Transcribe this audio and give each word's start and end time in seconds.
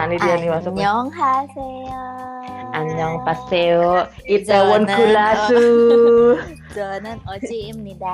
Nah, 0.00 0.08
ini 0.08 0.16
dia 0.16 0.34
nih 0.40 0.48
masuk. 0.48 0.72
Annyeonghaseyo. 0.72 2.04
Annyeong 2.72 3.18
paseo. 3.22 4.08
Itaewon 4.24 4.88
Jangan, 4.88 4.96
kulasu. 4.96 5.64
저는 6.72 7.04
어지입니다. 7.28 8.04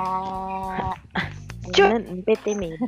Cuk. 1.71 1.79
저는 1.79 1.95
은petim니다. 2.11 2.83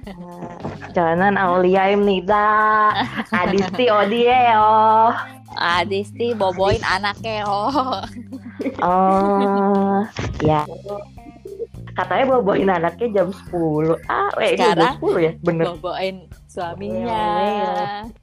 Jangan 0.91 1.39
Auliaimnida. 1.39 2.47
Adisti 3.32 3.88
Odieo. 3.88 5.16
아디스티 5.55 6.36
boboin 6.36 6.84
anaknya 6.84 7.47
oh. 7.47 8.04
Oh, 8.84 10.04
ya. 10.43 10.68
Katanya 11.95 12.23
bawa-bawain 12.27 12.68
anaknya 12.68 13.23
jam 13.23 13.27
10. 13.32 13.95
Ah, 14.11 14.27
eh, 14.43 14.52
ini 14.52 14.59
Sekarang? 14.59 15.00
jam 15.00 15.15
10 15.15 15.15
ya? 15.24 15.32
Bener. 15.39 15.65
boboin 15.79 16.15
suaminya. 16.50 17.22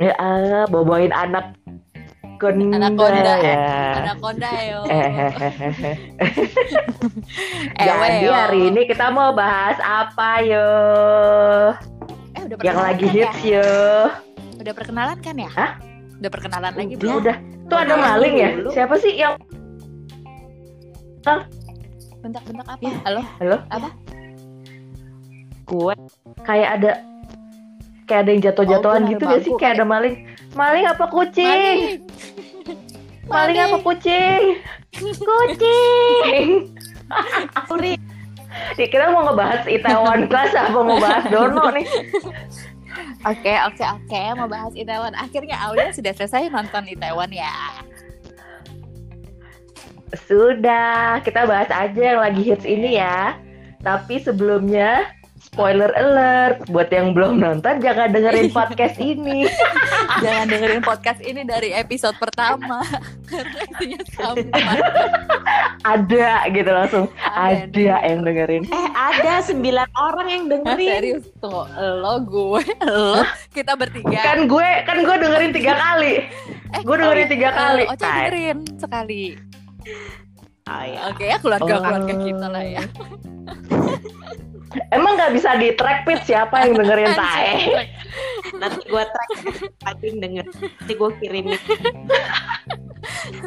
Ya, 0.03 0.13
ah, 0.19 0.67
bawa-bawain 0.67 1.15
anak 1.15 1.55
konda 2.37 2.75
Anaconda, 2.75 3.33
ya. 3.41 3.55
Anaconda 4.03 4.49
yo. 4.61 4.79
Eh, 4.91 5.09
hehehe. 5.41 5.91
Ewe, 7.81 8.07
Jadi 8.11 8.27
yo. 8.27 8.31
hari 8.35 8.59
ini 8.69 8.81
kita 8.85 9.09
mau 9.09 9.31
bahas 9.33 9.79
apa 9.81 10.43
yo? 10.43 10.69
Eh, 12.35 12.41
udah 12.45 12.55
Yang 12.61 12.75
perkenalan 12.77 12.85
lagi 12.85 13.05
kan 13.07 13.15
hits 13.15 13.39
ya? 13.41 13.49
yo. 13.57 13.71
Udah 14.59 14.73
perkenalan 14.75 15.17
kan 15.23 15.35
ya? 15.39 15.49
Hah? 15.55 15.71
Udah 16.19 16.29
perkenalan 16.29 16.73
lagi 16.75 16.93
Udah. 16.93 17.01
belum? 17.01 17.17
Udah. 17.23 17.37
Tuh 17.67 17.77
ada 17.79 17.95
maling 17.95 18.35
ya? 18.37 18.49
dulu. 18.59 18.69
Siapa 18.75 18.95
sih 18.99 19.13
yang 19.15 19.33
Bentak-bentak 22.21 22.67
apa? 22.69 22.81
Ya. 22.83 22.95
Halo? 23.07 23.21
Halo? 23.39 23.57
Apa? 23.71 23.89
Gue 25.67 25.93
kayak 26.47 26.69
ada 26.79 26.91
kayak 28.07 28.21
ada 28.25 28.31
yang 28.31 28.43
jatuh-jatuhan 28.47 29.01
Oh, 29.03 29.09
gitu 29.11 29.23
gak 29.27 29.41
sih? 29.43 29.51
Kayak 29.59 29.83
ada 29.83 29.85
maling. 29.85 30.15
Maling 30.55 30.85
apa 30.87 31.05
kucing? 31.11 31.45
Maling. 31.45 31.81
Maling 33.33 33.59
apa 33.59 33.77
kucing? 33.83 34.41
Kucing. 34.95 36.47
Puri. 37.67 37.93
Ya, 38.79 38.87
kita 38.87 39.11
mau 39.11 39.27
ngebahas 39.27 39.67
Itaewon 39.67 40.31
Class 40.31 40.55
apa 40.55 40.79
mau 40.79 40.97
bahas 40.97 41.27
Dono 41.27 41.67
nih? 41.75 41.87
Oke, 43.27 43.53
oke, 43.67 43.83
oke. 43.83 44.21
Mau 44.39 44.47
bahas 44.47 44.73
Itaewon. 44.73 45.13
Akhirnya 45.13 45.59
Aulia 45.67 45.91
sudah 45.91 46.15
selesai 46.15 46.47
nonton 46.49 46.87
Itaewon 46.87 47.29
ya. 47.35 47.51
Sudah, 50.25 51.19
kita 51.21 51.43
bahas 51.43 51.67
aja 51.67 51.99
yang 52.15 52.23
lagi 52.23 52.41
hits 52.41 52.63
ini 52.63 52.95
ya. 52.95 53.35
Tapi 53.83 54.23
sebelumnya 54.23 55.05
spoiler 55.57 55.89
alert 55.91 56.69
buat 56.69 56.85
yang 56.87 57.11
belum 57.11 57.41
nonton 57.41 57.81
jangan 57.81 58.13
dengerin 58.13 58.53
podcast 58.53 59.01
ini. 59.01 59.49
Jangan 60.17 60.45
dengerin 60.47 60.81
podcast 60.81 61.17
ini 61.19 61.41
dari 61.43 61.73
episode 61.73 62.13
pertama 62.15 62.85
karena 63.29 63.59
isinya 63.67 64.01
sama. 64.13 64.61
Ada 65.93 66.29
gitu 66.51 66.69
langsung. 66.69 67.05
Ada. 67.19 67.65
Ada 67.65 67.97
yang 68.03 68.21
dengerin. 68.21 68.63
Eh 68.65 68.87
ada 68.91 69.33
sembilan 69.41 69.89
orang 69.93 70.27
yang 70.27 70.43
dengerin. 70.47 70.89
serius 70.91 71.25
tuh 71.37 71.65
lo 71.73 72.21
gue 72.21 72.61
lo 72.85 73.25
kita 73.49 73.73
bertiga 73.73 74.21
Kan 74.23 74.45
gue 74.45 74.69
kan 74.83 74.97
gue 74.99 75.15
dengerin 75.17 75.51
tiga 75.51 75.73
kali. 75.73 76.13
eh, 76.67 76.81
gue 76.81 76.95
dengerin 76.95 77.27
tiga 77.27 77.49
kali. 77.51 77.83
oh, 77.83 77.95
dengerin 77.95 78.57
sekali 78.77 79.23
Oh, 80.67 80.83
iya. 80.83 80.99
oke 81.07 81.23
ya 81.23 81.37
keluarga 81.39 81.73
keluarga 81.79 82.11
Oh. 82.11 82.21
kita 82.21 82.47
lah 82.47 82.61
ya 82.61 82.83
Emang 84.89 85.17
nggak 85.17 85.33
bisa 85.33 85.57
di 85.57 85.73
track 85.73 86.05
pit 86.05 86.21
siapa 86.23 86.65
yang 86.65 86.77
dengerin 86.77 87.13
tae? 87.19 87.53
Nanti 88.57 88.81
gue 88.85 89.03
track 89.03 89.29
yang 90.03 90.17
denger. 90.21 90.45
Nanti 90.51 90.93
gue 90.93 91.09
kirimin. 91.21 91.59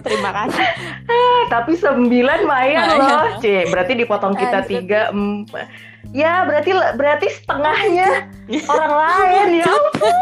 Terima 0.01 0.31
kasih. 0.33 0.67
Eh, 1.09 1.41
tapi 1.49 1.73
sembilan 1.77 2.39
Lumayan, 2.45 2.87
loh. 2.97 3.25
Cie, 3.41 3.69
berarti 3.69 3.93
dipotong 3.97 4.35
kita 4.37 4.65
tiga. 4.65 5.11
empat. 5.11 5.67
Ya, 6.11 6.43
berarti 6.49 6.75
berarti 6.97 7.27
setengahnya 7.31 8.27
orang 8.73 8.93
lain 8.93 9.49
ya 9.63 9.67
ampun. 9.69 10.17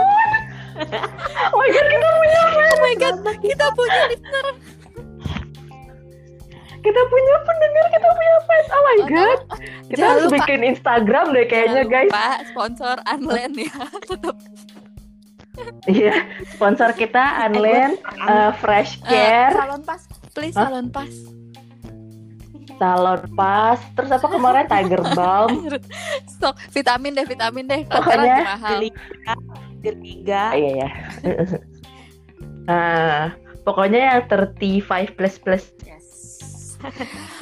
Oh 1.50 1.58
my 1.58 1.68
god, 1.74 1.86
kita 1.90 2.08
punya 2.14 2.40
fans. 2.54 2.70
oh 2.70 2.78
my 2.78 2.94
god 2.94 3.16
kita 3.42 3.66
punya 3.74 4.00
listener 4.14 4.46
Kita 6.88 7.02
punya 7.04 7.34
pendengar, 7.42 7.84
kita 7.90 8.08
punya 8.08 8.36
fans. 8.42 8.68
Oh 8.68 8.82
my 8.82 8.98
god. 9.06 9.40
Kita 9.84 9.96
Jangan 9.98 10.08
harus 10.10 10.24
lupa. 10.24 10.36
bikin 10.38 10.60
Instagram 10.66 11.26
deh 11.30 11.44
kayaknya, 11.44 11.82
Jangan 11.82 11.92
guys. 11.92 12.08
lupa 12.08 12.28
sponsor 12.46 12.96
Unland 13.06 13.54
ya 13.54 13.74
tetap 14.08 14.36
Iya, 15.84 16.14
sponsor 16.48 16.94
kita 16.94 17.18
Unland, 17.44 17.98
eh, 18.22 18.50
Fresh 18.56 19.02
Eh, 19.02 19.10
Care, 19.10 19.52
salon 19.52 19.82
pas 19.82 20.00
please 20.32 20.54
Hah? 20.54 20.66
salon 20.66 20.88
pas 20.88 21.12
Salon 22.78 23.18
Pas, 23.34 23.74
terus 23.92 24.06
apa 24.08 24.22
kemarin 24.28 24.62
Tiger 24.64 25.02
Balm. 25.12 25.66
stok 26.32 26.54
vitamin 26.70 27.10
deh 27.10 27.26
vitamin 27.26 27.66
deh 27.66 27.82
Pokoknya 27.84 28.36
mahal 28.46 28.78
Ketiga, 28.78 29.34
ketiga. 29.82 30.42
Ah, 30.44 30.54
iya 30.54 30.70
ya. 30.76 30.88
Nah, 32.64 33.22
pokoknya 33.66 33.98
yang 33.98 34.20
35 34.30 35.10
plus 35.10 35.34
plus. 35.38 35.64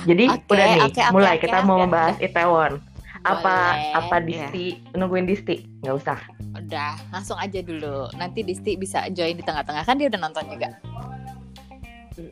Jadi 0.02 0.24
Oke, 0.28 0.48
udah 0.48 0.66
nih, 0.66 0.82
oke, 0.86 1.00
mulai 1.10 1.34
oke, 1.34 1.42
kita 1.42 1.58
mau 1.60 1.76
oke, 1.76 1.82
membahas 1.84 2.16
Itaewon. 2.18 2.72
Apa 3.18 3.34
Boleh. 3.34 3.92
apa 3.96 4.16
Disti 4.20 4.64
nungguin 4.92 5.26
Disti? 5.26 5.56
Nggak 5.80 5.96
usah. 5.96 6.18
udah 6.56 6.96
langsung 7.10 7.36
aja 7.36 7.60
dulu 7.60 8.08
nanti 8.14 8.40
Disti 8.40 8.74
bisa 8.74 9.04
join 9.10 9.34
di 9.34 9.44
tengah-tengah 9.44 9.82
kan 9.82 9.92
dia 9.94 10.08
udah 10.08 10.16
nonton 10.18 10.48
juga 10.48 10.72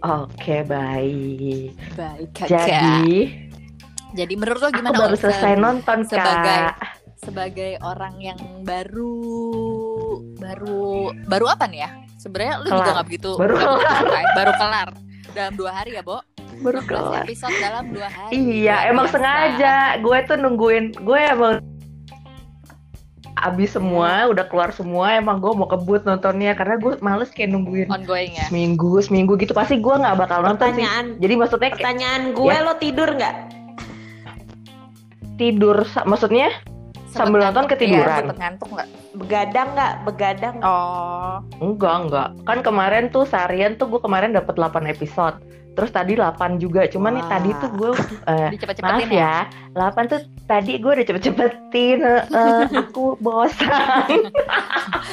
Oke, 0.01 0.65
baik. 0.65 1.77
baik 1.93 2.29
kakak 2.33 2.49
Jadi, 2.65 3.05
jadi 4.15 4.33
menurut 4.33 4.59
lo 4.59 4.67
aku 4.67 4.81
gimana 4.81 4.97
baru 4.97 5.13
Ul? 5.13 5.21
selesai 5.21 5.53
Se- 5.53 5.61
nonton, 5.61 5.99
sebagai 6.09 6.57
Kak. 6.63 6.77
sebagai 7.19 7.73
orang 7.81 8.17
yang 8.19 8.41
baru 8.61 9.13
baru 10.35 10.89
baru 11.23 11.47
apa 11.47 11.65
nih 11.67 11.81
ya 11.81 11.91
sebenarnya 12.17 12.55
lu 12.59 12.67
juga 12.67 12.81
Kelar. 12.81 12.95
nggak 12.95 13.07
begitu 13.07 13.31
Baru 13.35 13.55
kelar. 13.55 14.03
baru 14.33 14.53
kelar 14.55 14.89
dalam 15.31 15.53
dua 15.55 15.71
hari 15.75 15.91
ya 15.93 16.01
Bo 16.01 16.17
Baru 16.57 16.79
16 16.79 16.87
kelar. 16.87 17.25
episode 17.25 17.57
dalam 17.59 17.85
dua 17.91 18.09
hari 18.09 18.33
Iya, 18.33 18.77
emang 18.87 19.07
biasa. 19.07 19.15
sengaja. 19.17 19.75
Gue 19.99 20.19
tuh 20.25 20.37
nungguin, 20.37 20.85
gue 20.97 21.19
emang 21.21 21.55
abis 23.37 23.71
semua, 23.73 24.11
udah 24.27 24.45
keluar 24.45 24.71
semua. 24.71 25.15
Emang 25.15 25.37
gue 25.37 25.51
mau 25.51 25.67
kebut 25.67 26.03
nontonnya 26.03 26.53
karena 26.53 26.77
gue 26.77 26.97
males 26.99 27.29
kayak 27.29 27.51
nungguin 27.51 27.89
ongoing 27.89 28.33
ya 28.33 28.47
seminggu, 28.47 29.01
seminggu 29.01 29.37
gitu. 29.37 29.53
Pasti 29.53 29.77
gue 29.77 29.93
nggak 29.93 30.17
bakal 30.17 30.41
nonton 30.41 30.73
sih. 30.73 30.87
Jadi 31.19 31.35
maksudnya 31.35 31.69
kayak 31.69 31.81
pertanyaan 31.81 32.23
gue 32.31 32.49
Ya. 32.49 32.61
lo 32.61 32.75
tidur 32.75 33.11
nggak? 33.11 33.37
tidur, 35.35 35.77
maksudnya 36.05 36.55
Sambil 37.09 37.43
Sempet 37.43 37.47
nonton 37.49 37.65
ngantuk. 37.65 37.73
ketiduran. 37.77 38.19
Sempet 38.21 38.39
ngantuk 38.39 38.69
nggak 38.71 38.89
Begadang 39.15 39.69
nggak? 39.71 39.93
Begadang. 40.03 40.55
oh 40.61 41.35
enggak 41.61 41.95
enggak. 42.01 42.29
Kan 42.43 42.59
kemarin 42.61 43.05
tuh 43.09 43.23
seharian 43.25 43.75
tuh 43.75 43.87
gue 43.89 44.01
kemarin 44.01 44.31
dapat 44.31 44.55
8 44.55 44.83
episode. 44.89 45.39
Terus 45.75 45.91
tadi 45.91 46.15
8 46.15 46.31
juga. 46.57 46.87
Cuman 46.87 47.13
nih 47.13 47.27
tadi 47.27 47.51
tuh 47.57 47.71
gue 47.73 47.91
eh, 48.25 48.49
dicepet-cepetin 48.51 49.05
maaf 49.05 49.11
ya, 49.11 49.35
8 49.75 50.07
tuh 50.07 50.19
tadi 50.45 50.73
gue 50.77 50.91
udah 50.93 51.05
cepet-cepetin. 51.05 51.99
eh, 52.01 52.23
aku 52.73 53.19
bosan. 53.19 54.09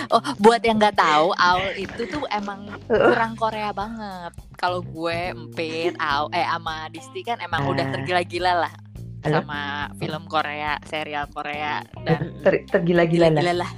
Oh, 0.09 0.19
buat 0.37 0.59
yang 0.59 0.75
nggak 0.75 0.97
tahu, 0.97 1.31
Aul 1.33 1.71
itu 1.77 2.03
tuh 2.05 2.23
emang 2.29 2.67
kurang 2.85 3.33
Korea 3.33 3.71
banget. 3.71 4.31
Kalau 4.53 4.81
gue 4.81 5.31
empit, 5.31 5.95
Aul, 5.97 6.27
eh 6.31 6.43
sama 6.43 6.87
Disti 6.87 7.21
kan 7.21 7.39
emang 7.39 7.63
udah 7.65 7.81
Ah. 7.81 7.91
tergila-gila 7.91 8.53
lah 8.57 8.73
Halo? 9.21 9.39
sama 9.39 9.61
film 9.95 10.23
Korea, 10.25 10.75
serial 10.83 11.27
Korea 11.27 11.79
dan 12.01 12.19
Ter- 12.43 12.67
tergila-gila 12.67 13.31
lah. 13.31 13.55
lah. 13.57 13.71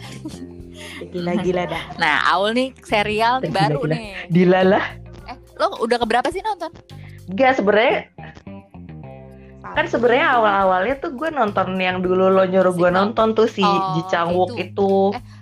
Gila-gila 1.06 1.64
dah. 1.68 1.84
Nah, 1.98 2.16
Aul 2.28 2.54
nih 2.54 2.70
serial 2.82 3.40
nih 3.40 3.52
baru 3.52 3.80
Tergila-gila. 3.80 3.94
nih. 3.94 4.14
Dila 4.30 4.62
lah. 4.66 4.86
Eh, 4.86 5.03
lo 5.56 5.80
udah 5.80 5.98
keberapa 5.98 6.28
sih 6.30 6.42
nonton? 6.42 6.72
Enggak 7.28 7.56
sebenarnya 7.56 8.10
kan 9.64 9.88
sebenarnya 9.88 10.28
awal-awalnya 10.38 10.96
tuh 11.00 11.16
gue 11.16 11.30
nonton 11.32 11.80
yang 11.80 12.04
dulu 12.04 12.30
lo 12.30 12.44
nyuruh 12.44 12.76
gue 12.76 12.90
nonton 12.90 13.34
tuh 13.34 13.48
si 13.48 13.64
Oh, 13.64 13.96
Ji 13.96 14.02
Chang 14.06 14.30
Wook 14.32 14.54
itu. 14.54 14.70
itu, 14.70 14.94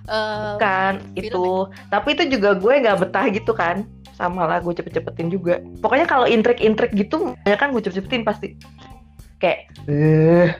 Eh, 0.07 0.53
kan 0.55 1.01
itu. 1.13 1.67
tapi 1.89 2.13
itu 2.13 2.29
juga 2.29 2.53
gue 2.53 2.73
nggak 2.79 2.97
betah 3.01 3.25
gitu 3.27 3.51
kan. 3.51 3.83
Sama 4.13 4.45
lah 4.45 4.61
gue 4.61 4.71
cepet-cepetin 4.71 5.27
juga. 5.27 5.59
Pokoknya 5.81 6.05
kalau 6.05 6.23
intrik-intrik 6.25 6.93
gitu 6.93 7.33
ya 7.43 7.57
kan 7.57 7.73
gue 7.73 7.81
cepet-cepetin 7.81 8.23
pasti. 8.23 8.47
Kayak 9.35 9.59
eh 9.89 10.53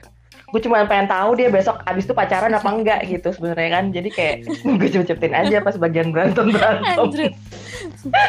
gue 0.52 0.60
cuma 0.68 0.84
pengen 0.84 1.08
tahu 1.08 1.32
dia 1.32 1.48
besok 1.48 1.80
abis 1.88 2.04
itu 2.04 2.12
pacaran 2.12 2.52
apa 2.52 2.68
enggak 2.68 3.00
gitu 3.08 3.32
sebenarnya 3.32 3.80
kan. 3.80 3.84
Jadi 3.88 4.08
kayak 4.12 4.36
gue 4.78 4.88
cepet-cepetin 4.92 5.32
aja 5.32 5.64
pas 5.64 5.76
bagian 5.80 6.12
berantem 6.12 6.52
berantem. 6.52 7.32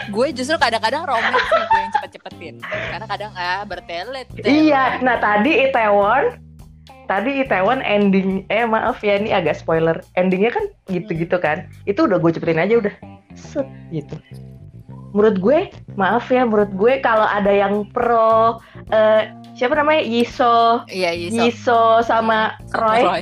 Gue 0.08 0.32
justru 0.32 0.56
kadang-kadang 0.56 1.04
romance 1.04 1.44
sih 1.52 1.64
gue 1.68 1.80
yang 1.84 1.94
cepet-cepetin. 2.00 2.56
Karena 2.64 3.06
kadang 3.06 3.32
ah 3.36 3.68
bertelet 3.68 4.32
Iya, 4.48 5.04
nah 5.04 5.20
tadi 5.20 5.68
Itaewon, 5.68 6.40
tadi 7.12 7.44
Itaewon 7.44 7.84
ending, 7.84 8.48
eh 8.48 8.64
maaf 8.64 9.04
ya 9.04 9.20
ini 9.20 9.36
agak 9.36 9.60
spoiler, 9.60 10.00
endingnya 10.16 10.56
kan 10.56 10.66
gitu-gitu 10.88 11.36
kan, 11.44 11.68
itu 11.84 12.08
udah 12.08 12.24
gue 12.24 12.32
cepetin 12.32 12.64
aja 12.64 12.80
udah, 12.80 12.96
set. 13.36 13.68
Gitu 13.92 14.16
menurut 15.14 15.38
gue 15.38 15.60
maaf 15.94 16.28
ya 16.34 16.44
menurut 16.44 16.74
gue 16.74 16.94
kalau 17.06 17.24
ada 17.30 17.54
yang 17.54 17.86
pro 17.94 18.60
eh, 18.90 19.30
siapa 19.54 19.78
namanya? 19.78 20.02
Yiso. 20.02 20.82
Iya, 20.90 21.14
Yiso. 21.14 21.42
Yiso 21.46 21.84
sama 22.02 22.58
Roy. 22.74 23.02
Roy. 23.06 23.22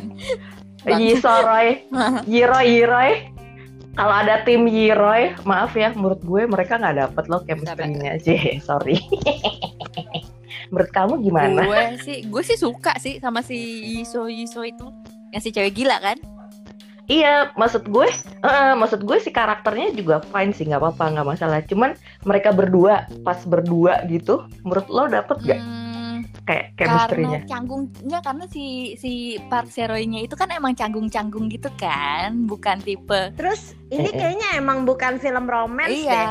Bang. 0.88 0.98
Yiso 0.98 1.34
Roy. 1.44 1.68
Yiroy 2.32 2.66
Yiroy 2.66 3.12
kalau 3.92 4.16
ada 4.24 4.40
tim 4.48 4.72
Yiroy 4.72 5.36
maaf 5.44 5.76
ya 5.76 5.92
menurut 5.92 6.24
gue 6.24 6.48
mereka 6.48 6.80
nggak 6.80 6.96
dapet 6.96 7.24
loh 7.28 7.44
chemistry-nya 7.44 8.16
sih 8.24 8.40
sorry. 8.68 8.96
Menurut 10.72 10.92
kamu 10.96 11.14
gimana? 11.28 11.68
Gue 11.68 11.84
sih 12.00 12.18
gue 12.24 12.44
sih 12.48 12.56
suka 12.56 12.96
sih 13.04 13.20
sama 13.20 13.44
si 13.44 13.60
Yiso 14.00 14.32
Yiso 14.32 14.64
itu. 14.64 14.88
Yang 15.36 15.42
si 15.44 15.50
cewek 15.52 15.76
gila 15.76 16.00
kan 16.00 16.18
Iya, 17.12 17.52
maksud 17.54 17.84
gue, 17.86 18.08
eh, 18.40 18.74
maksud 18.74 19.04
gue 19.04 19.18
si 19.19 19.30
karakternya 19.30 19.92
juga 19.92 20.24
fine 20.24 20.56
sih, 20.56 20.63
nggak 20.63 20.80
apa-apa, 20.80 21.04
nggak 21.12 21.28
masalah. 21.28 21.60
Cuman 21.62 21.92
mereka 22.24 22.56
berdua, 22.56 23.04
pas 23.19 23.44
berdua 23.44 24.00
gitu, 24.08 24.48
menurut 24.63 24.88
lo 24.88 25.04
dapet 25.06 25.36
gak 25.44 25.60
Hmm, 25.60 26.24
kayak 26.42 26.72
karena 26.74 27.04
chemistry-nya? 27.04 27.40
canggungnya 27.46 28.19
karena 28.22 28.46
si 28.48 28.63
si 28.96 29.12
Park 29.46 29.68
Seroy-nya 29.68 30.24
itu 30.24 30.34
kan 30.34 30.50
emang 30.50 30.72
canggung-canggung 30.72 31.48
gitu 31.48 31.68
kan 31.75 32.46
bukan 32.46 32.80
tipe 32.80 33.34
Terus 33.34 33.75
ini 33.90 34.07
Eh, 34.07 34.14
eh. 34.14 34.16
kayaknya 34.16 34.48
emang 34.56 34.84
bukan 34.84 35.18
film 35.18 35.46
romance 35.46 35.92
iya 35.92 36.16
deh. 36.16 36.28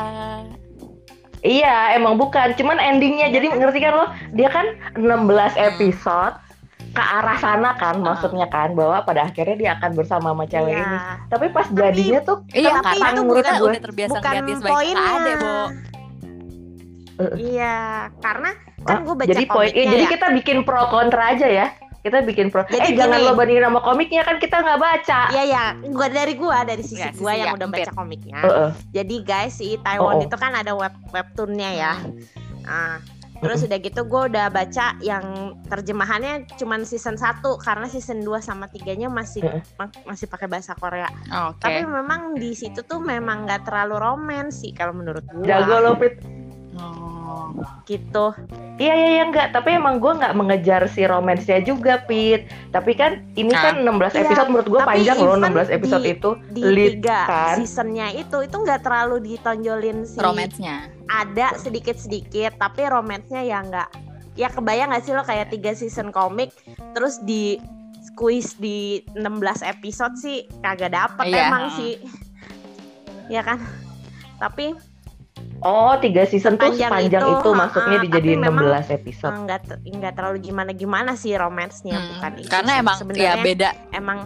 Iya, 1.41 1.97
emang 1.97 2.21
bukan. 2.21 2.53
Cuman 2.53 2.77
endingnya, 2.77 3.33
jadi 3.33 3.49
ngerti 3.51 3.81
kan 3.81 3.93
lo? 3.97 4.05
Dia 4.31 4.45
kan 4.47 4.65
16 4.93 5.49
Hmm. 5.51 5.67
episode 5.73 6.37
ke 6.91 6.99
arah 6.99 7.37
sana 7.37 7.71
kan, 7.73 7.95
maksudnya 7.97 8.45
kan, 8.45 8.71
bahwa 8.71 8.99
pada 9.01 9.23
akhirnya 9.23 9.55
dia 9.55 9.71
akan 9.75 9.91
bersama 9.91 10.27
sama 10.29 10.43
cewek 10.43 10.71
Iya. 10.71 10.83
ini. 10.83 10.97
Tapi 11.27 11.45
pas 11.49 11.67
jadinya 11.67 12.19
tuh, 12.21 12.37
iya 12.51 12.71
Tapi 12.75 12.87
karena 12.93 13.07
itu 13.09 13.21
bukan- 13.23 13.55
gue 13.55 13.69
udah 13.69 13.81
terbiasa 13.81 14.11
bukan 14.13 14.33
poinnya. 14.61 15.07
adek 15.15 15.35
Bo 15.37 15.55
Iya, 17.37 17.77
karena 18.17 18.49
kan 18.81 18.97
ah, 18.97 18.99
gue 18.99 19.13
baca 19.13 19.29
jadi 19.29 19.45
poin, 19.45 19.69
eh, 19.69 19.85
jadi 19.85 20.05
ya. 20.05 20.11
kita 20.11 20.27
bikin 20.33 20.57
pro 20.65 20.89
kontra 20.89 21.31
aja 21.31 21.45
ya. 21.45 21.67
Kita 22.01 22.25
bikin 22.25 22.49
pro. 22.49 22.65
Jadi 22.65 22.81
eh 22.81 22.97
jangan 22.97 23.21
gini. 23.21 23.27
lo 23.29 23.37
bandingin 23.37 23.61
sama 23.61 23.77
komiknya 23.79 24.25
kan 24.25 24.41
kita 24.41 24.57
nggak 24.57 24.79
baca. 24.81 25.19
Iya 25.29 25.43
ya, 25.45 25.63
gua 25.85 26.09
dari 26.09 26.33
gua 26.33 26.65
dari 26.65 26.81
sisi 26.81 26.97
Nggak, 26.97 27.13
gua 27.13 27.29
sisi 27.29 27.41
yang 27.45 27.49
ya, 27.53 27.57
udah 27.61 27.67
baca 27.69 27.91
komiknya. 27.93 28.37
Heeh. 28.41 28.69
Jadi 28.89 29.15
guys, 29.21 29.53
si 29.53 29.77
Taiwan 29.77 30.01
Oh, 30.09 30.17
oh. 30.17 30.25
itu 30.25 30.33
kan 30.33 30.49
ada 30.49 30.73
web 30.73 30.89
webtoonnya 31.13 31.69
ya. 31.77 31.93
Nah, 32.65 32.97
terus 33.41 33.65
udah 33.65 33.79
gitu 33.81 34.01
gue 34.05 34.21
udah 34.29 34.53
baca 34.53 34.95
yang 35.01 35.25
terjemahannya 35.65 36.45
cuman 36.55 36.85
season 36.85 37.17
1 37.17 37.41
karena 37.57 37.89
season 37.89 38.21
2 38.21 38.37
sama 38.37 38.69
3-nya 38.69 39.09
masih 39.09 39.41
ma- 39.75 39.89
masih 40.05 40.29
pakai 40.29 40.45
bahasa 40.45 40.77
Korea. 40.77 41.09
oke 41.49 41.57
Tapi 41.57 41.81
memang 41.83 42.37
di 42.37 42.53
situ 42.53 42.85
tuh 42.85 43.01
memang 43.01 43.49
nggak 43.49 43.65
terlalu 43.65 43.97
romance 43.97 44.61
sih 44.61 44.71
kalau 44.71 44.93
menurut 44.93 45.25
gua. 45.25 45.41
Jago 45.43 45.75
lo 45.81 45.91
Pit. 45.97 46.21
Oh. 46.77 47.20
Gitu. 47.83 48.31
Iya 48.75 48.93
iya 48.93 49.09
iya 49.11 49.23
enggak, 49.23 49.51
tapi 49.51 49.73
emang 49.73 49.97
gue 49.97 50.11
nggak 50.11 50.33
mengejar 50.33 50.81
si 50.85 51.03
romansnya 51.03 51.59
juga 51.59 52.01
Pit. 52.01 52.45
Tapi 52.69 52.91
kan 52.93 53.21
ini 53.33 53.51
Ah. 53.51 53.61
kan 53.63 53.75
16 53.79 54.11
Iya, 54.11 54.21
episode 54.23 54.47
menurut 54.49 54.69
gue 54.69 54.81
panjang 54.81 55.17
loh 55.17 55.33
even 55.33 55.43
16 55.45 55.69
episode 55.69 56.01
di- 56.01 56.11
itu. 56.11 56.29
Di 56.49 56.61
Lead 56.63 56.91
tiga 56.99 57.19
kan. 57.23 57.55
seasonnya 57.57 58.07
itu 58.11 58.37
itu 58.39 58.55
nggak 58.55 58.81
terlalu 58.81 59.15
ditonjolin 59.27 60.03
si 60.03 60.17
romance-nya 60.17 60.89
ada 61.07 61.53
sedikit-sedikit 61.55 62.55
tapi 62.55 62.81
romansnya 62.85 63.41
ya 63.41 63.59
nggak 63.59 63.89
ya 64.33 64.47
kebayang 64.47 64.89
nggak 64.89 65.03
sih 65.03 65.11
lo 65.11 65.21
kayak 65.21 65.49
tiga 65.49 65.71
season 65.71 66.09
komik 66.09 66.55
terus 66.93 67.19
di 67.19 67.59
squeeze 68.01 68.55
di 68.55 68.79
16 69.13 69.27
episode 69.61 70.15
sih 70.15 70.43
kagak 70.59 70.89
dapet 70.89 71.27
Iya. 71.27 71.45
emang 71.45 71.63
sih 71.73 71.99
ya 73.27 73.41
kan 73.41 73.59
tapi 74.37 74.73
Oh, 75.61 75.93
tiga 75.95 76.25
season 76.25 76.57
tuh 76.57 76.73
Sepanjang 76.73 76.89
sepanjang 76.89 77.21
itu, 77.21 77.33
itu, 77.37 77.49
maksudnya 77.53 77.97
dijadiin 78.01 78.41
memang, 78.41 78.65
16 78.65 78.89
episode. 78.91 79.35
nggak 79.45 79.59
ter- 79.61 79.81
nggak 79.85 80.13
terlalu 80.17 80.37
gimana 80.41 80.71
gimana 80.71 81.11
sih 81.13 81.37
romansnya 81.37 81.95
Hmm, 81.95 82.09
bukan 82.17 82.31
itu 82.35 82.49
karena 82.49 82.71
sih. 82.71 82.81
emang 82.81 82.95
ya 82.95 82.99
sebenarnya 82.99 83.33
beda 83.39 83.69
emang 83.91 84.17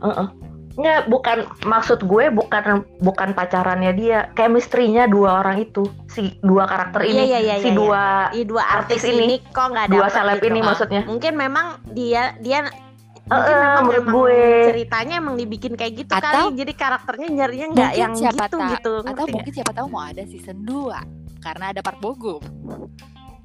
Heeh. 0.00 0.28
Nggak, 0.70 1.00
bukan 1.06 1.38
maksud 1.62 1.98
gue 2.02 2.30
bukan 2.30 2.86
bukan 2.98 3.28
pacarannya 3.30 3.92
dia, 3.92 4.18
chemistry-nya 4.32 5.04
dua 5.06 5.42
orang 5.42 5.60
itu, 5.60 5.84
si 6.06 6.38
dua 6.40 6.64
karakter 6.64 7.04
ini, 7.04 7.26
Iya, 7.26 7.38
iya, 7.38 7.38
iya, 7.42 7.54
si 7.58 7.68
iya, 7.68 7.76
dua 7.76 8.04
di 8.32 8.42
dua 8.46 8.62
Artis 8.64 9.02
artis, 9.02 9.12
ini, 9.12 9.22
ini, 9.26 9.36
kok 9.50 9.66
nggak 9.66 9.90
dua 9.90 10.06
dapet 10.06 10.14
seleb 10.14 10.38
gitu. 10.38 10.48
ini 10.48 10.60
maksudnya. 10.62 11.02
mungkin 11.04 11.32
memang 11.36 11.66
dia 11.90 12.32
dia 12.38 12.70
mungkin 13.30 13.46
eh, 13.48 13.60
memang, 13.60 13.74
menurut 13.80 13.96
memang 14.02 14.14
gue. 14.16 14.40
ceritanya 14.66 15.14
emang 15.16 15.36
dibikin 15.36 15.72
kayak 15.72 15.92
gitu 15.96 16.12
Atau- 16.12 16.26
kali 16.26 16.58
jadi 16.58 16.72
karakternya 16.74 17.28
nyarinya 17.30 17.66
nggak 17.70 17.92
yang 17.94 18.12
siapa 18.12 18.44
gitu 18.44 18.56
ta- 18.56 18.70
gitu 18.72 18.92
atau 18.96 19.06
ngerti 19.06 19.30
mungkin 19.32 19.52
siapa 19.54 19.72
tahu 19.72 19.86
mau 19.88 20.02
ada 20.02 20.22
season 20.24 20.58
2 20.60 21.40
karena 21.40 21.64
ada 21.68 21.80
Park 21.80 21.98
Bogum 21.98 22.42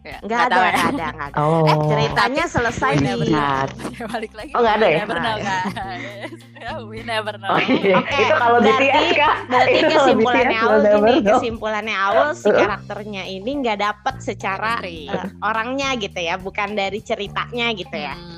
ya, 0.02 0.18
nggak 0.20 0.38
ada 0.40 0.50
tahu 0.52 0.62
ya. 0.62 0.70
nggak 0.72 0.86
ada 0.88 1.06
nggak 1.08 1.28
ada 1.28 1.38
Oh. 1.40 1.66
eh 1.66 1.78
ceritanya 1.88 2.44
selesai 2.46 2.94
Lihat. 2.98 3.70
Ya, 3.74 4.06
balik 4.12 4.34
lagi 4.34 4.52
Oh, 4.52 4.60
nggak 4.60 4.76
ada 4.76 4.88
ya? 4.88 4.98
never 5.00 5.18
know, 5.18 5.36
guys. 5.40 6.40
we 6.86 7.00
never 7.02 7.34
know 7.36 7.52
Oh 7.52 7.62
iya, 7.62 7.96
Oke, 7.96 8.14
itu 8.20 8.34
kalau 8.36 8.58
berarti- 8.60 8.86
BTS 8.86 9.08
kak. 9.16 9.36
berarti 9.48 9.72
Itu 9.72 9.86
kesimpulannya 9.92 10.58
awal 10.60 10.78
gini 10.84 11.14
know. 11.16 11.30
kesimpulannya 11.32 11.96
awal 11.96 12.28
si 12.34 12.46
Uh-uh. 12.46 12.58
karakternya 12.60 13.24
ini 13.28 13.52
nggak 13.56 13.78
dapet 13.80 14.16
secara 14.20 14.74
eh, 14.82 15.10
orangnya 15.40 15.90
gitu 15.96 16.20
ya 16.20 16.36
bukan 16.38 16.70
dari 16.72 17.00
ceritanya 17.00 17.70
gitu 17.72 17.96
ya 17.96 18.14
Hmm. 18.14 18.35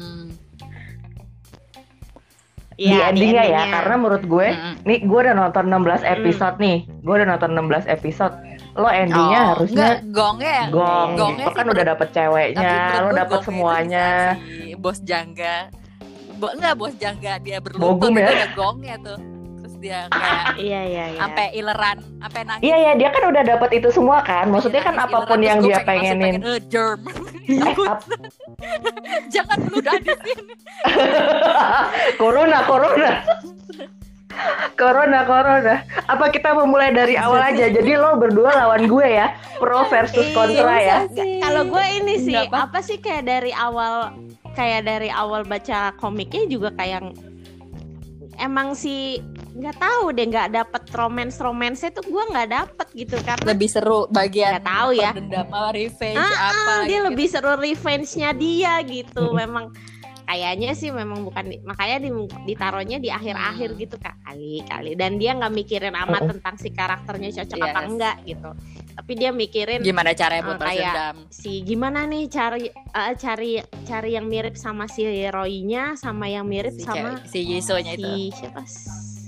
Di 2.78 2.86
Iya, 2.88 3.10
endingnya 3.10 3.44
ya, 3.44 3.62
karena 3.74 3.96
menurut 3.98 4.24
gue, 4.24 4.48
Mm-mm. 4.54 4.74
nih 4.86 4.98
gue 5.02 5.20
udah 5.20 5.34
nonton 5.34 5.66
16 5.66 6.06
episode 6.06 6.56
nih, 6.62 6.78
gue 6.86 7.14
udah 7.18 7.28
nonton 7.28 7.50
16 7.58 7.90
episode, 7.90 8.34
lo 8.78 8.86
endingnya 8.86 9.42
Oh, 9.42 9.50
harusnya 9.58 9.88
enggak, 9.98 10.14
gongnya 10.14 10.58
gong, 10.70 11.10
gongnya 11.18 11.46
lo 11.50 11.52
kan 11.52 11.66
udah 11.68 11.86
dapet 11.90 12.08
ceweknya, 12.14 12.74
lo 13.02 13.12
dapet 13.12 13.40
semuanya, 13.42 14.08
bos 14.78 15.02
jangga. 15.02 15.74
Bo, 16.38 16.54
enggak 16.54 16.74
bos 16.78 16.94
jangga 16.96 17.42
dia 17.42 17.58
berlutut 17.58 17.82
Bogum 17.98 18.14
ya? 18.14 18.30
ada 18.30 18.48
gongnya 18.54 18.96
tuh 19.02 19.18
dia 19.78 20.10
kayak 20.10 20.46
iya 20.58 20.82
iya 20.84 21.06
iya. 21.14 21.20
sampai 21.22 21.46
ileran 21.54 21.98
sampai 22.18 22.42
nangis. 22.46 22.64
Iya 22.66 22.78
ya, 22.78 22.92
dia 22.98 23.10
kan 23.14 23.24
udah 23.30 23.44
dapet 23.46 23.70
itu 23.78 23.90
semua 23.94 24.18
kan, 24.26 24.46
maksudnya 24.50 24.82
kan 24.82 24.96
Nangis 24.98 25.14
apa 25.14 25.18
pun 25.30 25.38
ileran, 25.38 25.50
yang 25.50 25.60
dia 25.62 25.78
pengen 25.86 26.16
pengenin, 26.18 26.22
pengen, 26.22 26.42
"Eh, 26.44 26.60
germ. 26.68 27.00
Eh, 27.48 27.76
jangan 29.34 29.60
ludah 29.72 29.96
di 30.04 30.12
sini. 30.12 30.54
Corona, 32.22 32.60
corona. 32.68 33.12
Corona, 34.76 35.20
corona. 35.24 35.76
Apa 36.12 36.28
kita 36.28 36.52
memulai 36.52 36.92
dari 36.92 37.16
awal 37.16 37.40
aja? 37.40 37.72
Jadi 37.72 37.96
lo 37.96 38.20
berdua 38.20 38.52
lawan 38.52 38.86
gue 38.86 39.08
ya, 39.08 39.32
pro 39.58 39.88
versus 39.88 40.28
kontra 40.36 40.76
ya. 40.78 40.98
Nggak, 41.08 41.40
kalau 41.40 41.64
gue 41.72 41.86
ini 42.04 42.14
sih 42.20 42.36
apa- 42.36 42.68
apa 42.68 42.80
sih 42.84 43.00
kayak 43.00 43.24
dari 43.26 43.56
awal 43.56 44.12
kayak 44.54 44.84
dari 44.84 45.08
awal 45.08 45.48
baca 45.48 45.96
komiknya 45.96 46.46
juga 46.52 46.70
kayak 46.76 47.16
emang 48.38 48.76
sih 48.76 49.22
nggak 49.58 49.76
tahu 49.76 50.04
deh 50.12 50.26
nggak 50.28 50.48
dapet 50.52 50.84
romance 50.92 51.38
romance 51.38 51.82
itu 51.82 51.98
gue 52.00 52.24
nggak 52.28 52.50
dapet 52.52 52.88
gitu 52.96 53.16
karena 53.20 53.46
lebih 53.48 53.66
seru 53.68 54.06
bagian 54.08 54.54
Nggak 54.54 54.68
tahu 54.68 54.90
ya. 54.94 55.12
dendam 55.12 55.48
apa 55.48 55.74
revenge 55.74 56.20
Ah, 56.20 56.34
apa 56.48 56.72
dia 56.84 56.94
gitu. 56.96 57.08
lebih 57.10 57.28
seru 57.28 57.52
revenge-nya 57.56 58.30
dia 58.34 58.74
gitu 58.84 59.24
memang 59.42 59.74
kayaknya 60.24 60.72
sih 60.72 60.92
memang 60.92 61.24
bukan 61.24 61.56
makanya 61.64 61.98
di, 62.00 62.10
ditaruhnya 62.46 62.98
di 62.98 63.10
akhir-akhir 63.10 63.70
Hmm. 63.70 63.80
gitu 63.80 63.96
kali 63.98 64.60
kali 64.62 64.92
dan 64.94 65.16
dia 65.16 65.32
nggak 65.34 65.54
mikirin 65.56 65.96
amat 65.98 66.20
Mm-mm. 66.20 66.32
tentang 66.36 66.56
si 66.58 66.70
karakternya 66.70 67.30
cocok 67.34 67.58
apa 67.64 67.80
Yes. 67.80 67.88
enggak 67.88 68.16
gitu 68.26 68.50
tapi 68.94 69.12
dia 69.14 69.32
mikirin 69.32 69.80
gimana 69.80 70.12
caranya 70.12 70.44
buat 70.44 70.60
Ah, 70.60 70.68
kayak- 70.68 70.84
dendam 70.92 71.16
si 71.32 71.52
gimana 71.62 72.04
nih 72.06 72.28
cari 72.28 72.68
eh, 72.70 73.14
cari 73.16 73.52
cari 73.84 74.10
yang 74.12 74.28
mirip 74.28 74.54
sama 74.54 74.86
si 74.86 75.02
Roy-nya 75.26 75.96
sama 75.96 76.28
yang 76.28 76.44
mirip 76.44 76.74
si, 76.74 76.84
sama 76.84 77.24
si 77.24 77.40
Yiso-nya 77.48 77.96
itu 77.96 78.04
si 78.04 78.36
siapa 78.36 78.62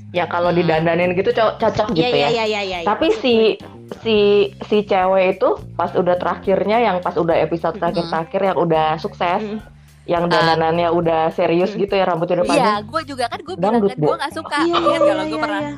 Ya 0.10 0.26
kalau 0.26 0.50
didandanin 0.50 1.14
gitu 1.14 1.30
co- 1.32 1.54
cocok 1.56 1.94
gitu 1.94 2.02
Iya 2.02 2.10
ya. 2.10 2.30
iya 2.32 2.44
iya 2.44 2.62
iya. 2.76 2.80
Tapi 2.82 3.14
si 3.14 3.62
si 4.00 4.18
si 4.64 4.78
cewek 4.82 5.38
itu 5.38 5.50
pas 5.74 5.94
udah 5.94 6.16
terakhirnya 6.16 6.78
yang 6.80 6.98
pas 6.98 7.14
udah 7.14 7.38
episode 7.38 7.78
terakhir-terakhir 7.78 8.42
yang 8.44 8.58
udah 8.58 8.98
sukses, 8.98 9.38
Mm. 9.40 9.60
yang 10.06 10.26
dananannya 10.26 10.90
udah 10.90 11.30
serius 11.30 11.72
Mm. 11.72 11.80
gitu 11.80 11.94
ya 11.94 12.06
rambutnya 12.06 12.36
udah 12.38 12.48
iya 12.48 12.54
panjang. 12.56 12.82
gue 12.88 13.02
juga 13.08 13.24
kan 13.28 13.40
gue 13.40 13.56
bilang 13.56 13.74
kan 13.78 13.98
gue 14.00 14.16
gak 14.18 14.34
suka 14.34 14.56
Iya, 14.60 14.76
iya, 14.76 14.98
iya, 14.98 15.38
pernah 15.38 15.62
iya. 15.62 15.74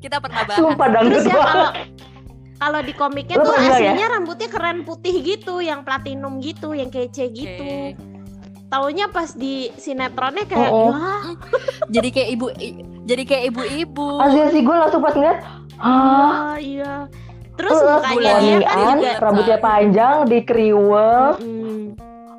kita 0.00 0.16
pernah 0.18 0.42
bahas 0.42 0.58
Sumpah 0.58 0.88
dangdut 0.88 1.14
Terus 1.14 1.24
ya 1.24 1.34
banget. 1.36 1.46
kalau 1.46 1.70
kalau 2.58 2.80
di 2.80 2.92
komiknya 2.92 3.36
Lo 3.36 3.42
tuh 3.42 3.52
pernah 3.52 3.66
ya? 3.68 3.74
aslinya 3.76 4.06
rambutnya 4.08 4.48
keren 4.48 4.78
putih 4.82 5.14
gitu, 5.18 5.54
yang 5.58 5.80
platinum 5.82 6.38
gitu, 6.38 6.68
yang 6.72 6.90
kece 6.90 7.26
gitu. 7.28 7.62
Taunya 8.72 9.06
pas 9.06 9.28
di 9.30 9.68
sinetronnya 9.76 10.48
kayak 10.48 10.64
Oh, 10.66 10.88
oh. 10.88 10.90
wah, 10.90 11.36
jadi 11.94 12.08
kayak 12.08 12.28
ibu 12.30 12.46
jadi 13.02 13.22
kayak 13.22 13.44
ibu-ibu 13.50 14.08
Asli 14.16 14.40
sih 14.48 14.62
gue 14.62 14.72
langsung 14.74 14.98
pas 14.98 15.12
ngeliat, 15.12 15.38
ah, 15.76 16.56
iya. 16.56 17.04
Terus 17.52 17.68
Terus 17.74 17.82
mukanya 17.84 18.16
dia 18.16 18.32
warningan, 18.32 18.64
kan 18.64 18.96
juga 18.96 19.12
rambutnya 19.20 19.58
panjang, 19.58 20.16
dikriwel, 20.24 21.24
Mm, 21.36 21.82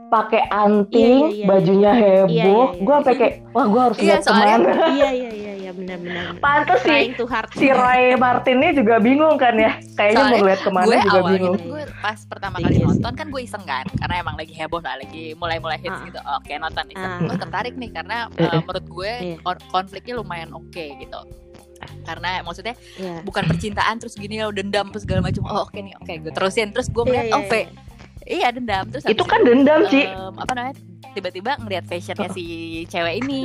pakai 0.10 0.42
anting, 0.48 1.20
Iya, 1.20 1.30
iya, 1.30 1.36
iya. 1.36 1.46
bajunya 1.46 1.92
heboh. 1.92 2.32
Iya, 2.32 2.46
iya, 2.48 2.66
iya. 2.72 2.82
Gue 2.82 2.94
sampai 2.96 3.14
kayak, 3.16 3.34
wah 3.52 3.66
gue 3.68 3.82
harus 3.84 3.98
Iya, 3.98 4.06
lihat 4.08 4.22
soalnya- 4.24 4.58
ke 4.58 4.58
mana. 4.58 4.74
iya 4.74 4.90
iya 4.90 5.10
iya 5.12 5.30
iya 5.32 5.43
benar-benar. 5.74 6.26
Pantes 6.38 6.80
sih 6.82 7.04
si 7.54 7.68
Roy 7.68 8.14
Martinnya 8.22 8.72
juga 8.72 8.98
bingung 8.98 9.36
kan 9.36 9.54
ya. 9.54 9.76
Kayaknya 9.94 10.24
mau 10.32 10.44
lihat 10.44 10.62
ke 10.62 10.70
mana 10.70 10.86
gue 10.86 10.98
juga 11.02 11.22
bingung. 11.28 11.56
tuh 11.56 11.68
gue 11.70 11.84
pas 11.98 12.20
pertama 12.24 12.56
Iya 12.58 12.64
kali 12.64 12.76
sih. 12.76 12.84
nonton 12.86 13.14
kan 13.14 13.28
gue 13.28 13.42
iseng 13.42 13.64
kan 13.64 13.86
karena 13.94 14.16
emang 14.18 14.36
lagi 14.36 14.54
heboh 14.54 14.80
lah 14.80 14.96
lagi 14.96 15.24
mulai-mulai 15.34 15.78
hits 15.78 15.94
Ah. 15.94 16.04
gitu 16.04 16.20
oke 16.20 16.54
nonton 16.54 16.86
iseng 16.90 17.12
Ah. 17.12 17.20
gue 17.22 17.38
tertarik 17.38 17.74
nih 17.74 17.90
karena 17.92 18.18
Eh, 18.32 18.42
uh, 18.42 18.50
eh. 18.50 18.62
menurut 18.62 18.86
gue 18.86 19.12
Iya. 19.14 19.38
kon- 19.40 19.66
konfliknya 19.70 20.14
lumayan 20.16 20.50
oke 20.52 20.86
gitu 20.96 21.20
karena 22.02 22.40
maksudnya 22.42 22.76
Iya. 22.96 23.20
bukan 23.22 23.44
percintaan 23.46 23.96
terus 23.98 24.14
gini 24.14 24.40
lo 24.40 24.50
dendam 24.50 24.88
terus 24.88 25.04
segala 25.04 25.20
macam 25.22 25.44
oh 25.46 25.64
oke 25.64 25.76
nih 25.76 25.96
oke 25.98 26.12
gue 26.20 26.32
terusin 26.32 26.70
terus 26.70 26.88
gue 26.88 27.00
Iya, 27.00 27.08
ngeliat 27.08 27.26
iya, 27.26 27.34
oh 27.34 27.44
Fe, 27.46 27.62
iya 28.26 28.48
dendam 28.50 28.84
terus 28.88 29.04
Itu 29.04 29.24
kan 29.24 29.40
dendam, 29.42 29.84
Ci. 29.88 30.04
em, 30.06 30.34
apa 30.34 30.52
namanya 30.54 30.76
tiba-tiba 31.12 31.52
ngeliat 31.58 31.86
fashionnya 31.86 32.30
si 32.32 32.44
cewek 32.88 33.22
ini 33.22 33.42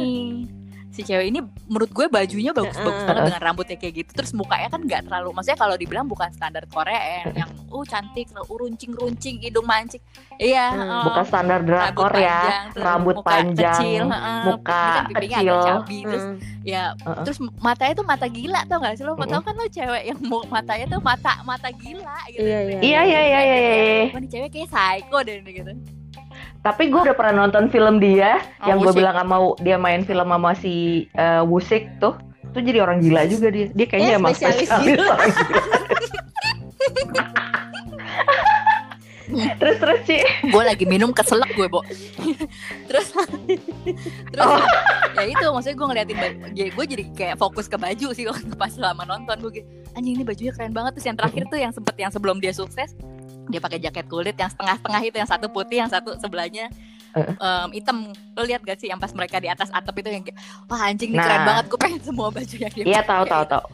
si 0.88 1.02
cewek 1.02 1.26
ini 1.26 1.38
menurut 1.64 1.88
gue 1.88 2.06
bajunya 2.06 2.50
bagus-bagus 2.50 3.04
banget 3.04 3.22
dengan 3.26 3.42
rambutnya 3.42 3.76
kayak 3.76 3.94
gitu 3.96 4.10
terus 4.12 4.32
mukanya 4.32 4.68
kan 4.68 4.80
nggak 4.80 5.02
terlalu 5.04 5.30
maksudnya 5.30 5.56
kalau 5.56 5.74
dibilang 5.74 6.04
bukan 6.04 6.28
standar 6.30 6.64
Korea 6.66 6.96
yang, 7.22 7.44
yang 7.44 7.50
uh 7.68 7.84
cantik 7.84 8.26
uh, 8.32 8.42
runcing-runcing 8.42 9.38
hidung 9.38 9.62
mancing 9.62 10.00
iya 10.36 10.70
Hmm, 10.70 10.82
em, 10.82 11.04
Bukan 11.04 11.24
standar 11.24 11.60
drakor 11.60 12.12
ya. 12.12 12.38
panjang, 12.40 12.64
terus 12.70 12.84
Rambut 12.84 13.14
muka 13.14 13.28
panjang, 13.28 13.74
kecil, 13.74 14.02
muka 14.44 14.82
kan 14.94 15.04
kecil. 15.14 15.36
agak 15.38 15.58
cabi, 15.62 15.98
terus 16.04 16.24
Mm. 16.28 16.36
ya 16.62 16.82
terus 17.22 17.38
matanya 17.58 17.92
tuh 17.94 18.04
mata 18.04 18.26
gila 18.26 18.60
tau 18.64 18.78
gak 18.78 18.94
sih 18.94 19.04
lo 19.04 19.16
tau 19.16 19.40
kan 19.40 19.54
lo 19.54 19.64
cewek 19.66 20.02
yang 20.04 20.20
mau 20.22 20.42
matanya 20.46 20.84
tuh 20.86 21.00
mata 21.00 21.40
mata 21.42 21.68
gila 21.70 22.18
gitu 22.28 22.44
Iya, 22.44 22.58
iya. 22.60 22.78
Iya 22.78 23.00
iya 23.02 23.20
iya 23.22 23.40
iya. 23.40 23.56
iya. 23.58 24.04
Ini 24.10 24.28
cewek 24.28 24.50
kayak 24.50 24.68
psycho 24.68 25.18
deh 25.22 25.34
ini 25.38 25.50
gitu 25.54 25.72
Tapi 26.68 26.82
gue 26.86 27.00
udah 27.00 27.16
pernah 27.16 27.34
nonton 27.42 27.72
film 27.72 27.96
dia 27.96 28.44
Oh, 28.60 28.68
yang 28.68 28.78
gue 28.78 28.92
bilang 28.92 29.16
gak 29.16 29.24
mau 29.24 29.56
dia 29.56 29.80
main 29.80 30.04
film 30.04 30.28
sama 30.28 30.52
si 30.52 30.74
uh, 31.14 31.40
Wusik 31.42 31.88
tuh. 31.96 32.12
Tuh 32.52 32.60
jadi 32.60 32.80
orang 32.80 33.00
gila 33.00 33.24
juga 33.24 33.48
dia. 33.48 33.72
Dia 33.72 33.86
kayaknya 33.86 34.10
Ya, 34.10 34.18
emang 34.20 34.36
spesialis 34.36 34.68
spesialis 34.68 34.84
gila. 34.84 35.06
orang 35.08 35.30
gila. 35.32 35.62
terus 39.60 39.76
terus 39.76 40.00
Ci. 40.08 40.18
gue 40.24 40.62
lagi 40.64 40.88
minum 40.88 41.12
keselak 41.12 41.52
gue 41.52 41.68
bo 41.68 41.84
terus 42.88 43.12
terus 43.12 44.40
Oh. 44.40 44.56
ya 45.14 45.28
itu 45.28 45.44
maksudnya 45.44 45.76
gue 45.76 45.86
ngeliatin 45.86 46.16
baju 46.16 46.36
ya, 46.56 46.66
gue 46.72 46.84
jadi 46.88 47.04
kayak 47.12 47.36
fokus 47.36 47.68
ke 47.68 47.76
baju 47.76 48.08
sih 48.16 48.24
waktu 48.24 48.56
pas 48.60 48.72
selama 48.72 49.04
nonton 49.04 49.36
gue 49.44 49.62
anjing 49.92 50.16
ini 50.16 50.24
bajunya 50.24 50.52
keren 50.56 50.72
banget 50.72 50.96
terus 50.96 51.06
yang 51.06 51.18
terakhir 51.20 51.44
tuh 51.44 51.58
yang 51.60 51.72
sempet 51.76 51.94
yang 52.00 52.08
sebelum 52.08 52.40
dia 52.40 52.56
sukses 52.56 52.96
dia 53.46 53.58
pakai 53.58 53.78
jaket 53.78 54.06
kulit 54.06 54.34
yang 54.34 54.48
setengah-setengah 54.48 55.00
itu 55.02 55.16
yang 55.16 55.26
satu 55.26 55.46
putih 55.46 55.78
yang 55.78 55.88
satu 55.88 56.16
sebelahnya 56.16 56.68
em, 57.14 57.68
hitam 57.72 57.96
lo 58.32 58.42
lihat 58.42 58.60
gak 58.60 58.76
sih 58.76 58.86
yang 58.86 58.96
pas 58.96 59.10
mereka 59.10 59.36
di 59.36 59.46
atas 59.46 59.68
atap 59.70 59.96
itu 59.96 60.08
yang 60.10 60.20
kayak 60.20 60.36
wah 60.64 60.80
anjing 60.82 61.10
keren 61.10 61.24
Nah. 61.34 61.46
banget 61.46 61.64
gue 61.66 61.78
pengen 61.78 62.00
semua 62.00 62.28
baju 62.28 62.56
yang 62.58 62.72
dia 62.72 62.84
Iya 62.86 63.00
tahu 63.02 63.22
pakai." 63.22 63.32
tahu 63.32 63.44
tahu. 63.48 63.64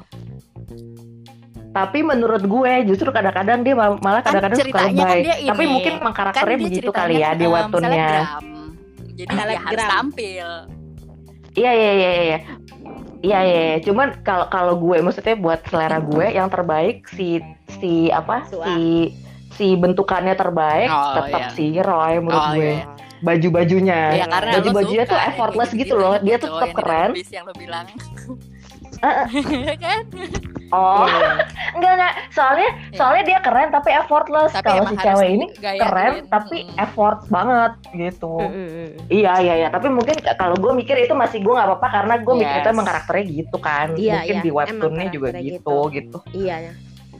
Tapi 1.74 1.98
menurut 2.00 2.38
gue 2.40 2.72
justru 2.86 3.10
kadang-kadang 3.10 3.60
dia 3.60 3.74
mal- 3.74 3.98
malah 3.98 4.22
Kan 4.22 4.30
kadang-kadang 4.30 4.58
suka 4.60 4.66
ceritanya 4.70 4.94
kan 4.94 5.10
lebay. 5.10 5.20
dia 5.20 5.34
Tapi 5.44 5.58
ini, 5.60 5.72
mungkin 5.72 5.92
emang 5.96 6.04
kan 6.06 6.18
karakternya 6.22 6.54
dia 6.56 6.66
begitu 6.70 6.90
kali 6.92 7.14
ya 7.16 7.26
kan, 7.26 7.34
di 7.34 7.44
selebgram. 7.44 8.44
jadi 9.12 9.32
dia 9.32 9.58
harus 9.60 9.84
tampil 9.88 10.48
Iya 11.54 11.70
iya 11.72 11.92
iya 11.92 12.10
iya. 12.20 12.38
Iya 13.20 13.38
iya, 13.40 13.60
iya. 13.64 13.76
cuman 13.80 14.20
kalau 14.20 14.46
kalau 14.48 14.74
gue 14.76 15.00
maksudnya 15.00 15.34
buat 15.34 15.64
selera 15.64 15.98
gue 15.98 16.26
yang 16.30 16.46
terbaik 16.46 17.08
si 17.08 17.40
si 17.72 18.06
apa 18.08 18.44
Sua. 18.46 18.68
si 18.68 19.10
si 19.54 19.74
bentukannya 19.74 20.34
terbaik 20.34 20.88
Oh, 20.88 21.14
tetap 21.16 21.40
iya. 21.40 21.54
si 21.54 21.66
Roy 21.76 22.18
menurut 22.18 22.38
Oh, 22.40 22.52
gue. 22.52 22.74
iya. 22.74 22.86
Baju-bajunya. 23.18 24.00
Ya 24.14 24.26
karena 24.26 24.50
lo 24.50 24.56
Baju-bajunya 24.60 25.04
tuh 25.04 25.16
effortless 25.16 25.70
gitu-gitu 25.70 25.90
gitu 25.90 25.94
loh. 25.96 26.14
itu, 26.14 26.24
Dia 26.24 26.36
tuh 26.36 26.48
cowok 26.50 26.60
tetap 26.60 26.76
keren. 26.76 27.10
Yang 27.26 27.44
lo 27.44 27.54
bilang 27.54 27.86
Eh, 28.96 29.14
kan 29.84 30.00
Oh, 30.72 31.06
Iya. 31.06 31.46
enggak 31.72 31.92
enggak. 31.94 32.12
Soalnya 32.30 32.68
Iya. 32.90 32.96
soalnya 32.98 33.22
dia 33.22 33.38
keren 33.38 33.68
tapi 33.70 33.90
effortless. 33.92 34.50
Tapi 34.50 34.64
Kalau 34.64 34.84
si 34.84 34.96
cewek 34.96 35.28
ini 35.30 35.46
keren 35.54 36.12
tapi 36.26 36.56
effort 36.74 37.18
banget 37.28 37.72
gitu. 37.94 38.34
Iya 39.06 39.32
iya 39.38 39.54
iya, 39.56 39.68
tapi 39.68 39.86
mungkin 39.86 40.18
kalau 40.34 40.56
gue 40.56 40.72
mikir 40.74 40.98
itu 40.98 41.14
masih 41.14 41.40
gue 41.40 41.52
nggak 41.52 41.68
apa-apa 41.68 41.88
karena 41.92 42.14
gue 42.18 42.34
mikir 42.34 42.56
itu 42.56 42.66
Yes. 42.66 42.74
emang 42.74 42.86
karakternya 42.86 43.24
gitu 43.30 43.56
kan. 43.58 43.86
Iya, 43.94 44.12
mungkin 44.18 44.34
iya, 44.34 44.42
di 44.42 44.50
webtoonnya 44.50 45.08
juga 45.08 45.28
karakternya 45.30 45.52
gitu 45.54 45.76
gitu. 45.90 46.18
Iya 46.34 46.56
ya. 46.60 46.72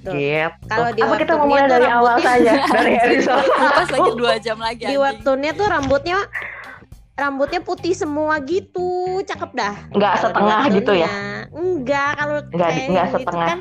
Betul. 0.05 0.15
Gitu. 0.15 0.67
Kalau 0.67 0.89
di 0.91 1.01
apa 1.01 1.15
kita 1.17 1.33
ngomongnya 1.35 1.65
tuh 1.65 1.73
dari 1.75 1.89
awal 1.91 2.17
saja 2.19 2.53
dari 2.69 2.93
episode 3.05 3.47
Kupas 3.49 3.89
lagi 3.89 4.11
dua 4.15 4.35
jam 4.37 4.59
lagi 4.59 4.85
Di 4.85 4.97
webtoonnya 4.97 5.53
tuh 5.55 5.67
rambutnya 5.67 6.19
rambutnya 7.15 7.61
putih 7.61 7.95
semua 7.95 8.37
gitu, 8.41 8.91
cakep 9.23 9.51
dah. 9.53 9.75
Nggak 9.89 10.13
Kalau 10.13 10.19
di 10.19 10.27
setengah 10.27 10.61
gitu 10.75 10.93
ya? 10.95 11.11
Enggak, 11.49 12.11
kalau 12.13 12.39
Nggak 12.45 12.69
di- 12.69 12.75
kayak 12.75 12.89
nggak 12.91 13.01
yang 13.01 13.09
itu 13.09 13.19
setengah. 13.23 13.47
kan 13.47 13.59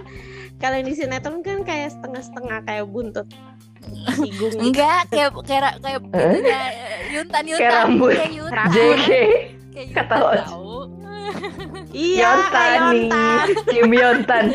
kalau 0.55 0.75
yang 0.75 0.87
di 0.87 0.95
sinetron 0.95 1.37
kan 1.39 1.57
kayak 1.61 1.89
setengah-setengah 1.91 2.57
kayak 2.63 2.85
buntut 2.85 3.27
sigung 4.17 4.51
gitu. 4.51 4.63
Enggak, 4.63 5.01
kayak 5.07 5.29
kayak 5.39 5.61
kayak 5.77 5.99
Eh? 6.09 6.19
itunya, 6.33 6.61
Yuntan 7.11 7.43
Yuntan 7.45 7.61
Kayak 7.61 7.73
rambut. 7.77 8.11
kayak 8.11 8.31
Yuntan. 8.33 8.67
Kayak 9.69 9.87
kata 9.93 10.15
Yuntan 10.15 10.19
Oz. 10.25 10.47
Iya, 11.91 12.31
Yontan. 12.49 12.93
Kim 13.65 13.89
Yontan 13.91 14.45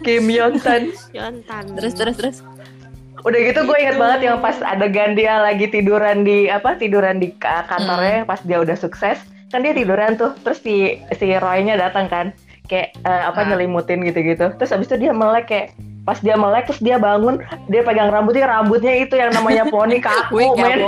Kim 0.00 0.24
Yontan 0.26 0.82
Yontan. 1.10 1.64
Terus 1.74 1.92
terus 1.92 2.16
terus. 2.16 2.36
Udah 3.22 3.38
gitu 3.38 3.62
gue 3.62 3.78
inget 3.78 3.94
banget 3.94 4.26
yang 4.26 4.38
pas 4.38 4.58
adegan 4.60 5.14
dia 5.14 5.38
lagi 5.38 5.66
tiduran 5.66 6.22
di 6.22 6.48
apa 6.48 6.74
tiduran 6.74 7.16
di 7.16 7.30
ka- 7.32 7.62
Hmm. 7.62 7.70
kantornya 7.70 8.18
pas 8.24 8.40
dia 8.40 8.58
udah 8.58 8.74
sukses 8.74 9.18
kan 9.48 9.60
dia 9.60 9.70
tiduran 9.70 10.16
tuh 10.16 10.34
terus 10.40 10.58
si 10.58 10.96
si 11.12 11.26
Roy-nya 11.32 11.76
datang 11.76 12.08
kan 12.08 12.26
kayak 12.64 12.96
eh, 12.98 13.22
apa 13.22 13.36
Ah. 13.38 13.46
nyelimutin 13.46 14.02
gitu-gitu 14.02 14.50
terus 14.52 14.70
habis 14.70 14.86
itu 14.86 14.98
dia 14.98 15.12
melek 15.12 15.46
kayak 15.46 15.68
pas 16.02 16.18
dia 16.18 16.34
melek 16.34 16.66
terus 16.66 16.82
dia 16.82 16.98
bangun 16.98 17.38
dia 17.66 17.82
pegang 17.82 18.10
rambutnya 18.10 18.44
rambutnya 18.44 18.94
itu 18.98 19.14
yang 19.14 19.30
namanya 19.30 19.62
poni 19.66 20.02
kaku 20.06 20.58
men. 20.58 20.82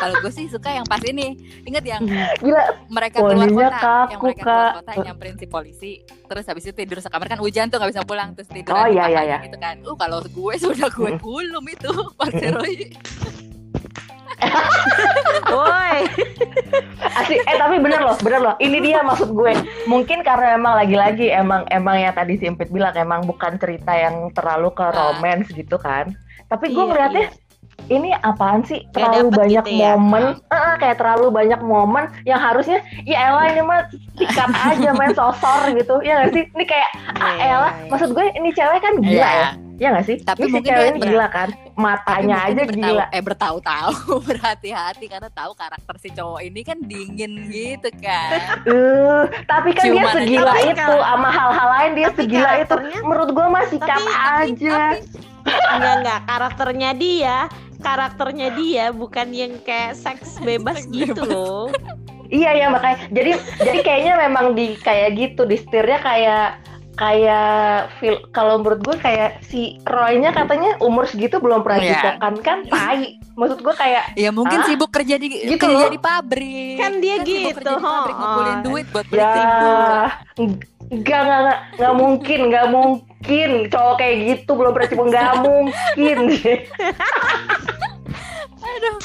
Kalau 0.00 0.14
gue 0.22 0.32
sih 0.32 0.46
suka 0.46 0.70
yang 0.70 0.86
pas 0.86 1.02
ini. 1.02 1.34
Ingat 1.62 1.84
yang 1.84 2.02
gila 2.38 2.62
mereka 2.88 3.20
keluar 3.20 3.46
kota, 3.46 3.60
yang 3.60 3.74
kaku, 4.10 4.24
mereka 4.24 4.42
keluar 4.42 4.64
Kak. 4.64 4.72
kota 4.80 4.92
nyamperin 5.02 5.36
si 5.36 5.46
polisi, 5.46 5.92
terus 6.24 6.44
habis 6.46 6.64
itu 6.64 6.72
tidur 6.72 6.98
sekamar 6.98 7.26
kan 7.26 7.38
hujan 7.38 7.68
tuh 7.68 7.76
nggak 7.76 7.90
bisa 7.92 8.02
pulang, 8.02 8.32
terus 8.32 8.48
tidur 8.48 8.72
Oh, 8.72 8.86
iya, 8.86 9.06
iya, 9.06 9.20
iya. 9.26 9.38
gitu 9.44 9.58
kan. 9.58 9.76
Uh 9.84 9.94
kalau 9.94 10.22
gue 10.22 10.54
sudah 10.64 10.88
gue 10.88 11.10
Mm. 11.10 11.20
kulum 11.20 11.64
itu 11.66 11.92
pas. 12.18 12.30
Woi. 15.54 15.98
Asli, 17.00 17.36
eh 17.40 17.56
tapi 17.58 17.76
bener 17.82 18.00
loh, 18.00 18.16
bener 18.20 18.40
loh. 18.40 18.54
Ini 18.56 18.78
dia 18.80 19.00
maksud 19.02 19.32
gue. 19.32 19.52
Mungkin 19.86 20.22
karena 20.22 20.56
emang 20.56 20.78
lagi-lagi 20.78 21.28
emang 21.28 21.66
emang 21.68 21.96
yang 21.98 22.14
tadi 22.14 22.38
si 22.38 22.46
Impit 22.46 22.70
bilang 22.70 22.94
emang 22.94 23.26
bukan 23.26 23.56
cerita 23.58 23.92
yang 23.92 24.30
terlalu 24.32 24.70
ke 24.72 24.84
Ah. 24.84 24.92
romance 24.92 25.50
gitu 25.50 25.76
kan. 25.76 26.12
Tapi 26.46 26.70
gue 26.70 26.82
Iya, 26.82 26.88
ngeliatnya 26.90 27.26
ini 27.86 28.10
apaan 28.14 28.60
sih? 28.62 28.84
Terlalu 28.90 29.30
banyak 29.30 29.64
gitu 29.64 29.76
ya. 29.76 29.94
momen, 29.94 30.36
Eh, 30.42 30.54
eh, 30.54 30.74
kayak 30.76 30.96
terlalu 30.96 31.26
banyak 31.30 31.60
momen 31.60 32.04
yang 32.22 32.36
harusnya 32.36 32.78
ya 33.02 33.28
elah 33.28 33.46
ini 33.48 33.62
mah 33.62 33.86
sikat 34.14 34.50
aja 34.50 34.90
main 34.98 35.12
sosor 35.12 35.72
gitu. 35.72 35.98
Ya 36.00 36.20
gak 36.20 36.32
sih? 36.32 36.44
Ini 36.46 36.64
kayak 36.64 36.90
ah, 37.14 37.32
Iya, 37.32 37.44
elah, 37.48 37.72
iya. 37.74 37.88
maksud 37.88 38.08
gue 38.10 38.24
ini 38.30 38.50
cewek 38.50 38.78
kan 38.78 38.94
gila 38.96 39.08
Iya. 39.08 39.30
ya. 39.32 39.50
Ya 39.80 39.88
gak 39.90 40.04
sih? 40.04 40.16
Tapi 40.18 40.40
ini 40.40 40.46
si 40.46 40.54
mungkin 40.54 40.68
cewek 40.68 40.82
dia 40.82 40.90
ini 40.90 41.00
gila 41.02 41.26
kan. 41.26 41.48
Tapi 41.48 41.68
Matanya 41.74 42.36
aja 42.42 42.52
dia 42.60 42.66
gila. 42.68 43.04
eh 43.08 43.22
bertahu-tahu 43.22 43.92
berhati-hati 44.28 45.06
karena 45.08 45.30
tahu 45.30 45.52
karakter 45.54 45.94
si 45.96 46.08
cowok 46.10 46.40
ini 46.42 46.60
kan 46.60 46.76
dingin 46.78 47.32
gitu 47.48 47.88
kan. 47.96 48.60
Eh, 48.62 49.22
tapi 49.46 49.72
kan 49.72 49.84
dia 49.86 49.96
Ciuman 49.96 50.04
aja 50.06 50.20
segila 50.20 50.52
tapi 50.52 50.68
itu 50.68 50.94
sama 51.00 51.28
hal-hal 51.30 51.68
lain 51.70 51.90
dia 51.94 52.06
tapi 52.06 52.18
segila 52.20 52.50
itu. 52.54 52.74
Menurut 53.00 53.30
gua 53.30 53.46
mah 53.48 53.64
sikat 53.64 53.88
Tapi- 53.88 54.12
tapi- 54.12 54.52
aja. 54.52 54.78
Enggak 55.46 55.94
enggak 56.02 56.20
karakternya 56.26 56.90
dia, 56.96 57.36
karakternya 57.80 58.48
dia 58.54 58.84
bukan 58.92 59.28
yang 59.32 59.52
kayak 59.64 59.96
seks 59.96 60.38
bebas 60.42 60.84
Seks 60.84 60.92
gitu 60.92 61.22
bebas. 61.24 61.32
loh. 61.32 61.66
Iya 62.30 62.50
ya 62.54 62.66
makanya. 62.70 63.10
Jadi 63.10 63.30
jadi 63.58 63.78
kayaknya 63.82 64.14
memang 64.30 64.54
di 64.54 64.78
kayak 64.78 65.18
gitu 65.18 65.42
di 65.50 65.58
setirnya 65.58 65.98
kayak 65.98 66.48
kayak 67.00 67.88
feel 67.96 68.14
kalau 68.28 68.56
menurut 68.56 68.78
gue 68.82 68.94
kayak 68.94 69.42
si 69.42 69.76
Roy-nya 69.82 70.30
katanya 70.30 70.78
umur 70.78 71.04
segitu 71.04 71.36
belum 71.36 71.60
pernah 71.60 71.80
Iya. 71.80 71.90
cipokan 71.96 72.32
kan 72.38 72.56
tai. 72.66 73.16
Maksud 73.32 73.58
gue 73.58 73.72
kayak 73.72 74.02
Ya 74.14 74.28
mungkin 74.28 74.54
Ah, 74.54 74.64
sibuk 74.64 74.90
kerja 74.90 75.14
di 75.16 75.26
gitu 75.32 75.56
kerja 75.56 75.80
loh. 75.80 75.88
di 75.88 75.98
pabrik. 75.98 76.76
Kan 76.76 77.00
dia 77.00 77.14
sibuk 77.18 77.24
gitu, 77.24 77.48
kerja 77.56 77.72
di 77.72 77.82
pabrik 77.82 78.14
ngumpulin 78.14 78.52
oh. 78.52 78.62
duit 78.62 78.86
buat 78.86 79.04
beli 79.06 79.18
ya 79.18 79.32
enggak 79.32 80.08
enggak 80.90 81.20
enggak 81.22 81.58
enggak 81.72 81.92
mungkin 81.94 82.38
enggak 82.42 82.66
mungkin 82.68 83.48
cowok 83.66 83.94
kayak 83.96 84.14
gitu 84.26 84.50
belum 84.52 84.70
pernah 84.70 84.86
cipokan 84.86 85.08
enggak 85.08 85.32
mungkin. 85.40 86.18
Aduh. 88.60 88.96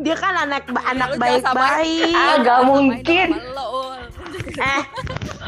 Dia 0.00 0.16
kan 0.16 0.32
anak 0.38 0.64
Ya, 0.64 0.80
anak 0.88 1.08
samain. 1.12 1.20
baik-baik. 1.44 2.14
Ah, 2.16 2.40
Samain 2.40 2.64
mungkin. 2.64 3.28
lo. 3.52 3.92
Eh, 4.56 4.80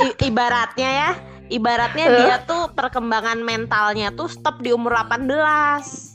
i- 0.00 0.16
ibaratnya 0.22 0.90
ya, 0.90 1.10
ibaratnya 1.48 2.04
Huh? 2.04 2.16
dia 2.16 2.36
tuh 2.42 2.70
perkembangan 2.70 3.38
mentalnya 3.38 4.10
tuh 4.10 4.26
stop 4.26 4.58
di 4.58 4.70
umur 4.70 4.94
18. 4.96 6.14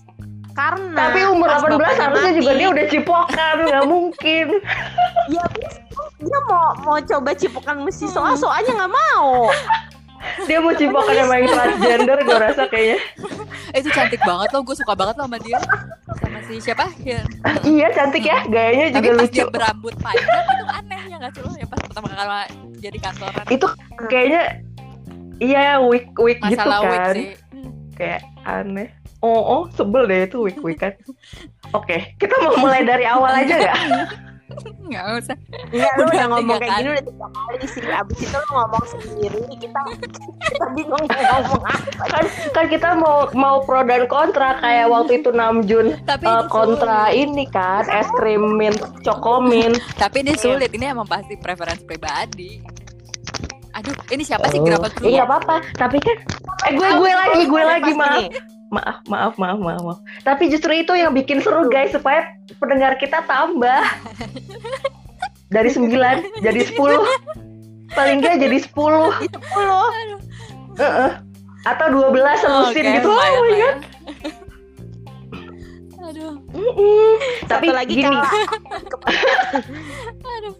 Karena 0.51 1.07
Tapi 1.07 1.19
umur 1.25 1.47
pas 1.47 1.63
18 1.63 1.71
bapaknya 1.71 2.03
harusnya 2.03 2.31
juga 2.33 2.43
mati- 2.45 2.59
dia 2.59 2.67
udah 2.69 2.85
cipokan, 2.87 3.55
nggak 3.63 3.83
mungkin. 3.85 4.45
Ya, 5.31 5.45
dia 6.19 6.39
mau 6.45 6.65
mau 6.81 6.97
coba 6.99 7.31
cipokan 7.31 7.81
mesti 7.81 8.05
soal 8.05 8.35
soalnya 8.35 8.73
nggak 8.75 8.91
mau 8.91 9.47
Dia 10.45 10.57
mau 10.59 10.73
cipokan 10.73 11.15
sama 11.15 11.33
yang 11.35 11.47
transgender 11.49 12.17
gue 12.21 12.37
rasa 12.37 12.63
kayaknya. 12.67 12.97
Eh, 13.71 13.79
itu 13.81 13.89
cantik 13.89 14.21
banget 14.21 14.49
loh 14.51 14.61
gue 14.61 14.75
suka 14.75 14.93
banget 14.93 15.15
loh 15.17 15.25
sama 15.25 15.37
dia 15.39 15.59
sama 16.19 16.39
si 16.43 16.53
siapa 16.59 16.85
ya 17.01 17.21
Iya 17.63 17.87
cantik 17.91 18.23
ya, 18.23 18.43
gayanya 18.45 18.85
tapi 18.93 19.07
juga 19.07 19.11
pas 19.15 19.23
lucu. 19.23 19.33
dia 19.33 19.45
berambut 19.47 19.93
panjang 19.97 20.43
itu 20.43 20.65
anehnya 20.67 21.15
nggak 21.23 21.31
sih 21.31 21.41
lo 21.41 21.51
ya 21.55 21.65
pas 21.65 21.79
pertama 21.79 22.07
kali 22.11 22.43
jadi 22.77 22.97
kantoran 22.99 23.45
Itu 23.47 23.67
kayaknya 24.05 24.43
iya 25.39 25.79
week 25.79 26.11
week 26.19 26.39
gitu 26.43 26.61
wig 26.61 26.99
kan. 26.99 27.13
sih 27.15 27.27
Kayak 27.91 28.21
aneh. 28.43 28.89
Oh, 29.21 29.37
oh, 29.37 29.61
sebel 29.71 30.09
deh 30.09 30.25
itu 30.25 30.41
week 30.41 30.57
week 30.65 30.81
kan. 30.81 30.97
Oke, 31.77 32.17
kita 32.17 32.33
mau 32.41 32.57
mulai 32.57 32.81
dari 32.81 33.05
awal 33.05 33.29
aja 33.29 33.53
nggak? 33.53 33.77
nggak 34.91 35.05
usah 35.23 35.35
Enggak, 35.71 35.91
lu 35.95 36.03
Udah 36.03 36.11
udah 36.11 36.27
ngomong 36.35 36.59
kayak 36.59 36.71
gini 36.77 36.89
udah 36.91 37.03
tiga 37.07 37.27
kali 37.31 37.57
sih. 37.67 37.81
Abis 37.87 38.17
itu 38.27 38.35
lu 38.35 38.49
ngomong 38.51 38.85
sendiri, 38.91 39.39
kita 39.55 39.79
kita 40.51 40.65
bingung 40.75 41.03
mau 41.07 41.23
ngomong 41.39 41.63
apa. 41.63 42.03
Kan 42.11 42.25
kan 42.51 42.65
kita 42.67 42.89
mau 42.99 43.17
mau 43.31 43.55
pro 43.63 43.81
dan 43.87 44.03
kontra 44.11 44.59
kayak 44.59 44.87
waktu 44.91 45.23
itu 45.23 45.29
Namjoon 45.31 45.87
tapi 46.03 46.25
eh, 46.27 46.43
kontra 46.51 47.07
sulit. 47.07 47.23
ini 47.23 47.43
kan 47.47 47.87
es 47.87 48.09
krim 48.19 48.43
mint 48.59 48.79
chocomin. 49.01 49.71
tapi 49.95 50.27
ini 50.27 50.35
sulit 50.35 50.71
ini 50.75 50.91
emang 50.91 51.07
pasti 51.07 51.39
preferensi 51.39 51.83
pribadi 51.87 52.59
aduh 53.71 53.95
ini 54.11 54.23
siapa 54.27 54.51
sih 54.51 54.59
Oh, 54.59 54.67
kenapa 54.67 54.91
tuh 54.91 55.07
Iya 55.07 55.23
nggak 55.23 55.27
apa-apa, 55.31 55.55
tapi 55.79 55.97
kan 56.03 56.17
eh 56.67 56.71
gue 56.75 56.89
gue 56.99 57.11
lagi 57.15 57.41
gue 57.47 57.63
lagi 57.63 57.91
maaf. 57.95 58.23
Maaf, 58.71 59.03
maaf, 59.11 59.35
maaf, 59.35 59.59
maaf, 59.59 59.81
maaf. 59.83 59.99
Tapi 60.23 60.47
justru 60.47 60.71
itu 60.71 60.95
yang 60.95 61.11
bikin 61.11 61.43
seru 61.43 61.67
guys 61.67 61.91
supaya 61.91 62.31
pendengar 62.55 62.95
kita 62.95 63.19
tambah. 63.27 63.83
Dari 65.51 65.67
9 65.67 65.91
jadi 66.39 66.61
10. 66.71 66.79
Paling 67.91 68.23
nggak 68.23 68.39
jadi 68.39 68.57
10. 68.63 68.71
Sepuluh. 68.71 69.11
Heeh. 70.79 71.11
Atau 71.67 71.87
12 71.91 72.15
selusin 72.39 72.85
Oke, 72.87 72.95
gitu. 72.95 73.09
Oh 73.11 73.19
my 73.19 73.51
ya. 73.51 73.71
god. 73.75 73.77
aduh 76.11 76.35
Mm-mm. 76.51 77.11
Tapi 77.47 77.71
Satu 77.71 77.77
lagi 77.77 77.93
gini, 77.93 78.17
aduh 80.27 80.55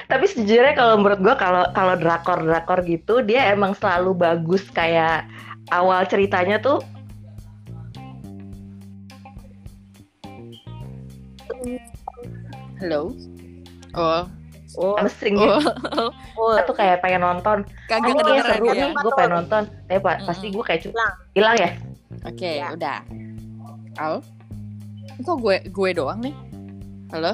tapi 0.12 0.24
sejujurnya 0.28 0.76
kalau 0.76 1.00
menurut 1.00 1.20
gue 1.24 1.34
kalau 1.40 1.64
kalau 1.72 1.96
drakor 1.96 2.44
drakor 2.44 2.84
gitu 2.84 3.24
dia 3.24 3.48
emang 3.56 3.72
selalu 3.72 4.12
bagus 4.12 4.68
kayak 4.68 5.24
awal 5.68 6.00
ceritanya 6.04 6.56
tuh 6.56 6.80
halo 12.78 13.12
oh 13.94 14.24
Oh, 14.78 14.94
mesring 15.02 15.34
gitu. 15.34 15.50
oh 15.50 15.58
oh. 16.38 16.54
Kita 16.54 16.62
tuh 16.62 16.76
kayak 16.78 17.02
pengen 17.02 17.26
nonton. 17.26 17.66
kagak 17.90 18.06
Oh, 18.06 18.22
kedengeran 18.22 18.54
seru 18.54 18.66
ya 18.70 18.74
nih, 18.86 18.90
gue 18.94 19.12
pengen 19.12 19.32
nonton. 19.34 19.62
Tapi 19.66 19.98
pa- 19.98 20.14
Mm-mm. 20.14 20.28
pasti 20.30 20.46
gue 20.46 20.62
kayak 20.62 20.80
Hilang. 20.86 21.14
hilang 21.34 21.56
ya. 21.58 21.70
oke 22.22 22.50
Ya. 22.54 22.66
udah 22.70 22.98
Al 23.98 24.14
kok 25.18 25.36
gue 25.36 25.56
gue 25.66 25.90
doang 25.90 26.22
nih 26.22 26.30
halo 27.10 27.32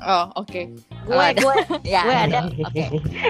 oh 0.00 0.24
oke 0.36 0.62
Gue, 1.06 1.14
Oh, 1.14 1.22
ada. 1.22 1.38
gue, 1.38 1.54
ya 1.94 2.02
gue 2.02 2.16
ada. 2.26 2.38
oke 2.60 2.82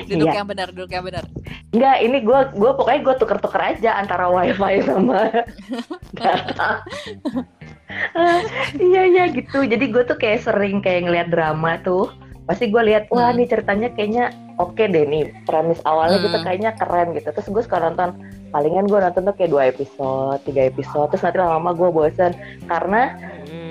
duduk 0.07 0.27
Iya. 0.27 0.35
yang 0.35 0.49
benar 0.49 0.69
duduk 0.71 0.91
yang 0.91 1.05
benar 1.05 1.25
Enggak, 1.71 1.97
ini 2.01 2.19
gue 2.21 2.39
gue 2.55 2.71
pokoknya 2.73 3.01
gue 3.03 3.15
tuker-tuker 3.21 3.61
aja 3.61 3.91
antara 3.97 4.27
wifi 4.27 4.81
sama 4.81 5.29
data. 6.17 6.81
Ah, 8.15 8.41
iya 8.75 9.03
iya 9.05 9.25
gitu. 9.29 9.61
Jadi 9.61 9.85
gue 9.87 10.03
tuh 10.03 10.17
kayak 10.17 10.41
sering 10.43 10.81
kayak 10.81 11.05
ngeliat 11.05 11.29
drama 11.29 11.77
tuh. 11.79 12.09
Pasti 12.47 12.71
gue 12.71 12.81
lihat 12.83 13.11
wah 13.11 13.29
Hmm. 13.29 13.37
nih 13.37 13.51
ceritanya 13.51 13.89
kayaknya 13.91 14.25
oke 14.57 14.79
deh 14.79 15.05
nih. 15.05 15.37
Premis 15.45 15.83
awalnya 15.83 16.17
gitu 16.19 16.33
Hmm. 16.35 16.47
kayaknya 16.47 16.71
keren 16.75 17.09
gitu. 17.13 17.29
Terus 17.29 17.49
gue 17.51 17.63
suka 17.63 17.77
nonton 17.83 18.11
palingan 18.49 18.87
gue 18.87 18.97
nonton 18.97 19.23
tuh 19.23 19.35
kayak 19.35 19.51
dua 19.51 19.63
episode, 19.67 20.39
tiga 20.43 20.63
episode. 20.65 21.11
Terus 21.11 21.23
nanti 21.23 21.39
lama-lama 21.39 21.71
gue 21.73 21.89
bosen. 21.89 22.33
Karena 22.65 23.15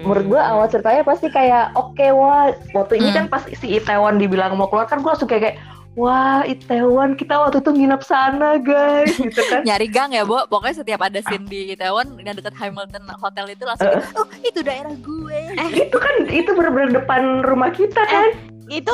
menurut 0.01 0.25
gue 0.27 0.41
awal 0.41 0.67
ceritanya 0.67 1.01
pasti 1.01 1.27
kayak 1.27 1.73
oke 1.73 2.05
wah. 2.11 2.49
Waktu 2.71 2.93
ini 2.97 3.09
Hmm. 3.09 3.17
kan 3.17 3.25
pas 3.27 3.43
si 3.47 3.67
Itaewon 3.73 4.15
dibilang 4.15 4.53
mau 4.53 4.65
keluar 4.65 4.85
kan 4.85 4.99
gue 4.99 5.07
langsung 5.07 5.25
kayak, 5.25 5.43
kayak 5.43 5.57
wah 5.95 6.43
Itaewon 6.43 7.15
kita 7.15 7.33
waktu 7.33 7.59
itu 7.59 7.71
nginep 7.71 8.01
sana 8.01 8.59
guys. 8.59 9.15
Gitu 9.15 9.41
kan. 9.47 9.63
Nyari 9.67 9.87
gang 9.87 10.11
ya 10.11 10.23
Bo? 10.23 10.43
Pokoknya 10.45 10.83
setiap 10.83 11.01
ada 11.01 11.19
scene 11.19 11.45
di 11.45 11.71
Itaewon 11.71 12.19
yang 12.19 12.35
dekat 12.35 12.53
Hamilton 12.53 13.03
Hotel 13.15 13.45
itu 13.49 13.63
langsung 13.63 13.89
oh 13.89 14.27
itu 14.39 14.59
daerah 14.59 14.91
gue. 14.91 15.39
Itu 15.71 15.97
kan 15.97 16.15
itu 16.27 16.51
bener-bener 16.51 16.99
depan 16.99 17.41
rumah 17.41 17.71
kita 17.71 18.01
kan. 18.01 18.29
itu 18.65 18.89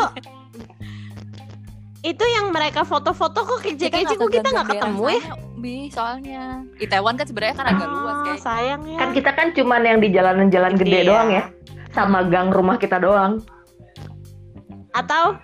itu 2.02 2.26
yang 2.28 2.50
mereka 2.50 2.82
foto-foto 2.82 3.46
kok 3.46 3.62
kece-kece 3.62 4.18
kok 4.18 4.28
kita 4.28 4.50
nggak 4.50 4.68
ketemu 4.74 5.06
ya 5.16 5.22
bi 5.62 5.88
soalnya. 5.88 6.66
Itaewon 6.78 7.16
kan 7.16 7.24
sebenarnya 7.24 7.56
kan 7.56 7.68
agak 7.70 7.88
luas 7.88 8.12
Ah, 8.12 8.24
kayak 8.26 8.42
sayang 8.42 8.82
ya. 8.84 8.98
Kan 8.98 9.10
kita 9.14 9.32
kan 9.32 9.48
cuman 9.52 9.82
yang 9.82 10.00
di 10.00 10.10
jalanan-jalan 10.10 10.74
gede 10.76 11.00
Iya. 11.00 11.08
doang 11.08 11.30
ya 11.30 11.44
sama 11.92 12.26
gang 12.26 12.50
rumah 12.50 12.76
kita 12.76 12.98
doang. 12.98 13.40
Atau 14.92 15.38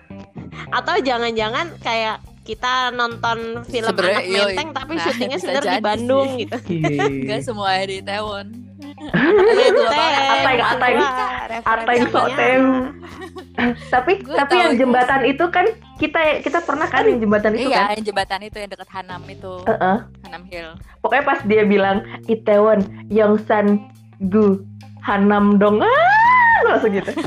atau 0.68 0.94
jangan-jangan 0.98 1.78
kayak 1.78 2.18
kita 2.42 2.90
nonton 2.90 3.60
film 3.64 3.92
Sebenarnya, 3.92 4.18
anak 4.18 4.24
menteng 4.26 4.68
tapi 4.72 4.92
Nah, 4.94 5.04
syutingnya 5.04 5.38
sebenarnya 5.38 5.68
di 5.70 5.84
Bandung 5.84 6.28
sih. 6.28 6.40
gitu. 6.42 6.56
Enggak 6.98 7.40
semua 7.44 7.70
di 7.80 7.96
Itaewon 8.00 8.46
Menteng, 8.48 8.67
Ateng, 8.78 10.58
ateng. 10.62 10.96
Ateng 11.66 12.00
soteng 12.14 12.62
tapi 13.90 14.22
Gua 14.22 14.38
tapi 14.38 14.54
yang 14.54 14.78
jembatan 14.78 15.26
itu 15.26 15.44
kan 15.50 15.66
kita 15.98 16.38
kita 16.46 16.62
pernah 16.62 16.86
kan 16.86 17.02
yang 17.02 17.18
jembatan 17.18 17.58
itu 17.58 17.66
Iya 17.68 17.90
kan? 17.90 17.98
yang 17.98 18.04
jembatan 18.06 18.40
itu 18.46 18.56
yang 18.62 18.70
dekat 18.70 18.88
Hanam 18.94 19.22
itu. 19.26 19.52
Heeh. 19.66 19.96
Hanam 20.22 20.42
Hill. 20.46 20.78
Pokoknya 21.02 21.24
pas 21.26 21.42
dia 21.42 21.62
bilang 21.66 22.06
Itaewon 22.30 22.86
Yongsan 23.10 23.82
Gu 24.30 24.62
Hanam 25.02 25.58
dong. 25.58 25.82
Ah 25.82 26.58
langsung 26.66 26.94
gitu. 26.94 27.10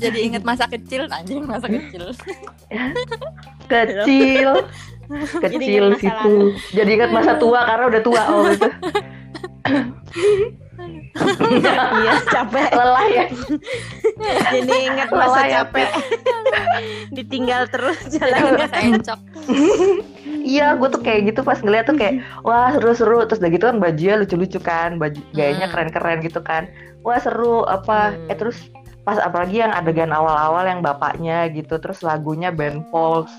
Jadi 0.00 0.18
inget 0.30 0.42
masa 0.46 0.66
kecil 0.70 1.06
anjing 1.10 1.46
masa 1.46 1.66
kecil. 1.70 2.10
Kecil 3.70 4.50
kecil 5.44 5.94
masa 5.94 6.00
situ. 6.02 6.34
jadi 6.74 6.90
ingat 6.98 7.10
masa 7.14 7.32
tua 7.38 7.60
karena 7.64 7.84
udah 7.90 8.02
tua 8.02 8.22
oh 8.30 8.42
gitu. 8.50 8.68
Iya 11.96 12.12
capek. 12.28 12.68
Lelah 12.76 13.06
ya. 13.08 13.24
Jadi 14.52 14.74
ingat 14.92 15.08
masa 15.08 15.24
Lelah 15.24 15.44
ya, 15.48 15.54
capek. 15.64 15.88
Ditinggal 17.10 17.62
terus 17.72 17.98
jalannya 18.14 18.52
masa 18.60 18.78
encok 18.84 19.20
Iya, 20.46 20.78
gue 20.78 20.88
tuh 20.92 21.02
kayak 21.02 21.32
gitu 21.32 21.40
pas 21.42 21.58
ngeliat 21.58 21.90
tuh 21.90 21.98
kayak 21.98 22.22
wah 22.46 22.70
seru-seru 22.70 23.26
terus 23.26 23.42
udah 23.42 23.50
gitu 23.50 23.64
kan 23.66 23.76
bajunya 23.82 24.14
lucu-lucu 24.20 24.58
kan, 24.62 24.94
baju 25.00 25.18
gayanya 25.34 25.66
Hmm. 25.66 25.74
keren-keren 25.74 26.18
gitu 26.22 26.38
kan. 26.44 26.70
Wah 27.02 27.18
seru 27.18 27.66
apa? 27.66 28.14
Hmm. 28.14 28.30
Eh 28.30 28.36
terus 28.38 28.70
pas 29.02 29.18
apalagi 29.18 29.58
yang 29.64 29.74
adegan 29.74 30.14
awal-awal 30.14 30.62
yang 30.68 30.86
bapaknya 30.86 31.50
gitu, 31.50 31.82
terus 31.82 32.04
lagunya 32.06 32.54
Ben 32.54 32.86
Folds 32.94 33.32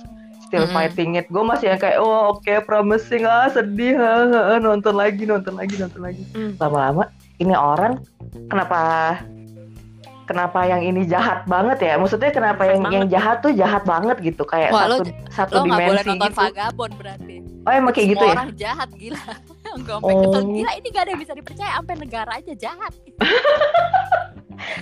Still 0.48 0.64
Hmm. 0.64 0.74
Fighting 0.74 1.12
It. 1.14 1.28
Gue 1.28 1.44
masih 1.44 1.70
yang 1.70 1.78
kayak 1.78 2.00
oh 2.00 2.34
oke 2.34 2.54
promising 2.64 3.24
ah 3.24 3.48
sedih 3.48 3.96
ah, 3.96 4.24
ah, 4.24 4.46
ah, 4.56 4.60
nonton 4.60 4.94
lagi 4.94 5.24
nonton 5.24 5.54
lagi 5.54 5.76
nonton 5.76 6.00
lagi. 6.00 6.24
Hmm. 6.32 6.56
Lama-lama 6.56 7.04
ini 7.36 7.52
orang 7.52 8.00
kenapa 8.46 8.80
kenapa 10.24 10.60
yang 10.64 10.82
ini 10.82 11.04
jahat 11.04 11.44
banget 11.46 11.80
ya? 11.82 11.94
Maksudnya 11.96 12.32
kenapa 12.32 12.64
Jahat 12.64 12.74
yang 12.74 12.84
yang 12.94 13.08
jahat 13.10 13.38
tuh 13.40 13.52
jahat 13.52 13.84
banget 13.84 14.18
gitu 14.22 14.44
kayak 14.44 14.72
Wah, 14.72 14.88
lo- 14.88 15.00
satu 15.00 15.12
satu 15.30 15.54
lo 15.54 15.62
nggak 15.66 15.80
boleh 15.82 15.88
dimensi 15.98 16.10
nonton 16.10 16.30
gitu. 16.30 16.40
vagabond 16.42 16.94
berarti 16.96 17.36
Oh 17.64 17.72
emang 17.74 17.92
kayak 17.92 18.08
gitu 18.10 18.24
ya? 18.24 18.34
orang 18.34 18.52
jahat 18.56 18.90
gila 18.94 19.20
sampai 19.68 20.14
Oh. 20.16 20.44
gila 20.50 20.72
ini 20.74 20.88
gak 20.90 21.04
ada 21.04 21.12
yang 21.12 21.22
bisa 21.22 21.34
dipercaya 21.34 21.72
sampai 21.76 21.96
negara 21.98 22.32
aja 22.34 22.54
jahat 22.56 22.94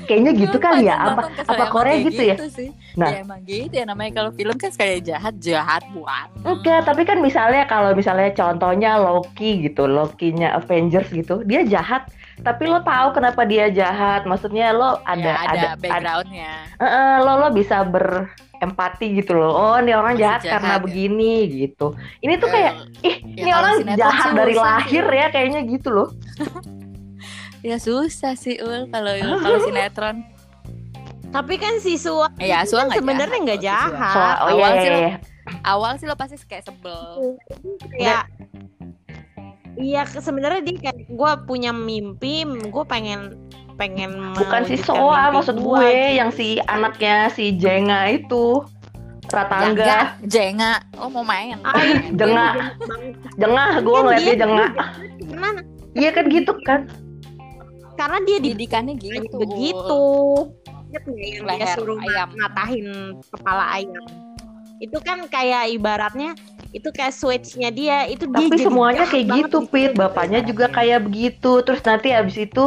Kayaknya 0.08 0.32
gitu 0.36 0.58
kali 0.58 0.88
ya. 0.88 0.96
Apa 1.16 1.30
apa 1.46 1.66
Korea 1.70 1.96
gitu 2.04 2.22
ya? 2.22 2.36
sih. 2.50 2.70
Nah. 2.96 3.12
ya 3.12 3.18
emang 3.28 3.42
gitu 3.44 3.74
ya 3.76 3.86
namanya 3.88 4.12
kalau 4.24 4.32
film 4.32 4.56
kan 4.56 4.72
kayak 4.72 5.04
jahat 5.04 5.36
jahat 5.44 5.84
buat 5.92 6.28
Enggak, 6.48 6.88
tapi 6.88 7.02
kan 7.04 7.20
misalnya 7.20 7.68
kalau 7.68 7.92
misalnya 7.92 8.32
contohnya 8.32 8.96
Loki 9.02 9.68
gitu, 9.68 9.90
Loki-nya 9.90 10.56
Avengers 10.56 11.12
gitu, 11.12 11.44
dia 11.44 11.66
jahat. 11.68 12.08
Tapi 12.36 12.68
lo 12.68 12.84
tahu 12.84 13.16
kenapa 13.16 13.48
dia 13.48 13.72
jahat? 13.72 14.28
Maksudnya 14.28 14.76
lo 14.76 15.00
ada 15.08 15.24
ya, 15.24 15.36
ada, 15.40 15.52
ada, 15.56 15.68
ada 15.76 15.80
backgroundnya 15.80 16.52
Eh, 16.76 16.86
eh, 16.86 17.14
lo 17.24 17.34
lo 17.40 17.48
bisa 17.56 17.88
berempati 17.88 19.16
gitu 19.16 19.40
loh. 19.40 19.56
Oh, 19.56 19.76
ini 19.80 19.96
orang 19.96 20.20
jahat, 20.20 20.44
jahat 20.44 20.60
karena 20.60 20.76
ya. 20.76 20.82
begini 20.84 21.34
gitu. 21.48 21.96
Ini 22.20 22.34
tuh 22.36 22.50
kayak 22.52 22.74
ih, 23.08 23.16
ya 23.40 23.44
ini 23.48 23.52
orang 23.56 23.74
jahat 23.96 24.30
dari 24.36 24.54
lahir 24.56 25.04
sih. 25.08 25.20
ya 25.20 25.28
kayaknya 25.32 25.62
gitu 25.64 25.90
loh. 25.96 26.08
ya 27.66 27.78
susah 27.78 28.38
sih 28.38 28.62
ul 28.62 28.86
kalau 28.88 29.10
kalau 29.42 29.60
sinetron 29.60 30.22
tapi 31.30 31.58
kan 31.58 31.82
si 31.82 31.98
Suwa 31.98 32.30
Eh, 32.38 32.48
ya 32.48 32.62
Sua 32.64 32.86
nggak 32.86 32.96
sebenarnya 32.96 33.38
nggak 33.42 33.62
jahat 33.62 34.36
oh 34.40 34.54
iya, 34.54 34.56
awal 34.56 34.72
iya, 34.72 34.80
sih 34.80 34.90
lo- 34.90 35.02
iya. 35.02 35.16
awal 35.66 35.92
sih 35.98 36.06
lo 36.06 36.16
pasti 36.16 36.36
kayak 36.40 36.64
sebel 36.64 37.36
ya 37.98 38.24
iya 39.76 40.06
sebenarnya 40.08 40.62
dia 40.62 40.78
kayak 40.80 41.10
gue 41.10 41.32
punya 41.44 41.74
mimpi 41.74 42.46
gue 42.46 42.84
pengen 42.86 43.34
pengen 43.76 44.32
Bukan 44.32 44.64
si 44.64 44.80
Soa 44.80 45.28
maksud 45.30 45.58
gue 45.58 45.84
gitu. 45.84 46.16
yang 46.16 46.30
si 46.30 46.48
anaknya 46.64 47.28
si 47.28 47.52
Jenga 47.52 48.08
itu 48.10 48.64
Ratangga. 49.26 50.22
Jenga, 50.22 50.86
lo 50.94 51.10
mau 51.10 51.26
main? 51.26 51.58
Ah, 51.66 51.82
iya. 51.82 52.14
Jengah. 52.14 52.78
Jengah 53.36 53.72
gue 53.82 53.90
Kan 53.92 54.04
ngeliat 54.06 54.22
dia- 54.22 54.30
dia 54.30 54.38
jengah. 54.38 54.70
Gimana? 55.18 55.60
Iya 55.92 56.10
kan 56.14 56.26
gitu 56.30 56.54
kan. 56.62 56.86
Karena 57.96 58.20
dia 58.28 58.38
di 58.44 58.50
Didikannya 58.54 58.96
gitu. 59.00 59.36
begitu. 59.40 60.04
Nggak 60.92 61.04
yang 61.08 61.44
dia 61.48 61.66
Leher 61.66 61.76
suruh 61.76 62.00
ayam. 62.00 62.30
matahin 62.36 62.88
kepala 63.32 63.64
ayam. 63.76 64.06
Itu 64.80 65.00
kan 65.00 65.24
kayak 65.32 65.72
ibaratnya 65.72 66.36
itu 66.76 66.92
kayak 66.92 67.16
switchnya 67.16 67.72
dia 67.72 68.04
itu 68.04 68.28
dia 68.28 68.36
Tapi 68.36 68.52
jadi 68.52 68.64
semuanya 68.68 69.08
kayak 69.08 69.26
banget 69.32 69.48
gitu, 69.48 69.58
di 69.64 69.68
Pit. 69.72 69.92
Bapaknya 69.96 70.40
juga 70.44 70.66
kayak 70.68 71.08
begitu. 71.08 71.52
Terus 71.64 71.82
nanti 71.88 72.12
abis 72.12 72.36
itu 72.36 72.64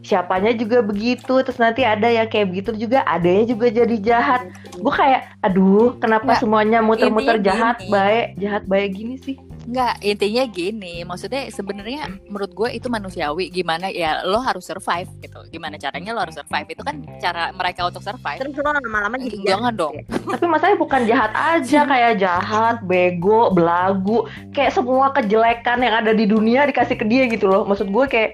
siapanya 0.00 0.56
juga 0.56 0.80
begitu. 0.80 1.44
Terus 1.44 1.60
nanti 1.60 1.84
ada 1.84 2.08
yang 2.08 2.24
kayak 2.32 2.48
begitu 2.48 2.72
juga. 2.88 3.04
Adanya 3.04 3.44
juga 3.52 3.68
jadi 3.68 3.96
jahat. 4.00 4.48
Gue 4.80 4.92
kayak, 4.96 5.28
aduh, 5.44 6.00
kenapa 6.00 6.32
Nggak, 6.32 6.40
semuanya 6.40 6.78
muter-muter 6.80 7.36
jahat, 7.44 7.84
gini. 7.84 7.92
baik, 7.92 8.26
jahat, 8.40 8.62
baik 8.64 8.90
gini 8.96 9.16
sih? 9.20 9.36
Enggak, 9.60 10.00
intinya 10.00 10.44
gini, 10.48 10.94
maksudnya 11.04 11.46
sebenarnya 11.52 12.08
menurut 12.26 12.52
gue 12.56 12.68
itu 12.72 12.88
manusiawi 12.88 13.52
gimana 13.52 13.92
ya 13.92 14.24
lo 14.24 14.40
harus 14.40 14.64
survive 14.64 15.08
gitu. 15.20 15.40
Gimana 15.52 15.76
caranya 15.76 16.16
lo 16.16 16.20
harus 16.24 16.36
survive? 16.36 16.68
Itu 16.72 16.82
kan 16.82 17.04
cara 17.20 17.52
mereka 17.52 17.84
untuk 17.84 18.00
survive. 18.00 18.40
Terus 18.40 18.56
lo 18.56 18.72
lama-lama 18.72 19.20
jadi 19.20 19.54
Jangan 19.54 19.72
jahat. 19.72 19.80
dong. 19.80 19.94
Tapi 20.08 20.44
masalahnya 20.48 20.78
bukan 20.80 21.00
jahat 21.04 21.32
aja, 21.36 21.80
kayak 21.92 22.14
jahat, 22.18 22.76
bego, 22.84 23.52
belagu, 23.52 24.24
kayak 24.56 24.72
semua 24.72 25.12
kejelekan 25.12 25.78
yang 25.84 25.94
ada 26.00 26.12
di 26.16 26.24
dunia 26.24 26.64
dikasih 26.64 26.96
ke 26.96 27.04
dia 27.04 27.28
gitu 27.28 27.46
loh. 27.46 27.62
Maksud 27.68 27.92
gue 27.92 28.04
kayak, 28.08 28.30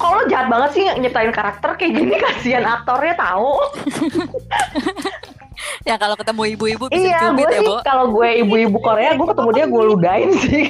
kalau 0.00 0.24
jahat 0.32 0.48
banget 0.48 0.70
sih 0.74 0.84
nyiptain 0.96 1.30
karakter 1.30 1.70
kayak 1.76 1.92
gini 1.92 2.14
kasihan 2.24 2.64
aktornya 2.64 3.14
tahu. 3.14 3.52
Ya 5.82 5.94
kalau 5.96 6.14
ketemu 6.14 6.54
ibu-ibu 6.54 6.84
bisa 6.86 7.02
Iya, 7.02 7.18
dicubit 7.20 7.44
gue 7.44 7.50
ya, 7.50 7.58
sih 7.58 7.66
Bo. 7.66 7.76
kalau 7.82 8.04
gue 8.10 8.28
ibu-ibu 8.40 8.78
Korea, 8.78 9.10
gue 9.12 9.26
ketemu 9.26 9.48
dia 9.52 9.64
gue 9.66 9.82
ludahin 9.84 10.30
sih. 10.38 10.64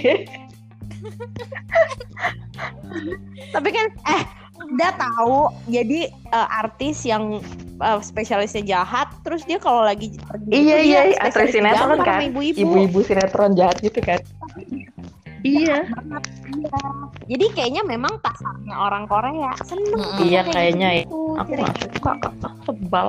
Tapi 3.55 3.69
kan 3.69 3.87
eh 4.09 4.23
udah 4.59 4.91
tahu 4.93 5.37
jadi 5.67 6.11
eh, 6.11 6.49
artis 6.53 7.03
yang 7.03 7.41
eh, 7.79 7.99
spesialisnya 8.01 8.63
jahat 8.67 9.09
terus 9.23 9.43
dia 9.43 9.57
kalau 9.57 9.81
lagi 9.81 10.13
pergi 10.21 10.51
iya 10.51 10.77
itu 10.77 10.85
iya, 10.85 11.01
aktris 11.17 11.55
spesialis 11.55 11.79
sinetron 11.79 11.99
kan, 12.03 12.19
ibu-ibu. 12.21 12.59
ibu-ibu 12.59 12.99
sinetron 13.01 13.51
jahat 13.55 13.77
gitu 13.81 14.01
kan. 14.01 14.19
Iya, 15.39 15.39
Iya. 15.39 15.77
Jadi 17.25 17.47
kayaknya 17.55 17.83
memang 17.87 18.19
pasarnya 18.19 18.75
orang 18.75 19.07
Korea 19.07 19.55
seneng 19.63 19.95
tuh 19.95 20.19
Iya, 20.21 20.43
kayak 20.43 20.51
kayaknya 20.51 20.89
ya. 20.91 21.03
gitu. 21.07 21.19
aku 21.39 21.51
gak 21.55 21.77
suka, 21.95 22.13
sebal, 22.67 23.07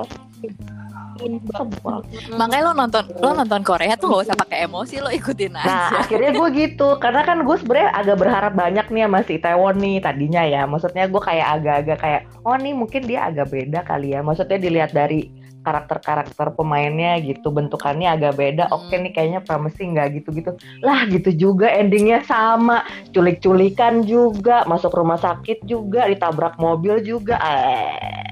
sebal. 1.52 2.00
Makanya 2.34 2.62
lo 2.66 2.72
nonton 2.72 3.04
lo 3.20 3.30
nonton 3.36 3.60
Korea 3.60 3.94
tuh 3.94 4.08
gak 4.10 4.22
usah 4.30 4.36
pakai 4.38 4.64
emosi 4.64 4.96
lo 5.04 5.10
ikutin 5.12 5.52
Nah, 5.52 5.92
aja. 5.92 6.06
akhirnya 6.06 6.30
gue 6.32 6.48
gitu, 6.56 6.96
karena 6.96 7.20
kan 7.26 7.44
gue 7.44 7.56
sebenarnya 7.60 7.90
agak 7.92 8.16
berharap 8.22 8.52
banyak 8.56 8.86
nih 8.88 9.02
sama 9.06 9.20
si 9.26 9.34
Taiwan 9.36 9.76
nih 9.76 9.96
tadinya 10.00 10.42
ya. 10.46 10.62
Maksudnya 10.64 11.04
gue 11.10 11.22
kayak 11.22 11.48
agak-agak 11.60 11.98
kayak, 12.00 12.20
oh 12.46 12.56
nih 12.56 12.72
mungkin 12.72 13.02
dia 13.04 13.28
agak 13.28 13.50
beda 13.50 13.80
kali 13.84 14.16
ya. 14.16 14.20
Maksudnya 14.24 14.56
dilihat 14.56 14.94
dari 14.94 15.28
karakter-karakter 15.60 16.56
pemainnya 16.56 17.20
gitu, 17.20 17.52
bentukannya 17.52 18.08
agak 18.08 18.40
beda. 18.40 18.72
Oke 18.72 18.96
nih 18.96 19.12
kayaknya 19.12 19.40
promising 19.44 19.92
nggak 19.92 20.16
gitu-gitu. 20.16 20.56
Lah 20.80 21.04
gitu 21.04 21.30
juga 21.36 21.68
endingnya 21.68 22.24
sama, 22.24 22.80
culik-culikan 23.12 24.00
juga, 24.08 24.64
masuk 24.64 24.88
rumah 24.96 25.20
sakit 25.20 25.68
juga, 25.68 26.08
ditabrak 26.08 26.56
mobil 26.56 27.04
juga. 27.04 27.36
Eh, 27.44 28.29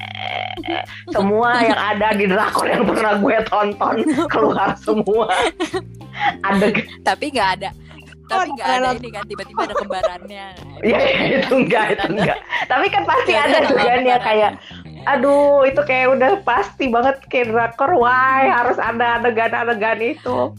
semua 1.15 1.49
yang 1.63 1.79
ada 1.79 2.09
di 2.15 2.25
drakor 2.27 2.67
yang 2.69 2.85
pernah 2.85 3.15
gue 3.19 3.37
tonton 3.49 3.95
keluar 4.33 4.75
semua. 4.79 5.29
Ada 6.43 6.67
Tapi 7.07 7.25
nggak 7.31 7.51
ada 7.61 7.71
tapi 8.29 8.53
Oh, 8.53 8.55
nggak 8.61 8.69
ada 8.69 8.89
ini 9.01 9.09
kan 9.09 9.25
tiba-tiba 9.25 9.61
ada 9.65 9.75
kembarannya. 9.75 10.47
Iya 10.87 10.99
itu 11.43 11.55
enggak 11.59 11.85
itu 11.97 12.07
enggak. 12.15 12.39
Tapi 12.71 12.87
kan 12.93 13.03
pasti 13.09 13.33
ada 13.35 13.67
tuh 13.67 13.75
kan 13.75 14.05
iya. 14.05 14.15
ya 14.15 14.19
kayak 14.23 14.53
aduh 15.09 15.65
itu 15.65 15.81
kayak 15.83 16.13
udah 16.13 16.31
pasti 16.45 16.93
banget 16.93 17.17
kayak 17.33 17.51
drakor 17.51 17.97
why 17.97 18.47
harus 18.53 18.77
ada 18.77 19.19
adegan-adegan 19.19 19.99
itu. 20.05 20.53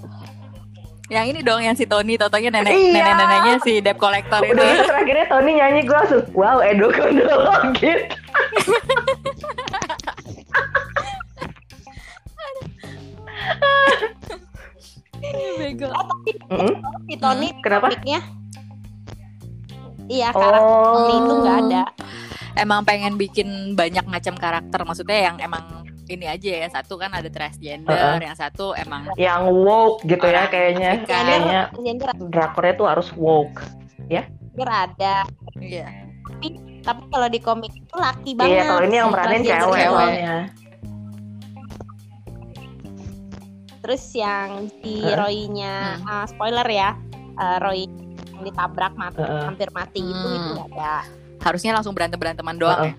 Yang 1.10 1.26
ini 1.34 1.40
dong 1.42 1.62
yang 1.66 1.74
si 1.78 1.86
Tony 1.90 2.18
totonya 2.18 2.50
nenek 2.54 2.74
Iya. 2.74 2.94
nenek 3.00 3.14
neneknya 3.16 3.56
si 3.62 3.74
debt 3.82 3.98
collector 4.02 4.42
itu. 4.44 4.54
Udah 4.58 4.66
itu 4.66 4.84
terakhirnya 4.90 5.26
Tony 5.30 5.52
nyanyi 5.58 5.82
gue 5.86 5.96
langsung 5.96 6.22
wow 6.34 6.58
Edo 6.66 6.90
Bego. 15.60 15.92
Mm, 16.50 16.74
si 17.06 17.16
Tony 17.20 17.48
Kenapa? 17.62 17.92
komiknya 17.92 18.20
iya 20.10 20.32
karakter 20.34 20.64
Oh. 20.64 21.06
Tony 21.06 21.14
itu 21.22 21.34
nggak 21.44 21.58
ada 21.68 21.84
Emang 22.58 22.84
pengen 22.84 23.16
bikin 23.16 23.72
banyak 23.72 24.04
macam 24.04 24.36
karakter 24.36 24.84
maksudnya 24.84 25.32
yang 25.32 25.36
emang 25.40 25.64
ini 26.10 26.26
aja 26.28 26.66
ya 26.66 26.68
satu 26.68 26.98
kan 26.98 27.14
ada 27.14 27.30
transgender, 27.30 27.94
Heeh. 27.94 28.26
yang 28.26 28.36
satu 28.36 28.74
emang 28.76 29.08
Yang 29.16 29.44
woke 29.54 30.02
gitu 30.04 30.26
ya 30.28 30.50
kayaknya. 30.50 30.92
Afrika. 31.06 31.14
Kayaknya 31.24 31.62
drakornya 32.28 32.74
tuh 32.76 32.88
harus 32.90 33.08
woke. 33.16 33.62
gender 34.10 34.68
ada 34.68 35.16
iya. 35.62 35.88
tapi 36.28 36.48
kalau 36.84 37.28
di 37.28 37.40
komik 37.40 37.72
itu 37.72 37.96
laki 37.96 38.32
banget 38.34 38.56
Iya 38.56 38.64
kalau 38.66 38.84
ini 38.84 38.96
yang 38.96 39.10
meranin 39.10 39.42
cewek 39.42 39.60
cewek. 39.76 39.88
soalnya. 39.90 40.36
terus 43.80 44.04
yang 44.12 44.50
si 44.78 45.02
Heeh. 45.02 45.16
Roy-nya 45.16 45.98
Hmm. 45.98 46.06
ah, 46.06 46.26
spoiler 46.26 46.68
ya 46.68 46.94
eh, 47.36 47.58
Roy 47.58 47.88
yang 48.30 48.44
ditabrak 48.44 48.94
mati 48.94 49.18
Heeh. 49.18 49.44
hampir 49.44 49.70
mati 49.72 50.04
itu 50.04 50.14
Hmm. 50.22 50.36
itu 50.36 50.50
nggak 50.54 50.70
ada 50.74 50.94
Harusnya 51.40 51.72
langsung 51.72 51.96
berantem 51.96 52.20
beranteman 52.20 52.60
doang 52.60 52.76
Heeh. 52.86 52.94
ya. 52.94 52.96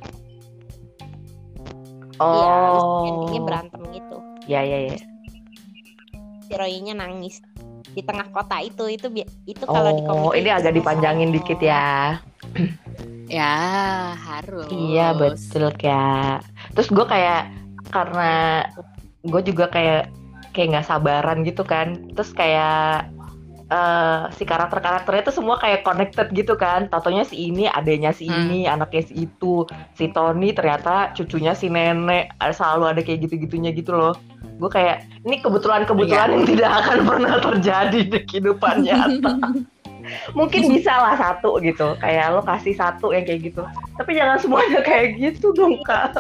iya 2.21 2.57
Oh. 2.75 3.05
endingnya 3.07 3.41
berantem 3.41 3.81
gitu 3.93 4.17
Ya 4.45 4.61
ya 4.61 4.89
ya. 4.89 4.99
si 6.43 6.53
Roy-nya 6.53 6.93
nangis 6.93 7.39
di 7.87 8.01
tengah 8.01 8.27
kota 8.29 8.59
itu 8.59 8.89
itu 8.89 9.07
itu 9.45 9.63
kalau 9.63 9.91
di 9.91 10.03
komik 10.03 10.25
Oh, 10.25 10.33
ini 10.33 10.49
agak 10.49 10.73
dipanjangin 10.73 11.31
dikit 11.31 11.61
ya. 11.61 12.19
Ya 13.31 13.57
harus. 14.19 14.67
Iya 14.69 15.15
betul 15.15 15.71
kayak. 15.79 16.43
Terus 16.75 16.89
gue 16.91 17.07
kayak 17.07 17.43
karena 17.95 18.67
gue 19.23 19.41
juga 19.47 19.71
kayak 19.71 20.11
kayak 20.51 20.67
nggak 20.75 20.89
sabaran 20.91 21.47
gitu 21.47 21.63
kan. 21.63 21.95
Terus 22.13 22.35
kayak 22.35 23.07
eh, 23.71 24.23
si 24.35 24.43
karakter-karakternya 24.43 25.31
itu 25.31 25.35
semua 25.39 25.55
kayak 25.63 25.87
connected 25.87 26.27
gitu 26.35 26.59
kan. 26.59 26.91
Tatonya 26.91 27.23
si 27.23 27.55
ini, 27.55 27.71
adanya 27.71 28.11
si 28.11 28.27
Hmm. 28.27 28.51
ini, 28.51 28.67
anaknya 28.67 29.07
si 29.07 29.31
itu, 29.31 29.63
si 29.95 30.11
Tony 30.11 30.51
ternyata 30.51 31.15
cucunya 31.15 31.55
si 31.55 31.71
nenek. 31.71 32.35
Selalu 32.51 32.85
ada 32.91 33.01
kayak 33.01 33.31
gitu-gitunya 33.31 33.71
gitu 33.71 33.95
loh. 33.95 34.19
Gue 34.59 34.69
kayak 34.69 35.07
ini 35.23 35.39
kebetulan-kebetulan 35.39 36.29
Iya. 36.29 36.35
yang 36.35 36.45
tidak 36.51 36.71
akan 36.83 36.99
pernah 37.07 37.35
terjadi 37.39 37.99
di 38.11 38.19
kehidupan 38.27 38.75
nyata. 38.91 39.33
Mungkin 40.33 40.71
bisa 40.71 40.93
lah 40.95 41.15
satu 41.15 41.59
gitu. 41.61 41.95
Kayak 41.99 42.35
lo 42.35 42.43
kasih 42.43 42.75
satu 42.75 43.11
yang 43.11 43.25
kayak 43.25 43.53
gitu. 43.53 43.63
Tapi 43.97 44.11
jangan 44.15 44.37
semuanya 44.39 44.81
kayak 44.81 45.19
gitu 45.19 45.51
dong 45.53 45.79
kak. 45.83 46.15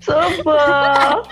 Sebel. 0.00 1.24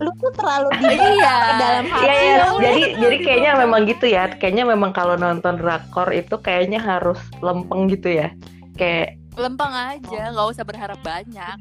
lu 0.00 0.08
tuh 0.16 0.32
terlalu 0.32 0.68
di 0.80 0.96
Iya. 0.96 1.36
ke 1.36 1.54
dalam 1.60 1.84
hati 1.92 2.04
Iya, 2.08 2.14
iya. 2.16 2.36
lu. 2.40 2.56
Jadi 2.64 2.82
jadi 2.96 3.16
kayaknya 3.20 3.52
memang 3.60 3.80
gitu 3.84 4.06
ya. 4.08 4.24
Kayaknya 4.32 4.64
memang 4.64 4.90
kalau 4.96 5.14
nonton 5.14 5.60
drakor 5.60 6.08
itu 6.10 6.40
kayaknya 6.40 6.80
harus 6.80 7.20
lempeng 7.44 7.84
gitu 7.92 8.08
ya. 8.08 8.32
Kayak 8.80 9.20
Lempeng 9.38 9.70
aja, 9.72 10.34
nggak 10.34 10.48
usah 10.52 10.64
berharap 10.66 10.98
banyak. 11.00 11.56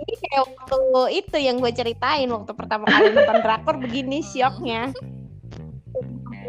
Ini 0.00 0.14
kayak 0.16 0.42
waktu 0.48 0.80
itu 1.12 1.36
yang 1.36 1.56
gue 1.60 1.72
ceritain 1.72 2.28
waktu 2.28 2.52
pertama 2.56 2.88
kali 2.88 3.12
nonton 3.12 3.38
drakor 3.44 3.76
begini 3.76 4.24
syoknya 4.24 4.90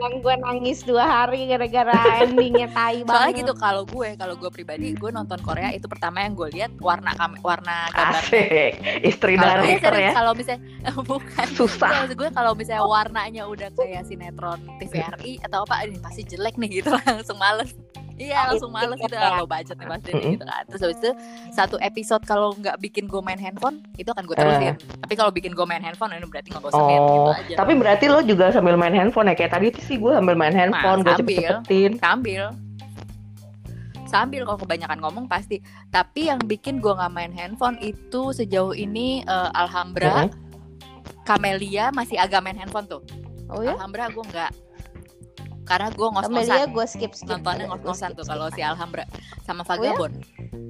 yang 0.02 0.18
gue 0.18 0.34
nangis 0.34 0.82
dua 0.82 1.06
hari 1.06 1.46
gara-gara 1.46 1.94
endingnya 2.26 2.66
tai 2.74 3.06
Soalnya 3.06 3.06
banget 3.06 3.46
gitu 3.46 3.54
kalau 3.54 3.84
gue, 3.86 4.18
kalau 4.18 4.34
gue 4.34 4.50
pribadi, 4.50 4.98
gue 4.98 5.12
nonton 5.14 5.38
Korea 5.46 5.70
itu 5.70 5.86
pertama 5.86 6.26
yang 6.26 6.34
gue 6.34 6.50
lihat 6.58 6.74
warna 6.82 7.14
kam 7.14 7.38
warna 7.46 7.86
gambar. 7.94 8.18
asik. 8.18 8.82
Istri 9.06 9.38
misalnya- 9.38 9.94
ya. 9.94 10.12
Kalau 10.18 10.34
misalnya 10.34 10.62
bukan 11.12 11.48
Susah. 11.54 11.92
Maksud 12.02 12.18
gue 12.18 12.30
kalau 12.34 12.58
misalnya 12.58 12.82
warnanya 12.82 13.44
udah 13.46 13.70
kayak 13.78 14.10
sinetron 14.10 14.58
TVRI 14.82 15.38
atau 15.46 15.70
apa 15.70 15.86
ini 15.86 16.02
pasti 16.02 16.26
jelek 16.26 16.58
nih 16.58 16.82
gitu 16.82 16.90
langsung 17.06 17.38
males 17.38 17.70
iya 18.16 18.48
langsung 18.48 18.70
males 18.70 18.98
gitu 18.98 19.12
Ya. 19.12 19.30
kalau 19.30 19.46
budget 19.46 19.76
nih 19.76 19.88
pasti 19.88 20.12
gitu 20.12 20.44
kan 20.44 20.64
terus 20.66 20.82
habis 20.82 20.98
itu 20.98 21.12
satu 21.50 21.76
episode 21.78 22.24
kalau 22.24 22.52
nggak 22.54 22.80
bikin 22.80 23.06
gue 23.06 23.20
main 23.20 23.36
handphone 23.36 23.80
itu 23.96 24.08
akan 24.08 24.24
gue 24.24 24.36
terusin 24.36 24.74
tapi 25.00 25.14
kalau 25.14 25.30
bikin 25.30 25.52
gue 25.52 25.64
main 25.64 25.80
handphone 25.80 26.12
ini 26.12 26.24
berarti 26.24 26.50
ngebosenin 26.50 27.00
gitu 27.02 27.20
Oh, 27.22 27.32
aja 27.32 27.56
tapi 27.56 27.72
berarti 27.74 28.06
lo 28.08 28.20
juga 28.22 28.50
sambil 28.50 28.76
main 28.76 28.92
handphone 28.92 29.26
ya? 29.26 29.36
Kayak 29.36 29.52
tadi 29.54 29.68
tuh 29.70 29.84
sih 29.84 29.96
gue 29.96 30.12
sambil 30.12 30.34
main 30.34 30.52
handphone, 30.52 31.02
gue 31.02 31.12
sambil. 31.12 31.36
cepet-cepetin. 31.38 31.92
kambil 31.98 32.44
sambil 34.06 34.44
kalau 34.44 34.60
kebanyakan 34.60 35.00
ngomong 35.00 35.26
pasti 35.26 35.64
tapi 35.88 36.28
yang 36.28 36.40
bikin 36.42 36.78
gue 36.78 36.92
nggak 36.92 37.10
main 37.10 37.32
handphone 37.32 37.80
itu 37.80 38.32
sejauh 38.32 38.76
ini 38.76 39.24
eh, 39.24 39.50
Alhambra 39.54 40.28
Camelia 41.24 41.90
masih 41.90 42.18
agak 42.18 42.42
main 42.42 42.56
handphone 42.56 42.86
tuh 42.86 43.02
Oh 43.48 43.60
ya? 43.60 43.72
Alhambra 43.74 44.08
gue 44.08 44.24
nggak 44.26 44.52
karena 45.72 45.88
gue 45.90 46.04
Amelia 46.04 46.12
ngos-ngosan 46.14 46.68
gue 46.70 46.86
skip 46.86 47.12
skip. 47.14 47.30
nontonnya 47.32 47.64
Gua 47.64 47.72
ngos-ngosan 47.72 48.10
tuh 48.12 48.22
skip. 48.22 48.30
kalau 48.30 48.48
si 48.52 48.60
Alhambra 48.62 49.04
sama 49.42 49.62
ya? 49.62 49.68
Vagabond 49.70 50.14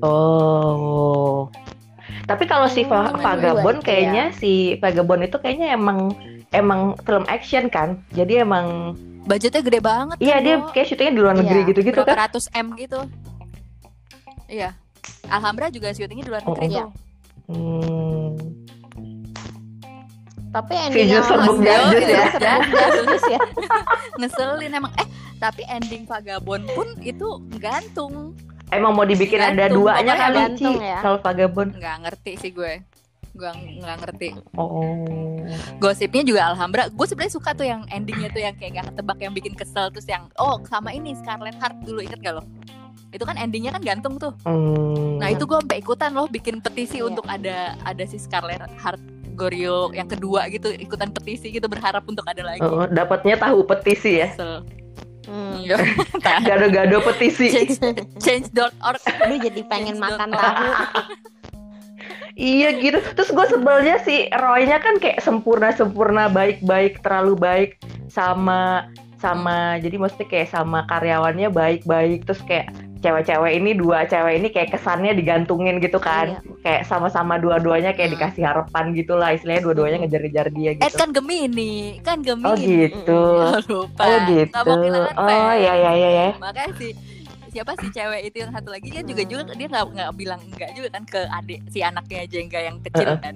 Oh. 0.02 1.50
Tapi 2.24 2.44
kalau 2.46 2.66
si 2.68 2.82
Va- 2.84 3.10
Hmm, 3.10 3.18
Vagabond 3.20 3.80
dua, 3.80 3.88
kayaknya 3.88 4.30
si 4.32 4.52
Vagabond 4.78 5.22
itu 5.24 5.38
kayaknya 5.38 5.74
emang 5.74 6.14
emang 6.52 6.80
film 7.00 7.26
action 7.28 7.66
kan. 7.68 8.02
Jadi 8.12 8.42
emang 8.42 8.94
budgetnya 9.22 9.62
gede 9.62 9.80
banget 9.80 10.18
iya 10.18 10.36
kan, 10.36 10.44
dia 10.44 10.56
kayak 10.72 10.88
syutingnya 10.88 11.14
di 11.14 11.22
luar 11.22 11.36
negeri 11.36 11.60
Iya, 11.60 11.70
gitu-gitu 11.70 11.94
berapa 11.96 12.10
kan. 12.10 12.22
ratus 12.26 12.46
m 12.52 12.74
gitu 12.74 13.00
iya 14.48 14.74
Alhambra 15.28 15.70
juga 15.70 15.94
syutingnya 15.94 16.26
di 16.26 16.32
luar 16.32 16.42
Oh, 16.42 16.52
negeri 16.52 16.66
iya. 16.68 16.82
tuh 16.82 16.92
Hmm. 17.46 18.34
Tapi 20.52 20.74
ending 20.76 20.96
Video 21.02 21.16
yang 21.16 21.26
serbuk 21.26 21.58
jadus 21.62 21.96
itu 21.96 22.12
ya. 22.12 22.26
jadus 22.68 23.24
ya. 23.26 23.40
ngeselin 24.20 24.72
emang 24.74 24.92
eh 24.94 25.08
tapi 25.38 25.64
ending 25.66 26.04
Vagabond 26.04 26.64
pun 26.70 26.88
itu 27.02 27.28
gantung 27.56 28.36
Emang 28.68 28.92
mau 28.92 29.04
dibikin 29.04 29.36
ada 29.38 29.68
Gantung, 29.68 29.84
duanya 29.84 30.14
pokoknya 30.14 30.16
kali 30.22 30.40
Ci 30.56 30.72
ya. 30.78 30.98
kalau 31.02 31.18
Vagabond. 31.18 31.70
nggak 31.74 31.98
ngerti 32.02 32.32
sih 32.38 32.52
gue 32.52 32.74
gue 33.32 33.52
nggak 33.80 33.98
ngerti 34.02 34.28
Oh. 34.54 35.40
gosipnya 35.78 36.22
juga 36.22 36.42
Alhambra 36.46 36.88
gue 36.88 37.06
sebenarnya 37.06 37.32
suka 37.32 37.52
tuh 37.52 37.64
yang 37.64 37.88
endingnya 37.88 38.28
tuh 38.28 38.40
yang 38.40 38.52
kayak 38.54 38.72
gak 38.74 38.86
ketebak 38.92 39.18
yang 39.20 39.34
bikin 39.34 39.54
kesel 39.54 39.88
terus 39.88 40.04
yang 40.06 40.28
oh 40.36 40.60
sama 40.66 40.92
ini 40.92 41.16
Scarlet 41.16 41.56
Heart 41.56 41.80
dulu 41.82 42.00
inget 42.02 42.20
gak 42.20 42.34
lo 42.34 42.44
itu 43.10 43.24
kan 43.24 43.36
endingnya 43.36 43.72
kan 43.72 43.84
gantung 43.84 44.16
tuh 44.16 44.36
Hmm. 44.42 45.16
nah 45.16 45.28
itu 45.28 45.44
gue 45.44 45.58
sampai 45.58 45.80
ikutan 45.80 46.12
loh 46.12 46.28
bikin 46.28 46.60
petisi 46.60 46.98
Iya. 46.98 47.08
untuk 47.08 47.24
ada 47.26 47.76
ada 47.82 48.04
si 48.04 48.16
Scarlet 48.16 48.60
Heart 48.78 49.00
Gorio 49.41 49.89
yang 49.89 50.06
kedua 50.06 50.45
gitu 50.54 50.69
ikutan 50.69 51.10
petisi 51.10 51.49
gitu 51.49 51.65
berharap 51.65 52.06
untuk 52.06 52.21
ada 52.30 52.45
lagi 52.45 52.62
Oh, 52.62 52.86
dapatnya 52.86 53.41
tahu 53.41 53.65
petisi 53.65 54.21
ya. 54.21 54.30
Hmm. 55.25 55.58
Iya. 55.58 55.77
Gado-gado 56.49 57.01
petisi. 57.01 57.49
change 57.49 57.77
change.org 58.21 59.01
Lu 59.30 59.36
jadi 59.41 59.62
pengen 59.65 59.97
Change 59.97 60.06
makan 60.06 60.30
tahu. 60.30 60.69
Iya 62.38 62.69
gitu. 62.80 62.97
Terus 63.17 63.30
gue 63.30 63.45
sebelnya 63.54 63.95
si 64.01 64.32
Roy-nya 64.32 64.82
kan 64.82 64.97
kayak 64.97 65.19
sempurna-sempurna, 65.21 66.32
baik-baik, 66.32 67.04
terlalu 67.04 67.36
baik 67.38 67.69
sama 68.08 68.88
sama 69.21 69.77
jadi 69.77 70.01
mesti 70.01 70.25
kayak 70.25 70.49
sama 70.49 70.82
karyawannya 70.89 71.54
baik-baik 71.54 72.25
terus 72.25 72.41
kayak 72.49 72.73
cewek-cewek 73.02 73.52
ini 73.58 73.72
dua 73.74 74.06
cewek 74.06 74.34
ini 74.38 74.48
kayak 74.54 74.78
kesannya 74.78 75.12
digantungin 75.12 75.82
gitu 75.82 75.98
kan. 75.98 76.40
Kayak 76.62 76.86
sama-sama 76.86 77.42
dua-duanya 77.42 77.92
kayak 77.92 78.14
Hmm. 78.14 78.16
dikasih 78.18 78.44
harapan 78.46 78.86
gitu 78.94 79.14
lah 79.18 79.34
istilahnya 79.34 79.66
dua-duanya 79.66 79.98
ngejar-ngejar 80.06 80.48
dia 80.54 80.72
eh 80.72 80.76
gitu. 80.78 80.98
kan 80.98 81.10
Gemini 81.10 82.00
kan 82.06 82.18
Gemini. 82.22 82.48
Oh 82.48 82.56
gitu. 82.56 83.22
Lupa 83.68 84.04
oh 84.10 84.20
gitu. 84.30 84.54
Mau 84.54 85.26
oh 85.26 85.54
ya 85.58 85.74
ya 85.74 85.92
ya 85.98 86.10
ya 86.10 86.28
makanya 86.38 86.72
si 86.78 86.94
siapa 87.52 87.76
sih 87.84 87.92
cewek 87.92 88.32
itu 88.32 88.48
yang 88.48 88.52
satu 88.56 88.72
lagi? 88.72 88.88
Kan 88.94 89.04
juga 89.04 89.24
juga 89.28 89.52
dia 89.52 89.68
nggak 89.68 89.86
nggak 89.92 90.12
bilang 90.16 90.40
enggak 90.54 90.72
juga 90.72 90.88
kan 90.96 91.04
ke 91.04 91.22
adik 91.28 91.60
si 91.68 91.84
anaknya 91.84 92.24
Jengga 92.30 92.60
yang 92.64 92.78
kecil 92.80 93.20
kan 93.20 93.36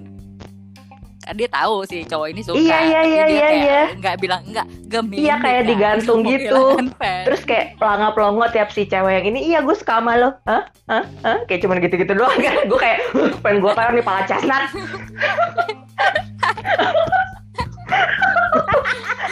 dia 1.28 1.48
tahu 1.48 1.82
si 1.82 2.02
cowok 2.02 2.28
ini 2.28 2.40
suka 2.40 2.54
Iya, 2.56 2.78
iya, 2.80 3.00
iya, 3.02 3.24
iya, 3.26 3.48
iya. 3.50 3.82
nggak 3.92 4.16
bilang 4.16 4.42
enggak 4.44 4.62
Gemini 4.86 5.24
Iya, 5.24 5.34
kayak 5.36 5.58
kan. 5.58 5.68
digantung 5.68 6.18
Mau 6.20 6.30
gitu. 6.30 6.62
terus 7.24 7.42
kayak 7.42 7.66
pelangap 7.76 8.12
pelongo 8.12 8.46
tiap 8.48 8.68
si 8.68 8.84
cewek 8.84 9.12
yang 9.12 9.26
ini 9.28 9.40
iya 9.44 9.58
gue 9.58 9.72
suka 9.72 9.98
sama 9.98 10.14
lo 10.14 10.30
hah 10.44 10.62
hah 10.86 11.04
hah 11.20 11.38
kayak 11.44 11.60
cuman 11.60 11.80
gitu-gitu 11.80 12.12
doang 12.12 12.36
kan 12.36 12.54
gue 12.62 12.78
kayak 12.78 12.98
pengen 13.40 13.58
gue 13.58 13.72
kayak 13.72 13.90
nih 13.92 14.04
pala 14.04 14.22
chestnut 14.22 14.70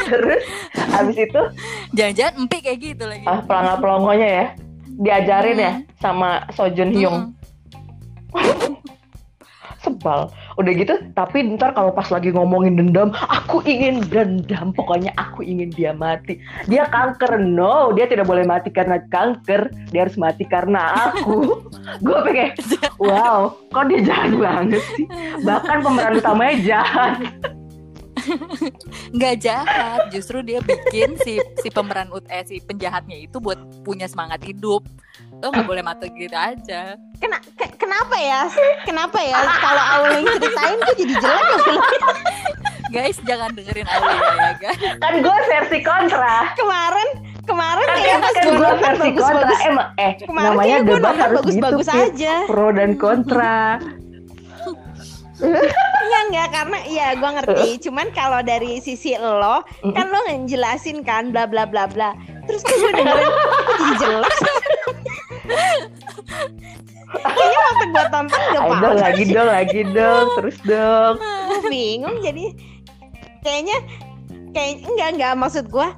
terus 0.04 0.42
habis 0.90 1.16
itu 1.16 1.40
jangan-jangan 1.92 2.35
empik 2.38 2.61
kayak 2.62 2.78
gitu 2.80 3.04
lagi 3.04 3.24
ah 3.24 3.40
pelangap 3.40 3.78
pelongonya 3.78 4.28
ya 4.28 4.46
diajarin 4.96 5.59
ya 5.59 5.72
Hmm. 5.74 5.83
sama 5.96 6.30
Sojun 6.50 6.90
Hyung 6.92 7.18
Mm-mm. 7.24 7.43
Udah 10.54 10.72
gitu 10.76 10.94
tapi 11.16 11.42
ntar 11.56 11.74
kalau 11.74 11.90
pas 11.90 12.06
lagi 12.12 12.30
ngomongin 12.30 12.76
dendam 12.76 13.10
aku 13.44 13.60
ingin 13.64 14.00
dendam. 14.08 14.72
Pokoknya 14.72 15.12
aku 15.16 15.44
ingin 15.44 15.70
dia 15.70 15.92
mati. 15.92 16.40
Dia 16.66 16.88
kanker 16.88 17.40
no. 17.40 17.92
Dia 17.92 18.08
tidak 18.08 18.26
boleh 18.28 18.44
mati 18.46 18.72
karena 18.72 19.00
kanker. 19.08 19.70
Dia 19.92 20.08
harus 20.08 20.16
mati 20.16 20.44
karena 20.48 21.10
aku. 21.10 21.68
Gue 22.04 22.18
pengen 22.24 22.50
wow 22.98 23.52
kok 23.70 23.84
dia 23.90 24.00
jahat 24.06 24.32
banget 24.34 24.82
sih? 24.94 25.06
Bahkan 25.42 25.78
pemeran 25.82 26.18
utamanya 26.18 26.54
jahat 26.62 27.14
nggak 29.10 29.34
jahat 29.38 30.00
justru 30.08 30.40
dia 30.40 30.58
bikin 30.58 31.16
si 31.18 31.37
si 31.58 31.68
pemeran 31.68 32.08
ut 32.08 32.24
eh 32.26 32.42
si 32.42 32.58
penjahatnya 32.58 33.16
itu 33.18 33.37
buat 33.37 33.56
punya 33.80 34.04
semangat 34.04 34.42
hidup 34.42 34.84
lo 35.34 35.46
nggak 35.46 35.64
boleh 35.64 35.82
mati 35.82 36.08
gitu 36.10 36.32
aja 36.32 36.96
Kena, 37.14 37.38
ke- 37.54 37.76
kenapa 37.76 38.16
ya? 38.16 38.44
Kenapa 38.82 39.16
ya? 39.18 39.38
Kalau 39.38 39.84
Aul 39.94 40.10
yang 40.14 40.26
ceritain 40.34 40.76
kok 40.78 40.94
jadi 40.94 41.14
jelek 41.14 41.46
ya 41.46 41.60
guys 42.92 43.18
jangan 43.22 43.50
dengerin 43.50 43.87
Aulia 43.87 44.14
ya 44.14 44.52
guys 44.56 44.78
kan 44.98 45.12
gue 45.18 45.37
versi 45.48 45.78
kontra 45.80 46.37
Kemarin 46.54 47.08
kemarin 47.42 47.84
kan, 47.84 47.96
kayak 47.98 48.18
pas 48.18 48.32
kan 48.32 48.44
gue 48.46 48.72
versi 48.78 49.10
kontra 49.12 49.42
bagus-bagus. 49.42 49.60
emang 49.64 49.88
eh 49.96 50.12
Kemarin 50.16 50.46
namanya 50.48 50.76
debat 50.80 51.16
harus 51.18 51.40
gitu 51.42 51.60
bagus-bagus 51.60 51.87
Pip. 51.87 51.98
aja. 52.08 52.34
pro 52.46 52.68
dan 52.70 52.90
kontra 52.94 53.56
Iya 56.04 56.18
enggak 56.30 56.48
karena 56.52 56.78
iya 56.88 57.07
gue 57.16 57.30
ngerti. 57.40 57.68
Cuman 57.88 58.07
kalau 58.12 58.40
dari 58.44 58.78
sisi 58.80 59.16
lo 59.18 59.64
kan 59.92 60.07
lo 60.09 60.20
ngejelasin 60.28 61.02
kan 61.04 61.33
bla 61.33 61.48
bla 61.48 61.64
bla 61.68 61.88
bla. 61.88 62.12
Terus 62.48 62.61
tuh 62.64 62.76
gue 62.76 62.92
dengerin 62.92 63.33
jelek. 64.00 64.37
Kayaknya 67.14 67.59
waktu 67.62 67.85
gue 67.94 68.04
tonton 68.11 68.42
gak 68.42 68.62
Ayo 68.64 68.74
dong 68.83 68.98
lagi 68.98 69.24
dong 69.30 69.48
lagi 69.48 69.80
dong 69.87 70.26
terus 70.35 70.59
dong 70.66 71.14
Gue 71.22 71.61
bingung 71.70 72.18
jadi 72.18 72.50
kayaknya 73.44 73.76
kayak 74.54 74.86
enggak 74.86 75.08
enggak 75.18 75.32
maksud 75.34 75.66
gue 75.66 75.88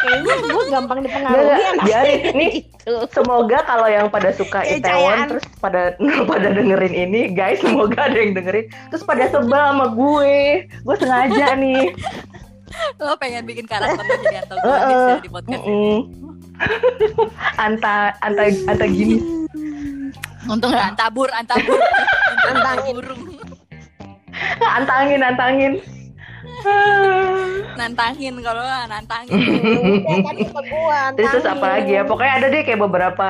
kayaknya 0.00 0.34
gue 0.46 0.64
gampang 0.70 0.98
dipengaruhi 1.02 1.42
Enggak, 1.42 1.58
enggak. 1.58 1.84
Biarin. 1.84 2.20
Nih, 2.32 2.50
gitu. 2.64 2.94
Semoga 3.10 3.58
kalau 3.62 3.88
yang 3.90 4.06
pada 4.08 4.30
suka 4.32 4.62
Kayak 4.62 4.78
Itaewon 4.80 5.18
terus 5.28 5.44
pada 5.58 5.82
pada 6.30 6.48
dengerin 6.50 6.94
ini, 6.94 7.20
guys, 7.30 7.58
semoga 7.60 8.06
ada 8.06 8.16
yang 8.16 8.32
dengerin 8.32 8.66
terus 8.88 9.02
pada 9.02 9.26
sebel 9.28 9.60
sama 9.60 9.86
gue. 9.92 10.36
Gue 10.82 10.96
sengaja 10.96 11.54
nih. 11.54 11.92
lo 12.96 13.12
pengen 13.20 13.44
bikin 13.44 13.68
karakter 13.68 14.00
lo 14.00 14.16
jadi 14.24 14.48
antagonis 14.48 14.96
ya 14.96 15.14
di 15.20 15.28
podcast 15.28 15.60
ini 15.68 15.68
Mm-mm. 15.68 17.28
anta 17.60 18.16
anta 18.24 18.42
anta 18.64 18.86
gini. 18.88 19.16
untung 20.48 20.72
nggak 20.72 20.96
antabur 20.96 21.28
antabur 21.36 21.78
Antangin. 22.42 22.96
Antangin, 24.64 25.20
antangin. 25.22 25.72
nantangin 27.80 28.34
kalau 28.40 28.62
nantangin. 28.86 29.32
Kan 30.26 30.36
gue 30.36 31.00
Terus, 31.16 31.30
terus 31.32 31.46
apa 31.46 31.66
lagi 31.78 31.92
ya? 31.96 32.02
Pokoknya 32.04 32.32
ada 32.38 32.46
deh 32.48 32.62
kayak 32.62 32.80
beberapa 32.80 33.28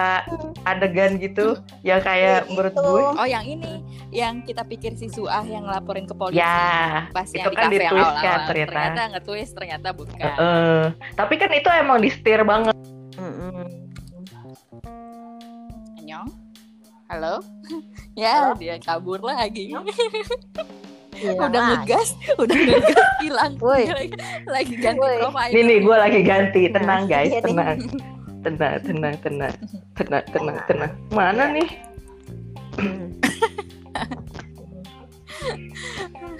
adegan 0.63 1.17
gitu 1.17 1.57
yang 1.83 2.01
kayak 2.01 2.47
menurut 2.49 2.73
Gitu. 2.73 2.83
gue. 2.83 3.03
Oh 3.17 3.27
yang 3.27 3.45
ini 3.45 3.73
yang 4.11 4.43
kita 4.43 4.63
pikir 4.63 4.93
si 4.95 5.09
Suah 5.09 5.43
yang 5.43 5.65
ngelaporin 5.65 6.05
ke 6.05 6.15
polisi. 6.15 6.41
Ya 6.41 7.07
pas 7.11 7.27
itu 7.27 7.39
yang 7.39 7.49
di 7.49 7.57
kan 7.57 7.65
kafe 7.65 7.75
yang 7.75 7.93
ditwist 7.93 8.13
kan 8.15 8.39
ternyata. 8.47 8.71
ternyata 8.73 9.03
nge-twist 9.13 9.53
ternyata 9.55 9.89
bukan. 9.93 10.19
Eh, 10.21 10.85
tapi 11.15 11.35
kan 11.37 11.51
itu 11.51 11.69
emang 11.71 11.99
di 11.99 12.11
setir 12.11 12.41
banget. 12.43 12.75
Anyong 15.99 16.29
halo? 17.09 17.35
Ya 18.13 18.53
dia 18.53 18.77
kabur 18.77 19.25
lagi 19.25 19.73
Iya, 21.23 21.39
udah 21.39 21.61
ngegas 21.71 22.09
udah 22.35 22.57
ngegas 22.59 23.07
hilang 23.23 23.55
Woi. 23.63 23.83
Lagi, 23.87 24.17
lagi 24.51 24.75
ganti 24.83 24.99
Woi. 24.99 25.17
profile 25.23 25.51
Nih 25.55 25.63
nih 25.63 25.79
gue 25.79 25.97
lagi 25.97 26.21
ganti, 26.27 26.63
tenang 26.69 27.03
guys, 27.07 27.31
iya 27.31 27.39
nih. 27.39 27.47
tenang. 27.47 27.79
Tenang, 28.43 28.75
tenang, 28.83 29.15
tenang, 29.23 29.55
tenang, 29.95 30.25
tenang, 30.35 30.57
tenang. 30.67 30.93
Mana 31.15 31.45
nih? 31.55 31.69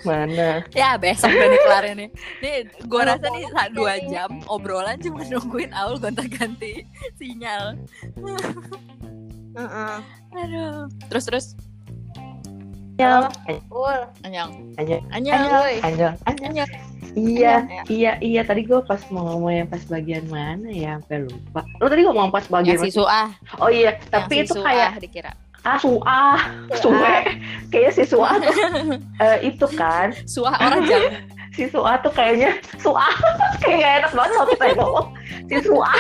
Mana? 0.03 0.67
ya 0.75 0.99
besok 0.99 1.31
udah 1.31 1.47
nih 1.47 1.61
kelar 1.63 1.85
ini 1.87 2.07
nih 2.43 2.55
gua 2.91 3.15
rasa 3.15 3.27
nih 3.31 3.47
dua 3.71 3.95
jam 4.11 4.43
obrolan 4.51 4.99
cuma 4.99 5.23
nungguin 5.27 5.71
Aul 5.75 5.99
gonta 6.03 6.27
ganti 6.27 6.83
sinyal 7.19 7.79
Heeh. 9.53 9.95
aduh 10.35 10.91
terus 11.07 11.25
terus 11.31 11.47
Ul. 13.73 13.99
anyong, 14.27 14.51
anyong 14.77 15.43
Woi. 15.51 15.77
anyong, 15.83 16.15
anyong. 16.27 16.49
anyong 16.51 16.71
Iya, 17.13 17.69
iya, 17.93 18.17
iya. 18.25 18.41
Tadi 18.41 18.65
gue 18.65 18.81
pas 18.89 18.97
mau 19.13 19.37
ngomong 19.37 19.53
yang 19.53 19.69
pas 19.69 19.85
bagian 19.85 20.25
mana 20.33 20.65
ya, 20.73 20.97
sampai 20.97 21.29
lupa. 21.29 21.61
Lo 21.77 21.93
tadi 21.93 22.09
ngomong 22.09 22.33
pas 22.33 22.49
bagian 22.49 22.81
yang 22.81 22.89
si 22.89 22.97
Suah 22.97 23.29
Oh 23.61 23.69
iya, 23.69 24.01
Yang 24.01 24.09
tapi 24.09 24.35
si 24.41 24.45
itu 24.49 24.55
Suah 24.57 24.65
kayak 24.65 24.91
dikira 24.97 25.33
ah 25.63 25.79
suah, 25.79 26.39
suwe. 26.83 27.39
Kayaknya 27.71 27.91
si 27.95 28.03
suah 28.11 28.35
tuh 28.43 28.55
eh, 29.23 29.37
itu 29.47 29.67
kan, 29.79 30.11
Suah 30.27 30.55
orang 30.59 30.83
jago 30.91 31.09
si 31.57 31.69
suah 31.69 32.01
tuh 32.01 32.13
kayaknya 32.17 32.57
suah 32.81 33.13
kayak 33.63 33.77
gak 33.79 33.93
enak 34.03 34.13
banget 34.17 34.33
kalau 34.35 34.49
kita 34.49 34.65
ngomong. 34.75 35.07
Si 35.47 35.57
suah. 35.63 35.95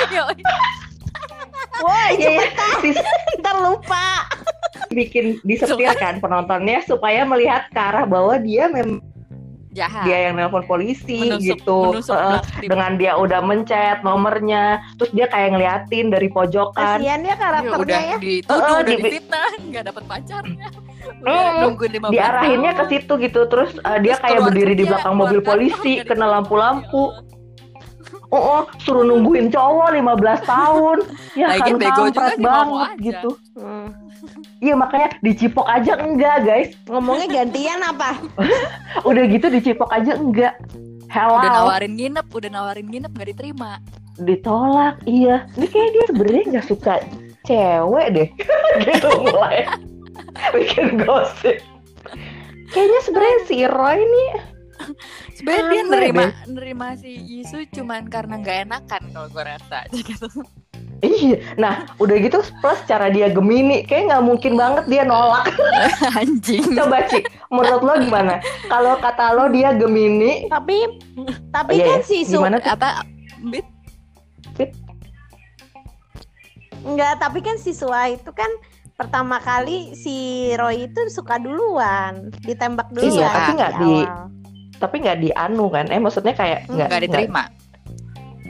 Woi, 1.82 2.08
iya, 2.18 2.30
iya. 2.40 2.46
si 2.80 2.90
ntar 3.38 3.56
lupa. 3.62 4.26
Bikin 4.88 5.38
disetir 5.42 5.94
kan 5.94 6.18
penontonnya 6.18 6.82
supaya 6.82 7.22
melihat 7.22 7.68
ke 7.68 7.78
arah 7.78 8.02
bahwa 8.02 8.34
dia 8.36 8.66
memang 8.66 8.98
jahat. 9.70 10.04
dia 10.04 10.28
yang 10.28 10.36
nelpon 10.36 10.64
polisi 10.64 11.32
menusuk, 11.32 11.40
gitu. 11.40 11.78
menusuk 11.88 12.18
di- 12.18 12.68
dengan 12.68 12.90
dia 12.94 13.12
udah 13.14 13.40
mencet 13.40 14.02
nomornya 14.02 14.64
terus 14.96 15.10
dia 15.12 15.26
kayak 15.26 15.54
ngeliatin 15.54 16.06
dari 16.08 16.28
pojokan. 16.28 17.00
Kasihan 17.00 17.20
dia 17.20 17.28
Ya, 17.28 17.36
karakternya 17.36 17.78
udah 17.80 18.00
ya. 18.02 18.18
dituduh, 18.18 18.58
udah 18.58 18.82
di- 18.84 18.96
difitnah, 18.98 19.48
nggak 19.62 19.82
dapet 19.86 20.02
pacarnya. 20.04 20.68
Udah 21.22 21.22
Hmm, 21.24 21.60
nungguin 21.62 21.90
15 21.94 22.10
diarahinnya 22.10 22.72
ke 22.74 22.84
situ 22.88 23.12
gitu 23.16 23.40
terus 23.46 23.70
uh, 23.80 23.96
dia 23.96 24.12
Terus 24.12 24.22
kayak 24.22 24.40
berdiri 24.44 24.74
di 24.74 24.84
belakang 24.84 25.14
mobil 25.14 25.40
polisi 25.40 25.92
kena 25.98 26.14
dikasih 26.20 26.32
lampu-lampu. 26.32 27.04
Oh, 28.28 28.40
oh, 28.40 28.62
suruh 28.78 29.04
nungguin 29.04 29.48
cowok 29.48 29.92
15 29.92 30.00
tahun. 30.44 30.98
Ya 31.32 31.48
kan 31.56 31.80
bego 31.80 32.04
juga 32.06 32.32
banget 32.36 32.88
aja. 32.92 33.00
gitu. 33.00 33.30
Hmm. 33.56 33.88
Iya 34.62 34.72
makanya 34.72 35.18
dicipok 35.18 35.66
aja 35.66 35.98
enggak 35.98 36.36
guys 36.40 36.70
Ngomongnya 36.86 37.26
gantian 37.28 37.82
apa? 37.82 38.14
udah 39.08 39.22
gitu 39.26 39.46
dicipok 39.48 39.90
aja 39.90 40.14
enggak 40.14 40.54
hello 41.08 41.36
Udah 41.36 41.50
nawarin 41.52 41.92
nginep, 41.92 42.26
udah 42.30 42.50
nawarin 42.50 42.86
nginep 42.86 43.10
nggak 43.10 43.28
diterima. 43.28 43.82
ditolak 44.14 45.00
iya 45.02 45.48
ini 45.54 45.66
kayak 45.66 45.90
dia 45.90 46.04
sebenarnya 46.06 46.44
nggak 46.50 46.68
suka 46.68 46.94
cewek 47.42 48.06
deh 48.12 48.28
gitu 48.86 49.08
mulai 49.20 49.64
bikin 50.52 51.00
gosip 51.00 51.58
kayaknya 52.68 53.00
sebenarnya 53.02 53.38
si 53.46 53.56
Roy 53.64 53.98
ini 53.98 54.24
Sebenarnya 55.32 55.64
dia 55.64 55.82
nerima 55.86 56.22
deh. 56.22 56.32
nerima 56.50 56.88
si 56.94 57.08
Yisu 57.14 57.64
cuman 57.70 58.04
karena 58.06 58.36
nggak 58.36 58.58
enakan 58.62 59.02
kalau 59.10 59.28
gue 59.28 59.44
rasa 59.44 59.86
gitu. 59.94 60.28
Iya 61.02 61.36
nah 61.56 61.72
udah 61.96 62.16
gitu 62.16 62.38
plus 62.56 62.80
cara 62.82 63.06
dia 63.06 63.26
gemini 63.26 63.82
kayak 63.82 64.08
nggak 64.08 64.22
mungkin 64.22 64.54
banget 64.54 64.84
dia 64.86 65.02
nolak 65.02 65.50
Anjing. 66.18 66.62
coba 66.72 67.02
Ci 67.04 67.18
menurut 67.48 67.82
lo 67.82 67.94
gimana 67.98 68.38
kalau 68.66 68.94
kata 68.96 69.32
lo 69.32 69.46
dia 69.48 69.70
gemini 69.72 70.46
Tapi 70.46 70.76
tapi 71.50 71.70
Oh, 71.70 71.76
iya, 71.76 71.86
kan 71.88 72.00
iya. 72.00 72.06
si 72.06 72.18
Su 72.22 72.38
gimana 72.38 72.56
tuh 72.56 72.70
Apa? 72.70 73.02
Bit? 73.44 73.66
enggak, 76.82 77.18
tapi 77.18 77.38
kan 77.40 77.56
si 77.56 77.70
Sua 77.72 78.06
itu 78.08 78.30
kan 78.30 78.50
pertama 78.92 79.38
kali 79.38 79.94
si 79.94 80.14
Roy 80.52 80.86
itu 80.86 81.00
suka 81.08 81.38
duluan, 81.38 82.30
ditembak 82.40 82.90
duluan. 82.90 83.10
Iya, 83.12 83.28
tapi 83.28 83.50
nggak 83.52 83.72
di- 83.76 84.06
awal. 84.06 84.26
tapi 84.74 84.94
nggak 84.98 85.18
di 85.20 85.30
anu 85.32 85.66
kan 85.68 85.86
eh 85.86 85.98
maksudnya 85.98 86.30
kayak 86.32 86.66
nggak 86.66 86.88
Nggak 86.88 87.02
diterima. 87.02 87.42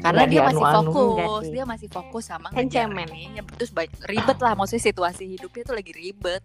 Karena 0.02 0.20
Nggak 0.20 0.28
dia 0.28 0.40
masih. 0.42 0.58
Enggak 0.58 0.74
fokus, 0.82 1.44
dia 1.46 1.64
masih 1.64 1.88
fokus 1.88 2.24
sama 2.26 2.46
Kencemen. 2.50 3.06
ngejar 3.06 3.44
Terus 3.56 3.70
ribet 4.04 4.38
lah, 4.38 4.52
maksudnya 4.52 4.82
situasi 4.82 5.22
hidupnya 5.30 5.62
tuh 5.62 5.74
lagi 5.78 5.92
ribet. 5.94 6.42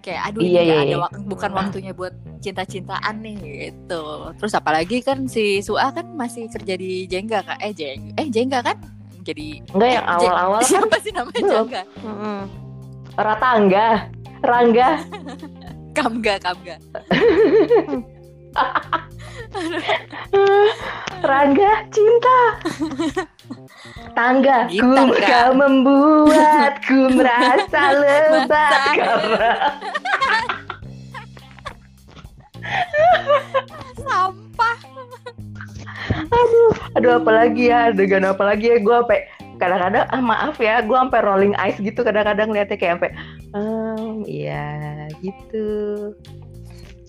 Kayak 0.00 0.20
aduh 0.24 0.40
Iya, 0.40 0.46
ini 0.46 0.54
nggak 0.54 0.64
iya, 0.64 0.78
ada 0.78 0.88
iya. 0.88 0.98
wak- 1.02 1.18
bukan 1.26 1.50
waktunya 1.52 1.90
buat 1.90 2.14
cinta-cintaan 2.38 3.14
nih 3.20 3.34
gitu. 3.42 4.02
Terus 4.38 4.52
apalagi 4.54 4.96
kan 5.02 5.26
si 5.26 5.58
Sua 5.60 5.90
kan 5.90 6.06
masih 6.08 6.46
kerja 6.46 6.74
di 6.74 7.04
Jengga 7.04 7.42
kan? 7.42 7.58
Eh 7.58 7.74
Jeng, 7.74 8.14
eh 8.14 8.26
Jengga 8.30 8.62
kan? 8.62 8.78
Jadi 9.20 9.60
nggak 9.66 9.90
yang 9.90 10.06
eh, 10.06 10.14
awal-awal 10.14 10.62
kan 10.62 10.64
siapa 10.64 10.96
sih 11.02 11.10
namanya 11.10 11.36
Belum. 11.36 11.66
Jengga? 11.66 11.82
Mm-mm. 12.00 12.38
Ratangga 13.16 13.88
Rangga 14.40 14.88
Kamga, 15.96 16.34
Kamga. 16.38 16.76
Rangga 21.30 21.72
cinta 21.90 22.38
Tangga 24.12 24.68
ku 24.68 24.74
Gitar, 24.74 25.08
Kak. 25.16 25.28
kau 25.28 25.50
membuatku 25.56 27.00
merasa 27.18 27.82
lebat 27.96 28.72
karena 28.96 29.50
Sampah. 33.96 34.76
aduh 36.96 37.20
apalagi 37.20 37.68
ya 37.70 37.92
adegan 37.92 38.24
apalagi 38.24 38.72
ya 38.72 38.78
gue 38.80 38.96
sampai 39.04 39.20
kadang-kadang 39.56 40.04
ah 40.08 40.20
maaf 40.20 40.56
ya 40.60 40.80
gue 40.80 40.96
sampai 40.96 41.20
rolling 41.24 41.54
eyes 41.60 41.76
gitu 41.76 42.00
kadang-kadang 42.00 42.52
liatnya 42.52 42.76
kayak 42.76 42.92
sampai 42.98 43.10
ehm 43.52 44.24
iya 44.24 44.64
gitu 45.20 46.12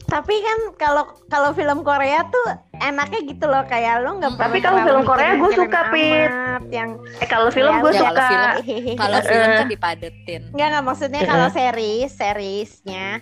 Tapi 0.08 0.36
kan 0.38 0.60
kalau 0.78 1.04
kalau 1.28 1.52
film 1.52 1.84
Korea 1.84 2.24
tuh 2.26 2.48
enaknya 2.74 3.20
gitu 3.26 3.44
loh 3.44 3.64
kayak 3.64 4.00
lo 4.02 4.16
nggak 4.16 4.40
Tapi 4.40 4.58
kalau 4.58 4.80
film 4.82 5.04
Korea 5.04 5.36
gue 5.36 5.52
suka, 5.54 5.80
Pit. 5.92 6.32
yang 6.70 6.90
eh 7.18 7.28
kalau 7.28 7.50
film 7.50 7.70
Ya 7.70 7.80
gue 7.80 7.92
suka 7.94 8.16
kalau 8.24 8.62
film- 8.64 8.96
Kalau 8.96 9.20
film 9.22 9.50
kan 9.54 9.68
dipadetin. 9.68 10.42
nggak 10.50 10.68
nggak 10.70 10.84
maksudnya 10.86 11.22
Eh. 11.22 11.28
kalau 11.28 11.48
series 11.50 12.08
seriesnya 12.10 13.20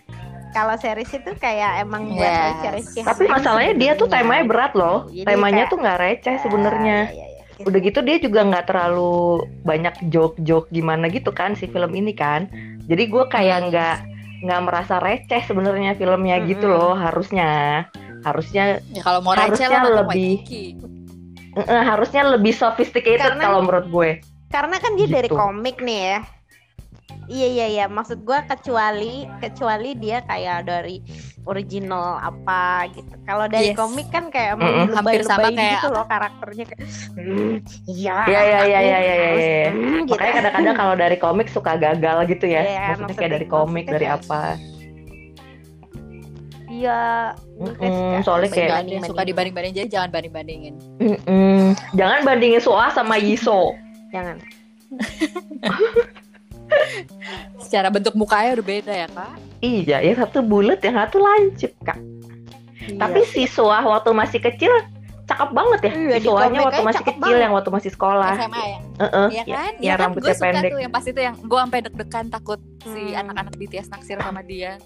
kalau 0.51 0.75
series 0.75 1.11
itu 1.11 1.31
kayak 1.35 1.81
emang 1.81 2.05
buat 2.07 2.21
Yes. 2.21 2.45
receh-receh 2.55 3.03
tapi 3.03 3.23
masalahnya 3.27 3.73
dia 3.75 3.91
tuh 3.93 4.07
temanya 4.07 4.45
berat 4.45 4.71
loh 4.73 5.09
Jadi 5.09 5.25
temanya 5.25 5.57
kayak- 5.59 5.69
tuh 5.69 5.77
nggak 5.79 5.99
receh 5.99 6.35
sebenarnya 6.39 6.97
Ah, 7.01 7.11
iya, 7.11 7.25
iya, 7.27 7.41
iya. 7.51 7.65
udah 7.65 7.79
gitu 7.81 7.99
dia 7.99 8.17
juga 8.19 8.39
nggak 8.45 8.65
terlalu 8.65 9.17
banyak 9.61 9.95
joke-joke 10.07 10.69
gimana 10.69 11.05
gitu 11.07 11.29
kan 11.29 11.53
si 11.53 11.65
film 11.65 11.91
ini 11.91 12.13
kan 12.13 12.45
jadi 12.83 13.03
gue 13.03 13.23
kayak 13.27 13.59
nggak 13.67 13.97
nggak 14.45 14.61
merasa 14.61 14.95
receh 14.97 15.41
sebenarnya 15.41 15.93
filmnya 15.93 16.37
gitu 16.43 16.65
Mm-mm. 16.65 16.77
loh 16.77 16.93
harusnya 16.93 17.49
harusnya 18.21 18.79
Ya 18.89 19.01
kalau 19.01 19.19
mau 19.19 19.33
receh 19.33 19.65
Harusnya 19.65 19.69
lah 19.81 20.05
lebih- 20.05 20.41
harusnya 21.65 22.23
lebih 22.27 22.53
sophisticated 22.53 23.21
Karena- 23.33 23.43
kalau 23.43 23.59
menurut 23.61 23.87
gue 23.87 24.11
karena 24.45 24.77
kan 24.77 24.93
dia 24.93 25.07
dari 25.09 25.27
Gitu. 25.27 25.35
komik 25.35 25.77
nih 25.79 25.99
ya 26.05 26.17
iya 27.27 27.47
iya 27.47 27.65
iya 27.67 27.85
maksud 27.85 28.21
gua 28.21 28.43
kecuali 28.43 29.25
kecuali 29.37 29.93
dia 29.93 30.21
kayak 30.21 30.63
dari 30.63 31.01
original 31.43 32.17
apa 32.17 32.61
gitu 32.89 33.13
kalau 33.23 33.45
dari 33.45 33.69
Yes. 33.69 33.75
komik 33.75 34.07
kan 34.07 34.27
kayak 34.27 34.55
Mm-mm. 34.55 34.65
emang 34.85 34.95
Hampir 34.95 35.21
sama 35.21 35.47
lebay-lebay 35.47 35.55
kayak 35.55 35.73
gitu 35.75 35.89
loh 35.89 36.05
karakternya 36.05 36.65
kayak 36.65 36.81
"Hmm, 37.11 37.53
iya 37.87 38.17
ya 38.25 38.41
ya 38.41 38.59
ya 38.63 38.79
ya 38.79 38.79
ya 38.79 38.99
ya, 38.99 39.13
harus, 39.27 39.41
ya. 39.43 39.67
hmm," 39.67 39.81
gitu. 39.99 40.11
makanya 40.11 40.33
kadang-kadang 40.35 40.75
kalau 40.75 40.95
dari 40.95 41.17
komik 41.17 41.47
suka 41.47 41.73
gagal 41.75 42.17
gitu 42.27 42.45
ya 42.45 42.61
Iya, 42.61 42.65
maksudnya 42.65 42.93
maksudnya- 42.95 43.17
kayak 43.17 43.31
dari 43.31 43.47
komik 43.47 43.73
maksudnya 43.83 43.93
dari 43.95 44.07
apa 44.07 44.41
iya 46.67 47.31
suka 47.55 48.19
soalnya 48.21 48.49
kayak- 48.49 48.83
yang 48.85 49.05
suka 49.05 49.21
dibanding-banding 49.23 49.73
jadi 49.75 49.89
jangan 49.89 50.09
banding-bandingin. 50.11 50.75
Mm-mm. 50.99 51.61
jangan 51.93 52.19
bandingin 52.21 52.59
Soa 52.59 52.89
sama 52.91 53.15
Yiso 53.15 53.71
jangan 54.09 54.41
Secara 57.57 57.87
bentuk 57.87 58.13
mukanya 58.13 58.55
udah 58.55 58.65
beda 58.65 58.93
ya 58.95 59.07
kak. 59.07 59.33
iya 59.57 59.97
yang 59.99 60.17
satu 60.17 60.39
bulat 60.39 60.77
yang 60.79 60.95
satu 60.95 61.17
lancip 61.17 61.71
kak 61.81 61.97
Tapi 62.87 63.19
Iya. 63.19 63.27
si 63.27 63.43
Suah 63.45 63.81
waktu 63.81 64.11
masih 64.11 64.37
kecil 64.39 64.69
cakep 65.25 65.49
banget 65.51 65.79
ya. 65.81 65.91
Iya, 65.91 66.15
si 66.19 66.27
komik 66.27 66.61
waktu 66.61 66.81
masih 66.85 67.01
kecil 67.03 67.17
banget. 67.25 67.41
yang 67.41 67.51
waktu 67.51 67.69
masih 67.71 67.89
sekolah. 67.89 68.29
SMA 68.35 68.61
ya. 68.63 68.79
Heeh, 69.01 69.27
Iya 69.27 69.41
ya- 69.41 69.55
kan? 69.57 69.71
ya 69.73 69.81
Iya 69.81 69.89
kan? 69.89 69.97
Gue 69.97 70.03
rambutnya 70.05 70.33
suka 70.35 70.45
pendek. 70.45 70.69
tuh 70.69 70.79
yang 70.79 70.93
pas 70.93 71.01
itu 71.03 71.17
yang 71.19 71.35
gue 71.35 71.59
sampai 71.59 71.79
deg-degan 71.81 72.25
takut 72.29 72.59
si 72.83 73.01
Hmm. 73.03 73.21
anak-anak 73.25 73.53
BTS 73.55 73.87
naksir 73.89 74.17
sama 74.19 74.41
dia. 74.43 74.77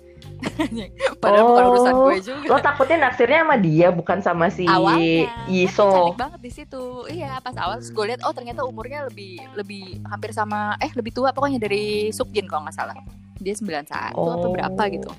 Padahal 1.17 1.45
bukan 1.45 1.63
Oh, 1.63 1.71
urusan 1.71 1.93
gue 1.95 2.17
juga. 2.23 2.47
Lo 2.47 2.58
takutnya 2.58 2.97
naksirnya 3.02 3.43
sama 3.43 3.55
dia 3.55 3.88
bukan 3.89 4.18
sama 4.20 4.45
si 4.47 4.64
awalnya. 4.64 5.28
Kan 5.28 5.47
Yiso. 5.47 5.88
cantik 5.88 6.18
banget 6.18 6.39
di 6.39 6.51
situ. 6.51 6.84
Iya 7.05 7.39
pas 7.39 7.55
awal 7.55 7.80
gue 7.80 8.05
lihat 8.05 8.22
oh 8.24 8.32
ternyata 8.32 8.64
umurnya 8.64 9.05
lebih 9.05 9.39
lebih 9.53 9.84
hampir 10.05 10.32
sama 10.32 10.80
eh 10.80 10.91
lebih 10.91 11.11
tua 11.11 11.30
pokoknya 11.30 11.59
dari 11.59 12.09
Sukjin 12.09 12.45
kalau 12.45 12.64
nggak 12.64 12.76
salah. 12.76 12.95
Dia 13.38 13.55
91 13.55 13.88
apa 13.88 14.16
Oh. 14.16 14.49
berapa 14.49 14.84
gitu. 14.89 15.11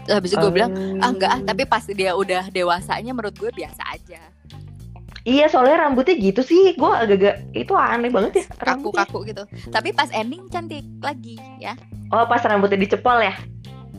Terus 0.00 0.14
habis 0.16 0.30
itu 0.30 0.40
gue 0.40 0.52
bilang 0.52 0.72
ah 0.98 1.08
enggak 1.08 1.30
ah 1.30 1.40
tapi 1.44 1.62
pas 1.64 1.84
dia 1.84 2.12
udah 2.12 2.50
dewasanya 2.50 3.12
menurut 3.12 3.34
gue 3.34 3.50
biasa 3.50 3.82
aja. 3.88 4.18
Iya 5.20 5.46
soalnya 5.46 5.84
rambutnya 5.84 6.16
gitu 6.16 6.40
sih. 6.40 6.72
Gue 6.74 6.88
agak-agak 6.88 7.52
itu 7.52 7.72
aneh 7.74 8.08
banget 8.08 8.32
ya 8.40 8.44
kaku-kaku 8.56 9.28
gitu. 9.28 9.42
Tapi 9.68 9.92
pas 9.92 10.08
ending 10.10 10.48
cantik 10.48 10.82
lagi 10.98 11.36
ya. 11.58 11.76
Oh 12.08 12.24
pas 12.24 12.40
rambutnya 12.40 12.80
dicepol 12.80 13.20
ya. 13.20 13.36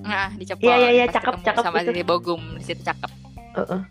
Nah 0.01 0.29
dicepol 0.31 0.63
Iya, 0.63 0.75
iya, 0.77 0.89
iya, 0.91 1.05
pas 1.05 1.15
cakep, 1.15 1.33
cakep 1.41 1.63
sama 1.63 1.77
itu. 1.79 1.91
si 1.91 2.01
Bogum 2.03 2.41
di 2.55 2.63
situ 2.63 2.81
cakep 2.81 3.11
Heeh. 3.51 3.81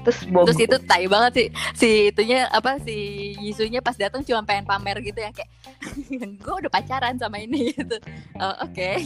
Terus 0.00 0.18
bogum. 0.26 0.48
Terus 0.48 0.60
itu 0.62 0.76
tai 0.82 1.04
banget 1.04 1.32
sih 1.34 1.48
si 1.74 1.88
itunya 2.08 2.48
apa 2.48 2.80
si 2.80 2.96
Yisunya 3.36 3.78
pas 3.78 3.92
datang 3.94 4.24
cuma 4.24 4.40
pengen 4.42 4.64
pamer 4.64 4.96
gitu 4.98 5.18
ya 5.18 5.28
kayak 5.28 5.50
gue 6.40 6.54
udah 6.56 6.70
pacaran 6.70 7.14
sama 7.14 7.36
ini 7.38 7.68
gitu. 7.76 8.00
Oh, 8.34 8.54
Oke. 8.62 8.96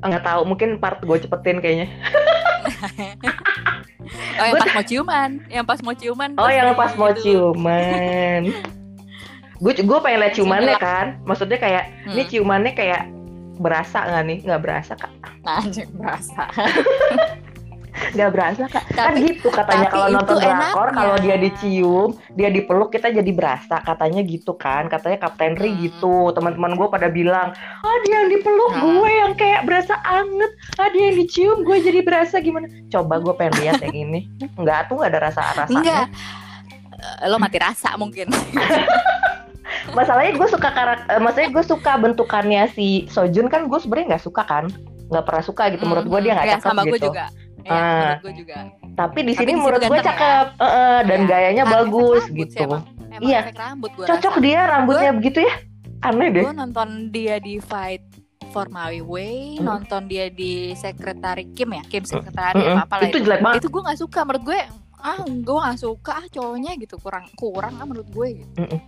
nggak 0.00 0.24
tahu 0.24 0.40
mungkin 0.44 0.76
part 0.76 0.96
gue 0.98 1.18
cepetin 1.18 1.60
kayaknya. 1.60 1.88
Oh 4.34 4.44
yang 4.44 4.56
pas 4.56 4.72
mau 4.72 4.82
ciuman, 4.82 5.30
yang 5.46 5.64
pas 5.64 5.78
mau 5.78 5.94
ciuman. 5.94 6.30
Oh 6.34 6.50
yang 6.50 6.74
pas 6.74 6.92
mau 6.96 7.10
itu- 7.10 7.22
ciuman. 7.22 8.42
gue 9.54 9.72
gue 9.76 9.98
pengen 10.00 10.18
lihat 10.18 10.32
Langsung 10.32 10.42
ciumannya 10.42 10.74
kan 10.76 11.06
maksudnya 11.22 11.54
kayak 11.56 11.84
Hmm. 12.02 12.12
ini 12.12 12.22
ciumannya 12.26 12.72
kayak 12.72 13.02
berasa 13.56 13.98
nggak 14.02 14.24
nih? 14.24 14.38
Nggak 14.42 14.60
berasa 14.60 14.92
kak. 14.94 15.12
Anjing 15.42 15.90
berasa. 15.92 16.42
nggak 17.92 18.30
berasa 18.30 18.64
kak. 18.66 18.84
Kan 18.90 19.12
Tapi- 19.12 19.20
gitu 19.28 19.48
katanya 19.48 19.86
kalau 19.86 20.08
nonton 20.10 20.36
drakor 20.36 20.88
kalau 20.90 21.16
dia 21.18 21.36
dicium 21.36 22.10
dia 22.32 22.48
dipeluk 22.48 22.88
kita 22.88 23.08
jadi 23.08 23.30
berasa. 23.30 23.78
Katanya 23.78 24.20
gitu 24.22 24.52
kan. 24.54 24.88
Katanya 24.88 25.18
Kapten 25.18 25.54
Ri 25.54 25.70
Hmm. 25.70 25.80
gitu. 25.82 26.16
Teman-teman 26.30 26.72
gue 26.74 26.88
pada 26.88 27.08
bilang 27.08 27.52
ah 27.54 27.96
dia 28.02 28.14
yang 28.18 28.30
dipeluk 28.30 28.72
Nah. 28.72 28.82
gue 28.82 29.10
yang 29.12 29.32
kayak 29.34 29.62
berasa 29.62 29.94
anget. 30.00 30.50
Ah 30.76 30.88
dia 30.88 31.02
yang 31.08 31.16
dicium 31.16 31.58
gue 31.62 31.76
jadi 31.78 32.00
berasa. 32.00 32.38
Gimana? 32.38 32.66
Coba 32.88 33.18
gue 33.18 33.34
pengen 33.34 33.54
lihat 33.60 33.80
yang 33.82 33.96
ini. 34.02 34.20
Nggak 34.56 34.88
tuh 34.88 34.96
nggak 34.96 35.10
ada 35.10 35.20
rasa 35.22 35.40
rasanya 35.54 35.68
Enggak. 35.70 36.06
Lo 37.24 37.36
mati 37.36 37.58
rasa 37.58 37.94
mungkin. 37.94 38.30
masalahnya 39.90 40.32
gue 40.32 40.48
suka 40.48 40.68
karakter 40.68 41.18
maksudnya 41.18 41.50
gue 41.50 41.64
suka 41.64 41.92
bentukannya 41.96 42.62
si 42.70 42.86
Sojun 43.06 43.46
kan 43.46 43.66
gue 43.66 43.76
sebenarnya 43.76 44.06
nggak 44.12 44.24
suka 44.24 44.42
kan 44.42 44.64
nggak 45.08 45.24
pernah 45.24 45.42
suka 45.42 45.62
gitu 45.68 45.84
menurut 45.84 46.06
gue 46.06 46.20
dia 46.20 46.32
nggak 46.32 46.46
Ya, 46.46 46.54
cakep 46.56 46.64
sama 46.64 46.82
gue 46.82 46.90
gitu 46.92 47.06
juga. 47.08 47.24
Ya, 47.58 47.68
Ah. 47.68 47.78
menurut 47.92 48.22
gue 48.22 48.34
juga. 48.36 48.56
tapi 48.92 49.18
di 49.22 49.32
sini 49.32 49.52
menurut 49.54 49.80
gue 49.80 49.94
ya. 49.94 50.04
cakep 50.04 50.46
eh, 50.56 50.64
eh, 50.64 50.98
dan 51.04 51.20
Iya. 51.20 51.28
gayanya 51.28 51.64
Karena 51.64 51.76
bagus 51.76 52.22
rambut 52.22 52.38
gitu 52.38 52.52
sih 52.52 52.62
emang. 52.62 52.82
Emang 53.04 53.22
Iya. 53.24 53.40
rambut 53.52 53.90
gue 53.92 54.04
cocok 54.04 54.32
rasa. 54.32 54.42
dia 54.42 54.60
rambutnya 54.64 55.10
begitu 55.12 55.38
ya 55.40 55.54
aneh 56.02 56.28
deh 56.30 56.42
Gue 56.42 56.54
nonton 56.54 56.88
dia 57.08 57.36
di 57.38 57.54
Fight 57.58 58.02
for 58.50 58.66
My 58.68 59.00
Way, 59.00 59.56
Hmm. 59.56 59.64
nonton 59.64 60.02
dia 60.06 60.28
di 60.28 60.52
Sekretari 60.74 61.48
Kim 61.50 61.72
ya, 61.72 61.82
Kim 61.82 62.02
Sekretari 62.02 62.58
Mm-mm. 62.58 62.78
apa 62.78 62.94
lah 62.94 63.06
itu 63.06 63.16
itu. 63.16 63.24
jelek 63.24 63.40
banget 63.40 63.58
Itu 63.58 63.68
gue 63.68 63.82
nggak 63.82 63.98
suka 63.98 64.20
menurut 64.22 64.44
gue. 64.44 64.60
Ah, 64.98 65.18
gue 65.20 65.56
nggak 65.58 65.78
suka 65.78 66.12
ah 66.14 66.26
cowoknya 66.26 66.72
gitu 66.76 66.94
kurang 66.96 67.26
kurang 67.32 67.74
ah 67.74 67.84
menurut 67.84 68.06
gue. 68.08 68.28
Gitu. 68.38 68.52
Mm-mm. 68.56 68.70
Mm-mm. 68.70 68.80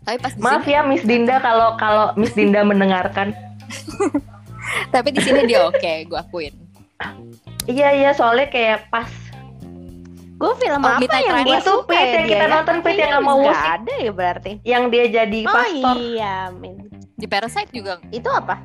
Tapi 0.00 0.16
pas 0.18 0.32
maaf 0.36 0.62
sini, 0.62 0.72
ya 0.72 0.80
Miss 0.82 1.02
Dinda 1.02 1.36
kalau 1.38 1.74
kalau 1.74 2.14
Miss 2.14 2.32
Dinda 2.32 2.62
mendengarkan 2.62 3.34
tapi 4.94 5.10
di 5.10 5.20
sini 5.20 5.42
dia 5.44 5.66
oke, 5.66 6.06
gue 6.06 6.18
akuin. 6.18 6.54
iya 7.66 7.90
iya 7.92 8.10
soalnya 8.10 8.46
kayak 8.46 8.86
pas 8.88 9.10
Gue 10.36 10.52
film 10.60 10.84
Oh, 10.84 10.92
apa 10.92 11.16
yang 11.16 11.48
gue 11.48 11.56
Itu, 11.56 11.64
suka 11.80 11.96
ya 11.96 12.04
yang 12.12 12.12
dia 12.20 12.28
kita 12.28 12.44
ya? 12.44 12.52
nonton, 12.52 12.76
Pit, 12.78 12.94
yang 12.94 13.10
nggak 13.10 13.24
mau 13.24 13.38
musik. 13.40 13.56
ada 13.56 13.94
ya 13.96 14.12
berarti. 14.12 14.52
yang 14.62 14.82
dia 14.86 15.04
jadi 15.08 15.40
Oh 15.42 15.50
pastor 15.50 15.96
iya, 15.96 16.34
Min. 16.52 16.74
Di 17.16 17.24
Parasite 17.24 17.72
juga 17.72 17.96
itu 18.12 18.28
apa? 18.28 18.60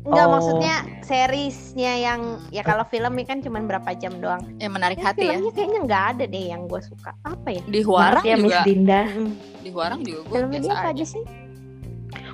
Enggak 0.00 0.24
Oh. 0.24 0.32
maksudnya 0.32 0.74
seriesnya 1.02 1.92
yang 1.94 2.20
ya 2.48 2.62
kalau 2.62 2.82
film 2.84 3.12
ini 3.12 3.24
kan 3.24 3.38
cuma 3.38 3.60
berapa 3.60 3.90
jam 3.94 4.16
doang. 4.16 4.40
yang 4.56 4.72
menarik 4.72 4.96
Ini 4.96 5.04
hati 5.04 5.20
ya. 5.20 5.30
filmnya 5.30 5.52
kayaknya 5.52 5.80
nggak 5.84 6.04
ada 6.10 6.24
deh 6.24 6.44
yang 6.46 6.62
gue 6.64 6.80
suka. 6.80 7.10
Apa 7.22 7.48
ya? 7.50 7.62
Di 7.62 7.80
Huarang 7.80 8.22
ya 8.22 8.34
Miss 8.34 8.48
juga, 8.50 8.60
Dinda 8.62 9.00
Mm. 9.06 9.30
di 9.60 9.70
Huarang 9.70 10.00
juga 10.00 10.20
gue 10.20 10.32
Filmnya 10.32 10.50
dia 10.54 10.64
biasa 10.64 10.72
apa 10.74 10.82
aja. 10.82 10.94
aja 10.94 11.04
sih? 11.06 11.24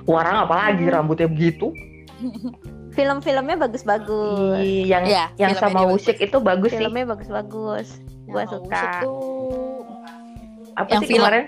warang 0.05 0.37
apalagi 0.39 0.81
Hmm. 0.81 0.93
rambutnya 0.93 1.27
begitu 1.27 1.67
Film-filmnya 2.89 3.57
bagus-bagus. 3.59 4.57
Ih, 4.57 4.87
yang 4.87 5.03
Iya, 5.05 5.29
yang 5.37 5.53
filmnya 5.53 5.69
sama 5.69 5.85
musik 5.85 6.17
itu 6.17 6.37
bagus 6.39 6.71
sih 6.71 6.79
Filmnya 6.79 7.05
bagus-bagus. 7.07 7.87
Gue 8.25 8.41
Yang 8.41 8.49
suka. 8.49 8.83
Tuh 9.03 9.85
apa 10.73 10.87
yang 10.87 11.01
sih 11.01 11.09
film. 11.11 11.21
kemarin 11.21 11.43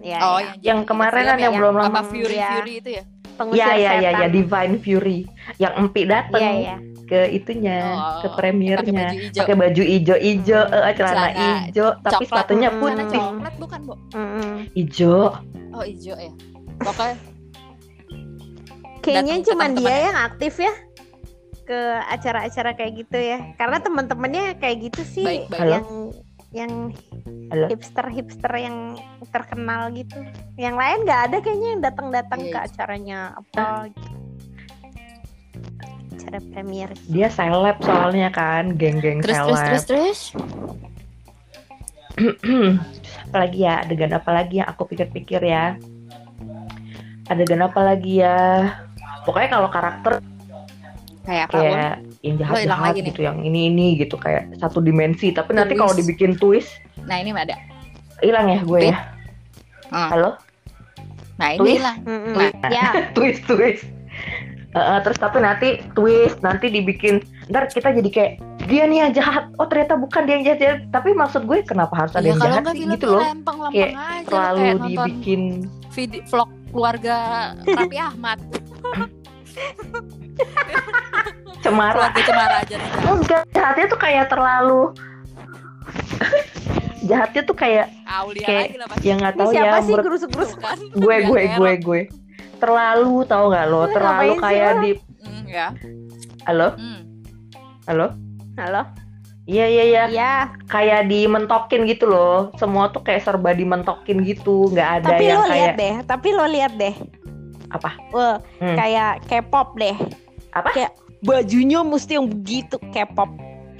Ya, 0.00 0.18
Oh, 0.22 0.38
ya. 0.38 0.52
yang 0.62 0.80
kemarin 0.82 1.22
kan 1.22 1.38
yang 1.38 1.52
belum 1.54 1.74
apa 1.74 1.84
lama 1.86 2.00
Fury 2.02 2.34
Iya. 2.34 2.48
Fury 2.54 2.74
itu 2.76 2.90
ya? 2.92 3.04
Pengusir 3.40 3.56
ya 3.58 3.72
ya 3.72 3.92
ya 3.96 4.10
setan. 4.10 4.20
ya 4.20 4.26
Divine 4.28 4.74
Fury 4.78 5.18
yang 5.56 5.72
empi 5.78 6.02
dateng 6.04 6.44
Iya, 6.44 6.52
iya. 6.60 6.76
ke 7.02 7.20
itunya 7.32 7.76
Oh, 7.80 8.20
ke 8.20 8.28
pakai 8.28 8.36
premiernya 8.36 9.06
pakai 9.32 9.54
baju 9.56 9.82
ijo-ijo 9.82 10.60
Hmm. 10.60 10.76
eh, 10.78 10.92
celana 10.92 11.10
Celana 11.10 11.48
ijo 11.64 11.86
tapi 11.98 12.22
sepatunya 12.22 12.68
Hmm. 12.68 12.78
Celana 12.78 13.02
putih 13.02 13.18
coklat 13.18 13.54
bukan, 13.56 13.80
Bu? 13.82 13.94
Mm-mm. 14.12 14.52
ijo 14.74 15.16
Oh, 15.70 15.82
hijau 15.82 16.14
ya. 16.14 16.32
Pokoknya 16.78 17.16
Kayaknya 19.00 19.34
Datang 19.34 19.46
cuma 19.48 19.64
dia 19.64 19.72
teman-temannya. 19.72 20.04
yang 20.04 20.18
aktif 20.20 20.54
ya 20.56 20.72
ke 21.62 21.80
acara-acara 22.04 22.70
kayak 22.74 22.92
gitu 22.98 23.16
ya. 23.16 23.38
Karena 23.56 23.78
teman-temannya 23.78 24.44
kayak 24.56 24.76
gitu 24.84 25.02
sih 25.02 25.24
Baik-baik. 25.24 25.56
Halo? 25.56 25.72
yang 25.72 25.86
yang 26.50 26.90
Halo? 27.50 27.66
hipster-hipster 27.70 28.50
yang 28.58 28.98
terkenal 29.30 29.90
gitu. 29.94 30.18
Yang 30.58 30.74
lain 30.78 30.98
nggak 31.06 31.20
ada 31.30 31.36
kayaknya 31.38 31.68
yang 31.74 31.82
datang-datang 31.82 32.40
Iya, 32.42 32.50
ke 32.50 32.58
iya. 32.58 32.66
acaranya 32.66 33.18
apa 33.38 33.64
gitu. 33.90 34.08
Acara 36.20 36.38
premier. 36.52 36.90
dia 37.08 37.28
seleb 37.32 37.78
soalnya 37.80 38.28
kan 38.28 38.76
geng-geng 38.76 39.24
terus 39.24 39.34
terus 39.40 39.56
terus 39.56 39.62
seleb 39.64 39.84
terus. 39.88 40.20
apalagi 43.30 43.58
ya 43.64 43.74
adegan 43.80 44.12
apa 44.12 44.30
lagi 44.30 44.60
yang 44.60 44.68
aku 44.68 44.84
pikir-pikir 44.84 45.40
ya 45.40 45.78
adegan 47.26 47.64
apa 47.64 47.80
lagi 47.80 48.20
ya 48.20 48.36
pokoknya 49.24 49.48
kalau 49.48 49.68
karakter 49.72 50.12
Kayak 51.20 51.44
apa? 51.46 51.56
Kayak 51.56 51.94
yang 52.22 52.36
hilang 52.36 52.52
jahat-jahat 52.52 52.84
lagi 52.86 53.00
nih. 53.00 53.08
gitu 53.08 53.20
yang 53.22 53.38
ini 53.40 53.60
ini 53.66 53.86
gitu 53.96 54.14
kayak 54.14 54.52
satu 54.56 54.78
dimensi 54.78 55.30
tapi 55.30 55.52
nanti 55.52 55.72
kalau 55.72 55.92
dibikin 55.92 56.34
twist 56.34 56.68
Nah, 57.00 57.16
ini 57.16 57.32
ada. 57.32 57.56
hilang 58.20 58.46
ya 58.46 58.60
gue 58.60 58.80
ya 58.86 58.98
Hmm. 59.88 60.06
halo 60.08 60.30
Nah, 61.34 61.50
ini 61.50 61.58
Twist. 61.58 61.80
lah. 61.80 61.96
Mm-mm. 61.98 62.34
Nah. 62.36 62.70
Ya, 62.70 62.86
twist 63.10 63.40
twist 63.44 63.82
eh, 64.70 64.98
terus 65.00 65.16
tapi 65.16 65.40
nanti 65.40 65.68
twist 65.92 66.36
nanti 66.38 66.68
dibikin 66.68 67.18
ntar 67.48 67.66
kita 67.66 67.90
jadi 67.90 68.06
kayak 68.06 68.32
dia 68.64 68.84
nih 68.84 68.98
yang 69.00 69.12
jahat 69.12 69.48
oh 69.56 69.64
ternyata 69.64 69.96
bukan 69.96 70.22
dia 70.22 70.34
yang 70.36 70.44
jahat, 70.46 70.60
jahat. 70.60 70.80
tapi 70.90 71.10
maksud 71.10 71.42
gue 71.42 71.64
kenapa 71.64 71.96
harus 71.96 72.12
ada 72.12 72.22
Ya 72.22 72.28
yang 72.28 72.38
kalau 72.38 72.52
jahat 72.54 72.64
sih 72.70 72.86
gitu 72.86 73.06
loh 73.08 73.22
Kayak 73.66 73.90
aja 73.90 74.22
terlalu 74.22 74.60
kayak 74.60 74.76
dibikin 74.84 75.40
video 75.90 76.20
vlog 76.24 76.50
keluarga 76.70 77.16
Raffi 77.66 77.98
Ahmad. 77.98 78.38
cemara 81.62 81.92
Keluarga 81.94 82.20
Cemara 82.22 82.56
aja 82.58 82.74
nih. 82.74 82.90
enggak 83.06 83.42
jahatnya 83.50 83.86
tuh 83.86 83.98
kayak 83.98 84.24
terlalu 84.26 84.82
jahatnya 87.02 87.42
tuh 87.42 87.54
kayak 87.54 87.86
Aulia 88.06 88.42
Kayak 88.42 88.62
lagi 88.62 88.76
lah 88.76 88.88
pasti. 88.88 89.04
yang 89.04 89.18
nggak 89.18 89.34
tahu 89.34 89.50
siapa 89.50 89.66
ya 89.66 89.72
sih 89.76 89.84
menurut 89.86 90.04
gerusuk-gerusuk? 90.06 90.56
Tuh 90.56 90.62
kan. 90.62 90.78
gue 90.78 91.16
gue 91.22 91.36
kayak 91.38 91.56
gue 91.56 91.72
gue 91.80 92.00
terlalu 92.56 93.14
tahu 93.24 93.44
nggak 93.48 93.66
lo 93.66 93.76
Lu 93.78 93.86
terlalu 93.90 94.30
ngapain 94.30 94.34
sih 94.34 94.42
kayak 94.42 94.72
di 94.78 94.90
Hmm, 95.20 95.42
ya. 95.46 95.68
halo 96.44 96.68
Hmm. 96.74 97.00
halo 97.84 98.06
Halo? 98.56 98.82
iya 99.46 99.66
iya 99.66 99.84
iya 99.84 100.02
Ya, 100.06 100.32
kayak 100.66 101.08
dimentokin 101.08 101.84
gitu 101.84 102.04
loh 102.06 102.52
semua 102.54 102.88
tuh 102.88 103.00
kayak 103.00 103.20
serba 103.20 103.50
dimentokin 103.50 104.20
gitu 104.22 104.68
nggak 104.70 104.88
ada 104.98 105.06
tapi 105.10 105.24
yang 105.26 105.40
lo 105.40 105.46
lihat 105.46 105.56
kayak 105.66 105.74
deh, 105.76 105.94
tapi 106.04 106.28
lo 106.30 106.44
lihat 106.46 106.72
deh. 106.74 106.94
Apa? 107.70 107.90
Wah, 108.10 108.36
Hmm. 108.58 108.74
kayak 108.74 109.12
K-pop 109.24 109.74
deh. 109.74 109.94
Apa? 110.52 110.68
Kayak 110.74 110.92
bajunya 111.20 111.80
mesti 111.84 112.16
yang 112.16 112.26
begitu 112.26 112.76
K-pop. 112.90 113.30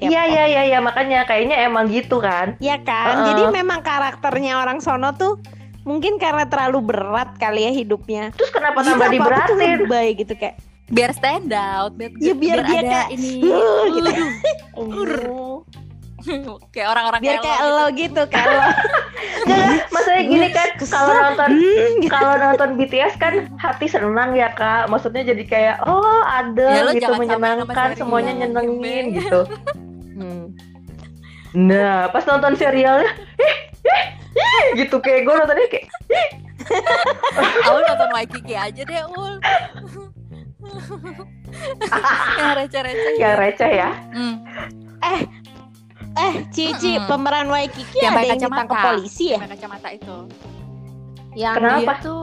Iya 0.01 0.23
iya 0.33 0.45
iya 0.49 0.63
iya 0.65 0.79
makanya 0.81 1.29
kayaknya 1.29 1.61
emang 1.69 1.93
gitu 1.93 2.25
kan 2.25 2.57
Iya 2.57 2.81
kan? 2.81 3.21
Heeh. 3.21 3.27
Jadi 3.29 3.43
memang 3.53 3.85
karakternya 3.85 4.57
orang 4.57 4.81
sono 4.81 5.13
tuh 5.13 5.37
mungkin 5.85 6.17
karena 6.17 6.49
terlalu 6.49 6.89
berat 6.93 7.37
kali 7.37 7.69
ya 7.69 7.73
hidupnya. 7.73 8.33
terus 8.33 8.49
kenapa 8.49 8.81
Jadi 8.81 8.89
tambah 8.97 9.09
diberatin 9.13 9.57
lebay 9.85 10.09
gitu 10.17 10.33
kayak. 10.37 10.57
Biar 10.91 11.15
stand 11.15 11.53
out, 11.55 11.95
biar, 11.95 12.11
Ya, 12.19 12.35
biar 12.35 12.59
dia 12.67 12.81
ada 12.83 12.83
kayak, 12.83 13.09
ini 13.15 13.33
"Huh," 13.47 13.85
gitu. 14.01 14.11
Aduh. 14.75 15.57
kayak 16.75 16.89
orang-orang 16.89 17.21
Biar 17.21 17.39
kayak 17.41 17.61
lo 17.65 17.87
gitu 17.93 18.23
kayak 18.27 18.49
lo. 18.49 18.61
Nggak, 19.41 19.67
maksudnya 19.89 20.23
gini 20.23 20.49
kan 20.51 20.69
kalau 20.79 21.13
nonton 21.17 21.49
gitu. 21.97 22.09
kalau 22.09 22.35
nonton 22.37 22.69
BTS 22.77 23.15
kan 23.17 23.35
hati 23.57 23.87
senang 23.87 24.33
ya 24.33 24.53
kak 24.53 24.87
maksudnya 24.87 25.25
jadi 25.25 25.45
kayak 25.45 25.77
oh 25.83 26.21
ada 26.23 26.85
Ya, 26.85 26.93
gitu 26.93 27.13
menyenangkan 27.15 27.97
semuanya 27.97 28.37
nyenengin 28.37 29.17
gitu 29.17 29.49
Hmm. 30.13 30.53
nah 31.57 32.13
pas 32.13 32.21
nonton 32.23 32.53
serialnya 32.53 33.09
"Ih, 33.41 33.57
ih, 33.81 34.05
ih," 34.37 34.65
gitu 34.77 35.01
kayak 35.01 35.25
gue 35.25 35.33
nontonnya 35.33 35.67
kayak 35.67 35.89
Aul 37.65 37.81
nonton 37.89 38.11
Waikiki 38.13 38.53
aja 38.53 38.83
deh, 38.85 39.01
Ul. 39.09 39.41
yang 42.37 42.55
receh-receh. 42.55 43.13
yang 43.17 43.35
receh 43.37 43.71
ya 43.73 43.91
Hmm. 44.13 44.35
Eh, 45.01 45.21
Cici, 46.51 46.91
Mm-mm. 46.95 47.07
pemeran 47.07 47.47
Waikiki 47.47 47.97
Yang 47.97 48.05
ada 48.05 48.17
pakai 48.17 48.29
yang 48.29 48.41
ditangkap 48.43 48.79
polisi 48.85 49.25
ya? 49.31 49.39
Pakai 49.39 49.51
kacamata 49.55 49.89
itu. 49.91 50.15
Yang 51.33 51.55
Kenapa? 51.57 51.81
Dia 51.81 51.95
tuh 52.03 52.23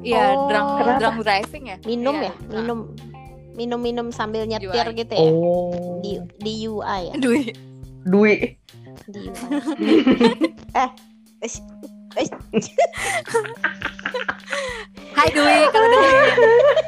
ya 0.00 0.22
Oh. 0.30 0.46
drunk, 0.46 0.66
Kenapa? 0.78 0.98
drunk 1.00 1.16
driving 1.22 1.64
ya? 1.66 1.76
minum 1.82 2.14
Iya, 2.14 2.24
ya? 2.24 2.32
Minum 2.52 2.78
minum-minum 3.54 4.06
sambil 4.10 4.42
nyetir 4.44 4.86
UI. 4.86 4.96
gitu 4.96 5.14
ya? 5.14 5.30
oh 5.30 5.98
Di 6.00 6.12
di 6.38 6.52
UI 6.64 7.00
ya? 7.10 7.14
Dui. 7.16 7.42
Dwi 8.04 8.34
Di 9.06 9.20
UI. 9.26 9.58
eh, 10.78 10.90
eh, 11.40 11.50
eh, 12.14 12.28
Hai 15.14 15.28
Dwi, 15.30 15.56
kalau 15.70 15.86
dengerin. 15.86 16.24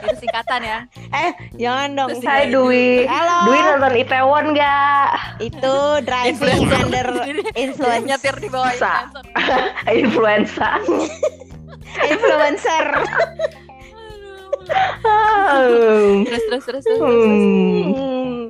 Itu 0.03 0.15
singkatan 0.19 0.61
ya. 0.61 0.79
eh, 1.13 1.31
jangan 1.57 1.89
dong. 1.95 2.09
Terus 2.13 2.25
Hai 2.25 2.45
Dwi 2.49 2.89
Halo. 3.05 3.37
Dwi 3.47 3.59
nonton 3.61 3.95
Itaewon 3.97 4.47
gak 4.53 5.09
Itu 5.39 5.75
driving 6.03 6.35
Influencer. 6.35 6.79
under 6.81 7.09
influence. 7.55 8.05
Nyetir 8.05 8.37
di 8.37 8.49
bawah 8.49 8.73
Sa. 8.75 9.07
influencer. 9.89 10.81
influencer. 12.05 12.87
Terus 16.27 16.43
terus 16.45 16.65
terus. 16.65 16.85
terus. 16.85 16.99
Hmm. 16.99 17.87
Hmm. 17.89 18.43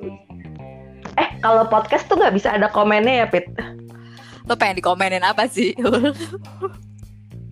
Eh, 1.17 1.29
kalau 1.39 1.65
podcast 1.67 2.05
tuh 2.07 2.17
nggak 2.17 2.33
bisa 2.33 2.53
ada 2.53 2.69
komennya 2.69 3.25
ya, 3.25 3.27
Pit? 3.27 3.49
Lo 4.45 4.55
pengen 4.55 4.79
dikomenin 4.79 5.21
apa 5.21 5.45
sih? 5.47 5.73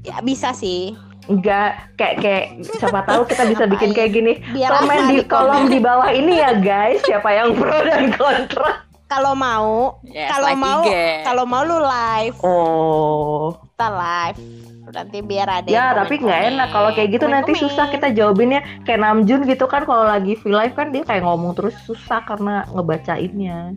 Ya 0.00 0.20
bisa 0.20 0.52
sih. 0.52 0.92
Enggak, 1.24 1.96
kayak 1.96 2.14
kayak 2.20 2.44
siapa 2.76 3.00
tahu 3.08 3.24
kita 3.24 3.48
bisa 3.48 3.64
bikin 3.64 3.96
kayak 3.96 4.12
gini. 4.12 4.32
Biar 4.52 4.70
Komen 4.70 5.00
di 5.08 5.16
di 5.16 5.18
kolom 5.24 5.64
di 5.72 5.78
bawah 5.80 6.10
ini 6.12 6.36
ya, 6.36 6.52
guys. 6.56 7.00
Siapa 7.04 7.32
yang 7.32 7.56
pro 7.56 7.72
dan 7.84 8.12
kontra? 8.12 8.84
Kalau 9.04 9.36
mau, 9.36 10.00
Yes, 10.02 10.26
kalau 10.32 10.48
like 10.48 10.58
mau, 10.58 10.80
kalau 11.22 11.44
mau 11.44 11.62
lu 11.62 11.78
live, 11.78 12.36
Oh. 12.40 13.52
kita 13.72 13.88
live. 13.88 14.40
Nanti 14.94 15.18
biar 15.20 15.48
ada. 15.50 15.68
Ya, 15.68 15.90
yang 15.90 15.96
tapi 16.02 16.14
nggak 16.22 16.40
enak 16.54 16.68
kalau 16.70 16.90
kayak 16.94 17.08
gitu 17.12 17.26
nanti 17.26 17.52
Komen-komen. 17.52 17.72
susah 17.72 17.86
kita 17.90 18.08
jawabinnya. 18.14 18.60
Kayak 18.86 19.00
Namjoon 19.02 19.42
gitu 19.48 19.66
kan 19.66 19.82
kalau 19.82 20.06
lagi 20.06 20.38
V 20.38 20.48
live 20.48 20.74
kan 20.76 20.94
dia 20.94 21.02
kayak 21.02 21.26
ngomong 21.26 21.52
terus 21.52 21.74
susah 21.82 22.22
karena 22.22 22.62
ngebacainnya. 22.70 23.74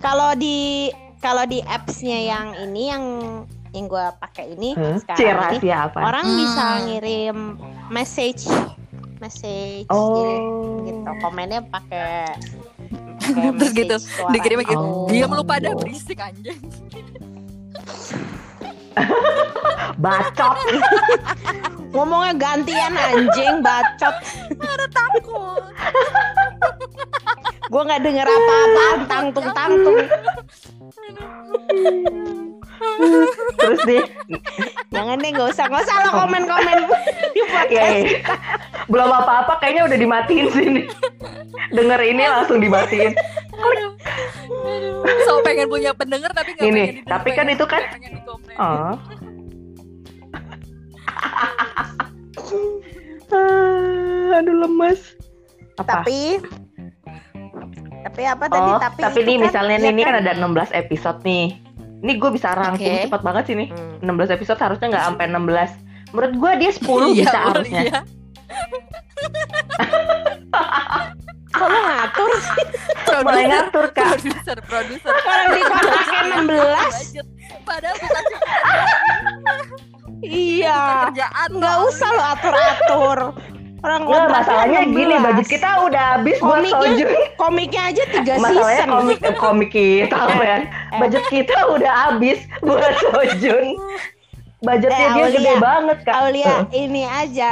Kalau 0.00 0.32
di 0.34 0.88
kalau 1.20 1.44
di 1.44 1.60
appsnya 1.64 2.18
yang 2.20 2.46
ini 2.64 2.82
yang 2.88 3.04
yang 3.74 3.90
gue 3.90 4.06
pakai 4.16 4.54
ini 4.54 4.70
Huh? 4.72 5.02
sekarang 5.02 5.58
rahasia 5.58 5.76
apa? 5.90 5.98
orang 6.00 6.24
Hmm. 6.24 6.38
bisa 6.38 6.64
ngirim 6.86 7.36
message 7.90 8.46
message 9.18 9.90
Oh. 9.90 10.86
gitu 10.86 11.10
komennya 11.18 11.60
pakai 11.66 12.38
Terus 13.24 13.72
gitu, 13.72 13.96
dikirimnya 14.30 14.68
gitu. 14.68 14.78
Oh. 14.78 15.08
Diam 15.08 15.32
lu 15.32 15.40
pada 15.42 15.72
berisik 15.72 16.20
anjing. 16.20 16.60
Bacot. 19.96 20.54
ngomongnya 21.94 22.34
gantian 22.34 22.92
anjing 22.92 23.62
bacot 23.62 24.14
Takut. 24.90 25.62
gue 27.64 27.82
nggak 27.86 28.02
denger 28.02 28.26
apa-apa 28.26 28.86
tangtung 29.06 29.48
tangtung 29.54 29.98
terus 33.58 33.80
deh 33.84 34.04
jangan 34.90 35.16
deh 35.18 35.30
nggak 35.30 35.48
usah 35.50 35.64
nggak 35.66 35.82
usah 35.82 35.96
lo 36.00 36.10
komen 36.14 36.42
komen 36.46 36.76
di 37.32 37.40
ya, 37.42 37.46
podcast 37.50 37.90
ya. 38.06 38.20
belum 38.86 39.10
apa-apa 39.10 39.58
kayaknya 39.58 39.82
udah 39.84 39.98
dimatiin 39.98 40.46
sini. 40.50 40.82
Denger 41.72 42.00
ini 42.04 42.22
langsung 42.28 42.60
dimatiin. 42.60 43.16
Aduh. 43.54 43.90
Aduh. 44.44 45.02
So 45.24 45.40
pengen 45.40 45.66
punya 45.66 45.96
pendengar 45.96 46.30
tapi 46.30 46.52
nggak 46.52 46.68
Ini, 46.68 46.84
pengen 47.00 47.08
tapi 47.08 47.28
kan 47.32 47.46
pengen- 47.48 47.56
itu 47.56 47.64
kan-. 47.64 47.88
Oh. 48.60 48.94
Aduh 54.34 54.56
lemes. 54.60 55.00
Apa? 55.74 56.06
tapi 56.06 56.38
tapi 58.04 58.22
apa 58.22 58.46
tadi 58.46 58.70
oh, 58.70 58.78
tapi 58.78 59.00
tapi, 59.02 59.18
itu 59.18 59.26
nih 59.26 59.34
kan- 59.34 59.44
misalnya 59.50 59.76
ya 59.80 59.82
nih, 59.82 59.90
ini 59.90 60.02
kan 60.04 60.14
kan? 60.14 60.22
ada 60.22 60.32
16 60.38 60.70
episode 60.76 61.18
nih. 61.26 61.46
Ini 62.04 62.20
gue 62.20 62.30
bisa 62.36 62.52
rangkum 62.52 62.84
Oke. 62.84 63.08
cepat 63.08 63.22
banget 63.24 63.44
sih 63.48 63.56
nih. 63.56 63.68
Hmm. 63.72 64.12
16 64.12 64.36
episode 64.36 64.60
harusnya 64.60 64.86
nggak 64.92 65.04
sampai 65.08 65.24
16. 65.32 66.12
Menurut 66.12 66.34
gue 66.36 66.52
dia 66.60 66.70
10 66.70 66.84
Iya, 66.84 67.24
bisa 67.24 67.38
harusnya. 67.40 67.80
iya. 67.80 68.00
kok 71.54 71.70
lo 71.70 71.80
ngatur 71.80 72.30
sih 72.34 72.66
Mulai 73.22 73.44
ngatur 73.46 73.86
kak. 73.94 74.18
Produser, 74.18 74.58
produser. 74.66 75.14
kalau 75.14 75.46
di 75.48 75.62
kontraknya 75.62 76.20
16 76.44 76.44
Budget. 76.44 77.26
Padahal 77.64 77.96
bukan 77.96 78.24
iya 80.24 81.08
nggak 81.48 81.76
usah 81.88 82.08
lo 82.10 82.24
atur 82.36 82.54
atur 82.54 83.18
orang 83.84 84.00
Nggak, 84.00 84.16
kontraknya 84.16 84.40
masalahnya 84.40 84.80
gini, 84.82 85.14
16. 85.14 85.20
budget 85.22 85.46
kita 85.50 85.70
udah 85.78 86.04
habis 86.10 86.36
buat 86.38 86.50
Komiknya- 86.50 86.80
Sojun. 86.80 87.10
komiknya 87.36 87.82
aja 87.84 88.02
tiga 88.08 88.32
Masalahnya 88.34 88.64
season 88.74 88.88
komik 88.90 89.18
eh, 89.20 89.36
komik 89.36 89.70
kita 89.70 90.18
ya. 90.40 90.56
Budget 90.96 91.24
kita 91.28 91.56
udah 91.68 91.92
habis 92.02 92.38
buat 92.60 92.92
Sojun. 92.98 93.66
Budgetnya 94.58 94.96
Eh, 94.98 95.12
dia 95.12 95.20
Aulia. 95.22 95.36
gede 95.36 95.54
banget 95.60 95.98
kak. 96.02 96.14
Aulia 96.16 96.54
ini 96.72 97.02
aja 97.04 97.50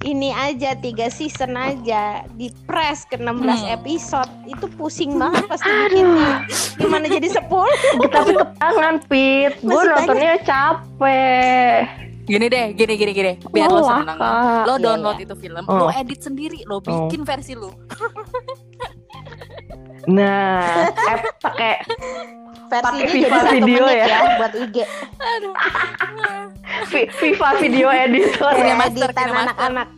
ini 0.00 0.30
aja 0.30 0.76
tiga 0.76 1.08
season 1.08 1.56
aja 1.56 2.22
di 2.30 2.54
press 2.62 3.02
ke 3.02 3.16
16 3.16 3.34
Hmm. 3.58 3.74
episode 3.74 4.30
itu 4.46 4.70
pusing 4.70 5.16
banget 5.16 5.42
pasti 5.48 5.66
bikinnya 5.66 6.46
gimana 6.76 7.08
jadi 7.08 7.28
10 7.32 7.66
Tapi 8.06 8.30
ketangan 8.32 8.94
Pit. 9.02 9.52
Gue 9.58 9.82
nontonnya 9.82 10.38
capek. 10.38 12.07
Gini 12.28 12.46
deh, 12.46 12.76
gini 12.76 12.94
gini 12.94 13.12
gini. 13.12 13.32
Biar 13.48 13.68
lo 13.68 13.80
Lelah, 13.80 13.98
seneng. 13.98 14.18
Kak. 14.20 14.34
Lo 14.62 14.74
Iya, 14.74 14.84
download 14.84 15.16
iya. 15.16 15.24
itu 15.24 15.34
film, 15.34 15.64
Oh. 15.64 15.78
lo 15.80 15.86
edit 15.90 16.20
sendiri, 16.20 16.60
lo 16.62 16.76
bikin 16.78 17.24
versi 17.24 17.56
lo. 17.56 17.72
Nah, 20.08 20.88
eh, 20.88 21.20
pakai 21.36 21.74
Viva 23.12 23.38
satu 23.44 23.52
Video 23.54 23.84
ya. 23.84 24.06
ya 24.08 24.18
buat 24.40 24.52
IG 24.56 24.76
Aduh. 25.20 25.52
Viva 27.20 27.48
Video 27.60 27.88
Editor. 27.92 28.52
Ya, 28.56 28.72
Master, 28.72 29.04
editan 29.04 29.28
anak-anak 29.28 29.88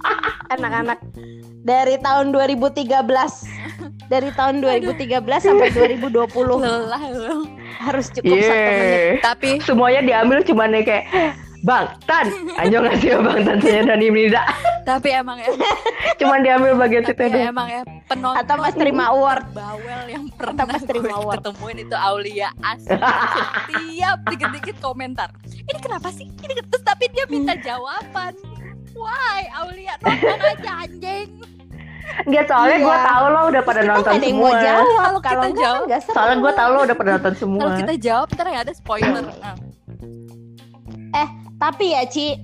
anak-anak 0.51 0.99
dari 1.63 1.95
tahun 1.99 2.35
2013 2.35 2.91
dari 4.11 4.31
tahun 4.35 4.55
2013 4.59 5.23
sampai 5.23 5.69
2020 5.71 6.11
Lelah 6.59 7.03
lo. 7.13 7.47
harus 7.79 8.11
cukup 8.11 8.35
satu 8.35 8.51
menit 8.51 8.91
Iya. 9.15 9.23
Tapi 9.23 9.51
Semuanya 9.63 10.03
diambil 10.03 10.43
cuman 10.43 10.75
kayak 10.83 11.07
Bang 11.61 11.93
Tan, 12.03 12.25
anjo 12.55 12.79
ngasih 12.81 13.09
ya 13.11 13.19
Bang? 13.21 13.39
Tan 13.43 13.59
saya 13.59 13.83
dan 13.89 14.01
Imnida. 14.01 14.43
tapi 14.81 15.13
emang 15.13 15.37
ya, 15.37 15.53
Cuman 16.19 16.41
diambil 16.41 16.73
bagian 16.75 17.05
situ 17.05 17.13
tapi 17.15 17.31
deh. 17.31 17.47
emang 17.47 17.69
ya 17.69 17.81
penonton 18.07 18.33
atau 18.35 18.55
pas 18.57 18.73
terima 18.73 19.05
award. 19.09 19.45
bawel 19.51 20.03
yang 20.09 20.25
pernah 20.33 20.65
pas 20.65 20.81
terima 20.81 21.05
gue 21.05 21.15
award. 21.15 21.37
ketemuin 21.39 21.79
itu 21.81 21.95
Aulia 21.95 22.49
asli 22.61 22.97
setiap 23.69 24.19
dikit-dikit 24.27 24.77
komentar 24.79 25.29
ini 25.47 25.79
kenapa 25.79 26.09
sih? 26.11 26.27
Ini 26.35 26.65
terus 26.65 26.83
tapi 26.83 27.07
dia 27.09 27.29
minta 27.29 27.53
jawaban. 27.55 28.33
Why? 28.91 29.41
Aulia 29.55 29.95
nonton 29.97 30.41
aja 30.41 30.73
anjing. 30.83 31.29
Enggak 32.21 32.45
soalnya 32.47 32.75
Iya. 32.75 32.83
gue 32.83 32.97
tahu 33.07 33.25
lo 33.29 33.41
udah 33.47 33.63
pada 33.63 33.81
kita 33.81 33.91
nonton 33.93 34.03
nggak 34.03 34.17
ada 34.17 34.27
yang 34.27 34.35
semua. 34.35 34.49
mau 34.49 34.55
jawab. 34.59 34.85
Kalau 34.91 35.21
kita 35.21 35.31
enggak 35.47 35.61
jawab, 35.61 35.81
enggak 35.85 36.01
seru. 36.03 36.15
Soalnya 36.17 36.37
gue 36.37 36.53
tahu 36.53 36.69
lo 36.69 36.81
udah 36.81 36.97
pada 36.97 37.11
nonton 37.13 37.35
semua. 37.37 37.61
kalau 37.61 37.75
kita 37.79 37.95
jawab 38.01 38.27
ntar 38.33 38.47
ada 38.51 38.73
spoiler. 38.73 39.25
Nah, 39.31 39.55
tapi 41.61 41.93
ya 41.93 42.03
Ci 42.05 42.41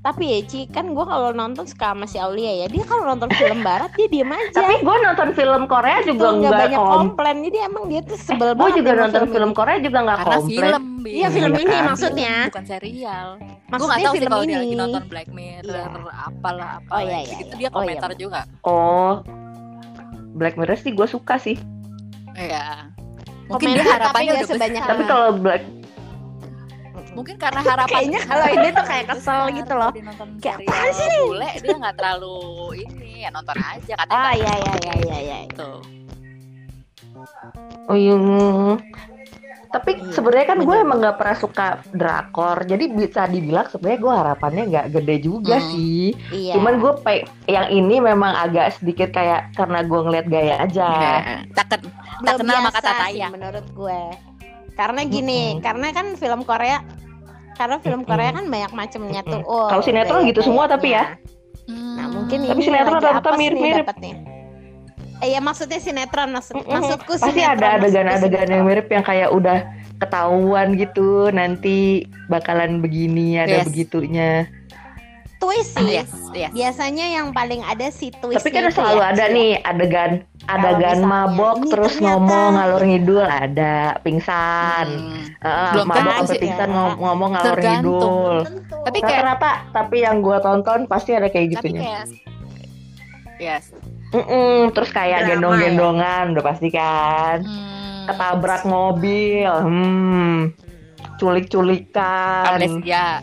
tapi 0.00 0.24
ya 0.26 0.40
Ci 0.40 0.64
kan 0.66 0.88
gue 0.88 1.04
kalau 1.04 1.30
nonton 1.30 1.68
suka 1.68 1.92
sama 1.92 2.08
si 2.08 2.16
Aulia 2.16 2.56
ya 2.56 2.66
dia 2.66 2.80
kalau 2.82 3.04
nonton 3.06 3.28
film 3.30 3.60
barat 3.68 3.92
dia 3.92 4.08
diem 4.08 4.26
aja 4.26 4.56
Tapi 4.58 4.80
gue 4.80 4.96
nonton 4.98 5.28
film 5.30 5.62
Korea 5.66 6.00
juga 6.00 6.26
nggak 6.26 6.40
nggak 6.40 6.52
banyak 6.56 6.80
kom. 6.80 6.92
komplain 6.96 7.36
jadi 7.44 7.58
emang 7.62 7.84
dia 7.86 8.00
tuh 8.00 8.16
sebel 8.16 8.50
Gue 8.50 8.58
banget 8.58 8.74
juga 8.74 8.90
sama 8.90 9.00
nonton 9.04 9.24
film. 9.28 9.50
Korea 9.52 9.76
juga 9.78 9.98
nggak 10.00 10.18
karena 10.18 10.32
komplain. 10.34 10.56
film. 10.64 10.82
Iya, 11.00 11.28
film 11.28 11.50
Iya 11.50 11.60
ini 11.60 11.68
kan? 11.70 11.84
maksudnya 11.86 12.34
bukan 12.48 12.64
serial 12.66 13.28
gue 13.36 13.68
maksudnya 13.70 14.00
tahu 14.00 14.10
sih 14.10 14.18
film 14.18 14.30
kalau 14.30 14.40
dia 14.40 14.48
ini 14.48 14.56
lagi 14.58 14.74
nonton 14.74 15.02
Black 15.06 15.28
Mirror 15.30 15.68
Iya. 15.68 16.12
apalah 16.22 16.70
apa 16.80 16.90
Oh, 16.90 17.00
iya, 17.00 17.18
iya, 17.20 17.36
gitu 17.38 17.54
iya. 17.54 17.60
dia 17.60 17.68
Oh, 17.68 17.70
iya, 17.70 17.76
komentar 17.76 18.10
juga 18.16 18.40
Oh, 18.62 19.12
Black 20.32 20.56
Mirror 20.56 20.78
sih 20.78 20.90
gue 20.90 21.06
suka 21.06 21.36
sih. 21.36 21.60
Iya 22.32 22.88
mungkin 23.46 23.68
komentar 23.68 23.84
dia 23.84 23.92
harapannya 23.92 24.32
udah 24.32 24.48
sebanyak 24.48 24.80
besar. 24.80 24.90
Tapi 24.90 25.02
kalau 25.04 25.28
Black 25.36 25.62
mungkin 27.10 27.36
karena 27.36 27.60
harapan 27.60 27.90
Kayaknya 27.90 28.20
kalau 28.22 28.46
ini 28.48 28.68
tuh 28.70 28.84
kayak 28.84 29.04
kesel 29.10 29.42
gitu 29.50 29.74
loh. 29.74 29.92
Kayak, 30.38 30.56
"Apaan 30.62 30.90
sih 30.90 31.06
nih?" 31.06 31.20
bule 31.20 31.50
dia 31.56 31.74
nggak 31.76 31.94
terlalu 31.94 32.36
ini 32.80 33.10
ya 33.20 33.28
nonton 33.30 33.56
aja 33.56 33.92
katanya 33.94 34.14
ah 34.16 34.22
nggak 34.22 34.36
iya 34.36 34.54
iya 34.56 34.74
iya 34.76 34.94
iya 35.00 35.18
iya 35.20 35.36
gitu 35.46 35.70
Oh 37.84 37.94
iya. 37.94 38.14
Tapi 39.70 39.90
Iya, 39.92 40.10
sebenarnya 40.10 40.46
kan 40.48 40.58
gue 40.58 40.76
emang 40.76 40.98
nggak 40.98 41.14
pernah 41.14 41.36
suka 41.36 41.66
drakor, 41.86 42.58
jadi 42.64 42.90
bisa 42.90 43.22
dibilang 43.24 43.70
sebenarnya 43.70 44.00
gue 44.00 44.14
harapannya 44.16 44.62
nggak 44.66 44.86
gede 44.90 45.16
juga 45.20 45.56
Hmm. 45.56 45.68
sih. 45.68 46.10
iya 46.32 46.58
Cuman 46.58 46.74
gue 46.76 46.92
pe- 46.98 47.22
yang 47.46 47.70
ini 47.70 48.02
memang 48.02 48.34
agak 48.36 48.74
sedikit 48.74 49.10
kayak 49.10 49.54
karena 49.54 49.82
gue 49.82 50.00
ngeliat 50.00 50.26
gaya 50.26 50.54
aja. 50.58 50.90
tak 51.54 51.66
ken 51.68 51.80
tak 51.86 52.34
belum 52.34 52.38
kenal 52.42 52.58
kata 52.68 52.90
sih 52.90 52.98
taya 53.00 53.26
menurut 53.30 53.66
gue 53.70 54.00
karena 54.80 55.00
gini 55.04 55.40
Mm-mm. 55.52 55.60
karena 55.60 55.86
kan 55.92 56.16
film 56.16 56.40
Korea 56.42 56.80
karena 57.52 57.76
film. 57.76 58.08
Korea 58.08 58.32
kan 58.32 58.48
banyak 58.48 58.72
macamnya 58.72 59.20
tuh 59.20 59.44
oh 59.44 59.68
Kalau 59.68 59.84
sinetron 59.84 60.24
gitu 60.24 60.40
semua 60.40 60.64
tapi 60.64 60.96
ya. 60.96 61.20
nah 61.68 62.08
mungkin 62.08 62.48
Tapi 62.48 62.56
ini 62.56 62.62
sinetron 62.64 62.96
lagi 62.96 63.04
rata-rata 63.04 63.20
apa 63.20 63.28
sih 63.28 63.36
nih 63.36 63.44
mirip-mirip. 63.44 63.84
dapatnya 63.84 64.14
eh 65.20 65.28
ya 65.28 65.40
maksudnya 65.44 65.76
sinetron 65.76 66.28
maksud 66.32 66.54
Mm-mm. 66.56 66.72
maksudku 66.72 67.12
Pasti 67.14 67.28
sinetron, 67.36 67.60
ada 67.60 67.66
adegan-adegan 67.76 68.48
yang 68.48 68.62
mirip 68.64 68.88
yang 68.88 69.04
kayak 69.04 69.28
udah 69.28 69.58
ketahuan 70.00 70.80
gitu 70.80 71.28
nanti 71.28 72.08
bakalan 72.26 72.80
begini 72.80 73.36
ada 73.36 73.60
Yes. 73.60 73.68
begitunya. 73.68 74.48
Twist 75.40 75.72
sih 75.74 75.88
yes 75.96 76.10
yes. 76.30 76.52
Biasanya 76.52 77.06
yang 77.10 77.32
paling 77.32 77.64
ada 77.64 77.88
si 77.88 78.12
twist 78.12 78.38
Tapi 78.38 78.52
kan 78.52 78.68
selalu 78.68 79.00
ada 79.00 79.24
nih 79.26 79.56
adegan 79.60 80.12
adegan 80.44 81.00
misalnya 81.00 81.08
mabok 81.08 81.56
terus 81.66 81.96
ternyata- 81.96 82.04
ngomong 82.06 82.48
ngalur 82.54 82.82
ngidul 82.84 83.24
ada 83.24 83.74
pingsan. 84.00 84.86
Hmm. 85.40 85.72
Belum 85.72 85.86
mabok 85.86 85.96
tentu 85.96 86.20
sampai 86.20 86.38
pingsan 86.38 86.68
ngom- 86.68 86.98
ngomong 86.98 87.30
ngalur 87.32 87.48
Tergantung. 87.56 87.80
ngidul. 87.80 88.36
Tapi 88.84 88.98
kayak 89.00 89.22
rata-rata 89.26 89.52
tapi 89.72 89.96
yang 90.00 90.16
gue 90.20 90.36
tonton 90.38 90.80
pasti 90.84 91.10
ada 91.12 91.26
kayak 91.26 91.56
gitunya. 91.56 91.80
kayak 91.80 92.04
yes. 93.40 93.64
Mm-mm, 94.10 94.74
terus 94.74 94.90
kayak 94.90 95.22
Drama 95.22 95.28
gendong-gendongan 95.32 96.24
udah 96.34 96.44
pasti 96.44 96.68
kan. 96.68 97.40
Hmm. 97.40 98.06
ketabrak 98.06 98.62
mobil 98.66 99.46
hmm. 99.48 100.50
Culik-culikan. 101.16 102.58
Amnesia. 102.58 103.22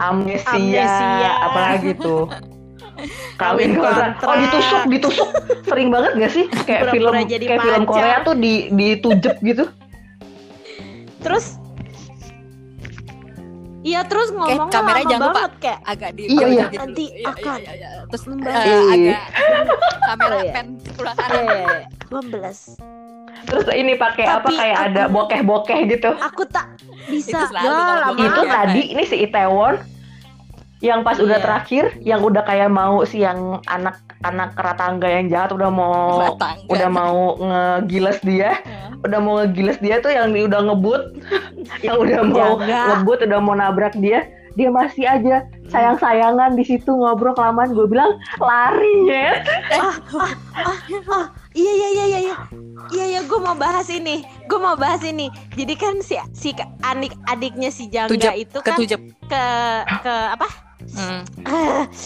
Amnesia, 0.00 0.48
Amnesia. 0.50 1.30
apalagi 1.42 1.90
tuh 1.94 2.24
kawin 3.40 3.70
Kawin 3.70 3.70
kontrak 3.74 4.10
kontrak. 4.14 4.26
oh 4.26 4.36
ditusuk 4.38 4.82
ditusuk 4.86 5.28
sering 5.62 5.88
banget 5.88 6.12
gak 6.18 6.30
sih 6.30 6.44
kayak 6.62 6.82
film 6.90 7.12
jadi 7.24 7.44
kayak 7.46 7.60
film. 7.62 7.82
Korea 7.84 8.16
tuh 8.20 8.34
di 8.34 8.52
ditujep 8.70 9.36
gitu 9.40 9.64
terus 11.18 11.56
Iya 13.80 14.04
terus 14.04 14.28
ngomongnya 14.28 14.68
kameranya 14.68 15.00
lama 15.00 15.08
jangan 15.08 15.24
lupa. 15.24 15.38
banget 15.40 15.54
kayak 15.58 15.80
agak 15.86 16.10
di 16.12 16.22
Iya, 16.26 16.46
iya. 16.46 16.64
gitu. 16.66 16.76
Nanti 16.78 17.04
Iya, 17.08 17.24
akan 17.26 17.56
iya, 17.56 17.64
iya, 17.64 17.72
iya. 17.72 17.88
terus 18.04 18.24
membahas. 18.26 18.60
eh, 18.60 18.68
Iya. 18.68 18.84
agak 18.92 19.22
kamera 20.02 20.28
Oh, 20.28 20.36
iya. 20.38 20.52
pen 20.52 20.66
kanan 20.92 21.30
eh 21.32 21.64
12 22.04 22.58
terus 23.40 23.66
ini 23.72 23.92
pakai 23.96 24.24
apa 24.28 24.48
kayak 24.50 24.60
aku- 24.74 24.84
ada 24.86 25.02
bokeh-bokeh 25.08 25.80
gitu 25.88 26.10
Aku 26.12 26.42
tak 26.46 26.66
bisa 27.08 27.40
Itu 27.40 27.48
selalu 27.48 27.72
lama 27.72 28.20
itu 28.20 28.40
Iya. 28.42 28.52
tadi 28.52 28.82
ini 28.86 29.02
si 29.02 29.16
Itaewon 29.18 29.74
yang 30.80 31.00
pas 31.00 31.16
udah 31.16 31.36
Iya. 31.36 31.44
terakhir 31.44 31.84
yang 32.00 32.20
udah 32.20 32.40
kayak 32.40 32.68
mau 32.68 33.04
si 33.04 33.20
yang 33.20 33.60
anak 33.68 34.00
anak 34.20 34.52
ratangga 34.52 35.08
yang 35.08 35.28
jahat 35.28 35.52
udah 35.52 35.68
mau 35.68 36.32
Batang. 36.32 36.56
udah 36.66 36.88
mau 36.88 37.16
ngegiles 37.38 38.18
dia. 38.20 38.56
Udah 39.00 39.16
mau 39.16 39.40
ngegiles 39.40 39.80
dia 39.80 39.96
tuh 39.96 40.12
yang 40.12 40.28
udah 40.28 40.60
ngebut. 40.60 41.16
Yang 41.86 41.96
udah 41.98 42.20
mau 42.20 42.60
Jaga. 42.60 42.80
ngebut 42.92 43.18
udah 43.24 43.40
mau 43.40 43.56
nabrak 43.56 43.96
dia 43.96 44.28
dia 44.52 44.68
masih 44.68 45.08
aja 45.08 45.40
sayang 45.70 45.96
sayangan 45.96 46.52
di 46.52 46.60
situ 46.60 46.92
ngobrol 46.92 47.32
kelamaan. 47.32 47.72
Gue 47.72 47.88
bilang 47.88 48.12
lari 48.36 49.08
ya 49.08 49.40
Oh 49.80 51.24
iya 51.56 51.72
iya 51.72 51.88
iya 51.88 52.04
iya 52.04 52.18
iya. 52.20 52.36
Iya 52.90 53.04
iya 53.08 53.20
gue 53.24 53.38
mau 53.38 53.56
bahas 53.56 53.88
ini. 53.88 54.20
Gue 54.44 54.58
mau 54.58 54.76
bahas 54.76 55.00
ini. 55.00 55.32
Jadi 55.54 55.74
kan 55.76 55.94
si 56.00 56.20
si 56.32 56.52
adik 56.82 57.16
adiknya 57.24 57.70
si 57.70 57.88
Jangga 57.88 58.12
Tujep, 58.12 58.34
itu 58.36 58.58
kan 58.60 58.76
ketujep. 58.76 59.00
ke 59.24 59.44
ke 60.02 60.14
apa 60.36 60.44
Hmm. 60.90 61.22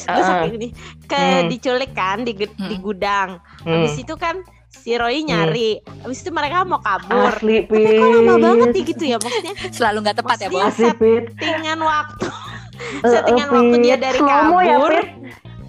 gue 0.04 0.22
sakit 0.22 0.52
ini 0.52 0.68
ke 1.04 1.16
Hmm. 1.16 1.48
diculik 1.48 1.92
kan 1.92 2.20
di, 2.20 2.32
gu- 2.34 2.58
di 2.58 2.76
Hmm. 2.76 2.82
gudang 2.82 3.28
Hmm. 3.60 3.72
habis 3.74 3.96
itu 3.96 4.14
kan 4.14 4.40
si 4.68 4.92
Roy 4.92 5.22
nyari 5.22 5.78
habis 6.02 6.20
itu 6.20 6.28
mereka 6.28 6.62
mau 6.62 6.78
kabur 6.78 7.30
asli 7.30 7.64
tapi 7.64 7.94
kok 7.94 8.08
lama 8.10 8.34
banget 8.38 8.68
gitu 8.84 9.04
ya 9.06 9.16
maksudnya 9.16 9.54
Selalu 9.70 9.98
nggak 10.02 10.18
tepat 10.18 10.36
ya, 10.38 10.48
Bos. 10.48 10.74
settingan 10.74 11.78
waktu 11.78 12.26
Eh, 12.74 13.08
settingan 13.08 13.46
eh, 13.46 13.54
waktu 13.54 13.76
dia 13.80 13.96
dari 13.96 14.18
ya, 14.18 14.26
kabur 14.26 14.92
Pit. 14.92 15.08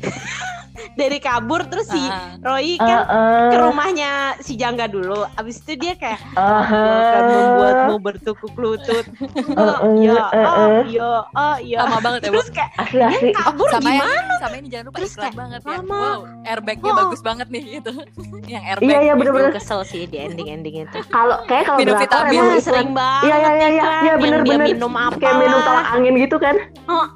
dari 0.93 1.17
kabur 1.17 1.65
terus 1.65 1.87
si 1.87 1.97
Ah. 1.97 2.37
Roy 2.39 2.77
kan 2.77 3.01
eh, 3.01 3.49
ke 3.49 3.59
rumahnya 3.59 4.11
si 4.37 4.53
Jangga 4.53 4.85
dulu 4.85 5.25
abis 5.31 5.57
itu 5.59 5.73
dia 5.75 5.93
kayak 5.93 6.19
eh, 6.21 6.37
aku 6.37 6.77
akan 6.77 7.23
membuatmu 7.25 7.95
bertukuk 7.99 8.53
lutut 8.53 9.03
oh, 9.51 9.75
eh, 9.95 10.05
ya 10.05 10.15
eh, 10.27 10.45
oh 10.45 10.67
eh. 10.69 10.83
ya 10.87 11.09
oh 11.25 11.55
ya 11.57 11.77
Lama 11.81 11.97
banget 11.99 12.19
ya, 12.21 12.27
Bos. 12.27 12.33
terus 12.37 12.49
kayak 12.51 12.69
asli 12.75 12.99
asli 13.01 13.29
kabur 13.31 13.67
sama 13.67 13.83
gimana 13.83 14.05
yang 14.05 14.27
sama 14.37 14.55
ini 14.55 14.67
jangan 14.67 14.85
lupa 14.85 14.95
Terus 14.95 15.11
iklan 15.11 15.23
kayak, 15.23 15.35
banget 15.35 15.59
ya. 15.59 15.71
lama. 15.71 15.95
Wow, 15.95 16.19
airbagnya 16.45 16.83
Oh. 16.85 16.95
bagus 17.01 17.21
banget 17.21 17.47
nih 17.49 17.63
gitu. 17.75 17.91
yang 18.47 18.63
airbag. 18.63 18.85
iya 18.85 18.97
iya 19.01 19.13
bener-bener 19.13 19.51
kesel 19.51 19.81
sih 19.81 20.05
di 20.05 20.17
ending 20.17 20.47
ending 20.47 20.75
itu 20.83 20.97
kalau 21.07 21.41
kayak 21.45 21.63
kalau 21.65 21.77
Minum 21.79 21.95
vitamin. 21.97 22.31
emang 22.31 22.47
Iya, 22.47 22.61
sering 22.61 22.89
banget 22.91 23.23
Iya 23.25 23.35
iya 23.35 23.49
iya 23.49 23.49
iya 23.49 23.67
iklan 23.71 23.71
iya 23.71 23.81
yang 23.81 24.03
dia 24.05 24.13
bener-bener 24.21 24.65
minum 24.67 24.93
apa 24.93 25.15
kayak 25.15 25.35
minum 25.37 25.59
tolak 25.59 25.85
angin 25.89 26.13
gitu 26.15 26.35
kan 26.37 26.55
oh, 26.85 27.05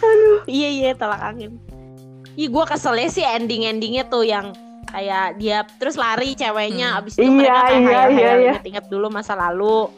oh. 0.00 0.42
iya 0.46 0.68
iya 0.68 0.90
tolak 0.92 1.20
angin. 1.20 1.56
Ih 2.34 2.50
gue 2.50 2.64
keselnya 2.66 3.08
sih 3.08 3.22
ending-endingnya 3.22 4.08
tuh 4.08 4.26
yang 4.26 4.50
kayak 4.84 5.38
dia 5.38 5.62
terus 5.78 5.94
lari 5.94 6.34
ceweknya 6.34 6.94
Hmm. 6.94 6.98
abis 7.02 7.14
itu 7.14 7.22
Iya, 7.22 7.30
mereka 7.30 7.62
kayak 7.62 7.78
iya, 7.82 8.02
iya, 8.06 8.30
iya. 8.38 8.52
inget-inget 8.54 8.86
dulu 8.86 9.06
masa 9.08 9.34
lalu. 9.34 9.90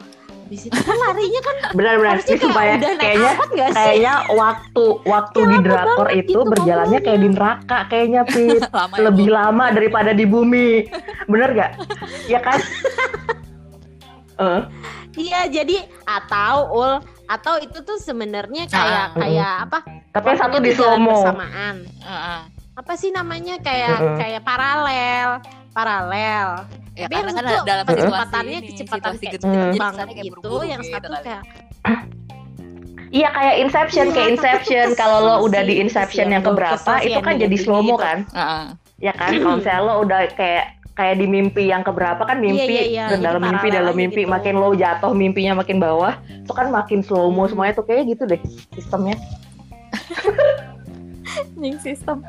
Abis 0.47 0.61
itu 0.63 0.79
kan 0.79 0.95
larinya 0.95 1.41
kan 1.43 1.55
benar-benar 1.77 2.17
sih 2.23 2.37
supaya 2.39 2.73
kayak 2.73 2.79
udah 2.79 2.91
naik 2.93 3.01
kayaknya 3.03 3.29
angkot 3.29 3.49
gak 3.51 3.67
sih? 3.67 3.75
kayaknya 3.75 4.13
waktu 4.31 4.85
waktu 5.03 5.37
Kayak 5.37 5.51
di 5.51 5.57
drakor 5.67 6.07
itu 6.09 6.23
gitu 6.23 6.39
berjalannya 6.47 6.99
kayak 7.03 7.19
di 7.19 7.29
neraka 7.29 7.77
kayaknya 7.89 8.21
Pit. 8.31 8.61
Lama 8.71 8.95
ya, 8.95 9.01
lebih 9.05 9.27
lama 9.27 9.65
daripada 9.69 10.11
di 10.13 10.25
bumi. 10.25 10.69
Bener 11.27 11.49
gak 11.51 11.71
ya 12.33 12.39
kan? 12.39 12.57
Eh, 14.37 14.61
Iya 15.17 15.49
jadi 15.49 15.77
atau 16.05 16.55
ul 16.71 16.91
atau 17.27 17.57
itu 17.57 17.81
tuh 17.81 17.97
sebenarnya 17.97 18.69
kayak 18.69 19.05
Ah. 19.11 19.17
kayak 19.17 19.53
apa? 19.67 19.79
tapi 20.07 20.25
yang 20.31 20.39
satu 20.39 20.57
di 20.57 20.71
tuh 20.71 20.77
jalan 20.79 20.85
slow 20.87 20.97
mo 20.99 21.13
bersamaan. 21.19 21.75
Heeh. 21.99 22.39
Apa 22.73 22.93
sih 22.93 23.09
namanya 23.09 23.57
kayak 23.59 23.97
Heeh. 23.97 24.17
kayak 24.17 24.41
paralel, 24.41 25.29
paralel. 25.71 26.47
Ya 26.93 27.05
Tapi 27.05 27.13
yang 27.15 27.27
kan 27.27 27.35
satu 27.35 27.55
dalam 27.63 27.85
kecepatannya 27.85 28.57
ini, 28.59 28.67
kecepatan 28.71 29.13
situasi 29.13 29.23
kayak 29.23 29.33
gitu, 29.35 29.45
banget 29.45 29.77
kesannya 29.77 30.13
kayak 30.15 30.27
gitu, 30.31 30.53
yang 30.63 30.81
gitu 30.81 30.93
satu 30.95 31.07
kayak 31.19 31.41
iya 33.09 33.27
kayak 33.31 33.55
Inception 33.59 34.05
Iya, 34.05 34.13
kayak 34.13 34.29
Inception 34.33 34.87
kalau 34.93 35.17
lo 35.19 35.35
udah 35.41 35.61
di 35.63 35.75
Inception 35.77 36.27
yang 36.27 36.43
keberapa 36.43 36.91
itu 36.99 37.19
kan 37.19 37.35
jadi 37.37 37.55
slow 37.55 37.81
mo 37.81 37.95
itu. 37.95 38.03
kan 38.03 38.17
Heeh. 38.29 38.65
ya 38.99 39.13
kan 39.13 39.29
kalau 39.35 39.55
misalnya 39.57 39.81
lo 39.83 39.93
udah 40.01 40.19
kayak 40.33 40.65
kayak 40.97 41.15
di 41.15 41.29
mimpi 41.29 41.69
yang 41.69 41.85
keberapa 41.85 42.17
kan 42.19 42.41
mimpi 42.41 42.65
Iya, 42.65 42.83
iya, 42.83 43.05
iya. 43.07 43.17
dalam 43.17 43.37
mimpi 43.39 43.67
dalam 43.69 43.93
mimpi 43.93 44.25
gitu. 44.25 44.33
makin 44.33 44.57
lo 44.57 44.73
jatuh 44.73 45.13
mimpinya 45.13 45.53
makin 45.55 45.77
bawah 45.77 46.17
itu 46.25 46.49
kan 46.49 46.67
makin 46.67 46.99
slow 46.99 47.29
mo 47.29 47.45
Hmm. 47.45 47.53
semuanya 47.53 47.73
tuh 47.77 47.85
kayak 47.85 48.09
gitu 48.09 48.25
deh 48.25 48.41
sistemnya 48.73 49.13
Nying 51.53 51.77
sistem. 51.77 52.21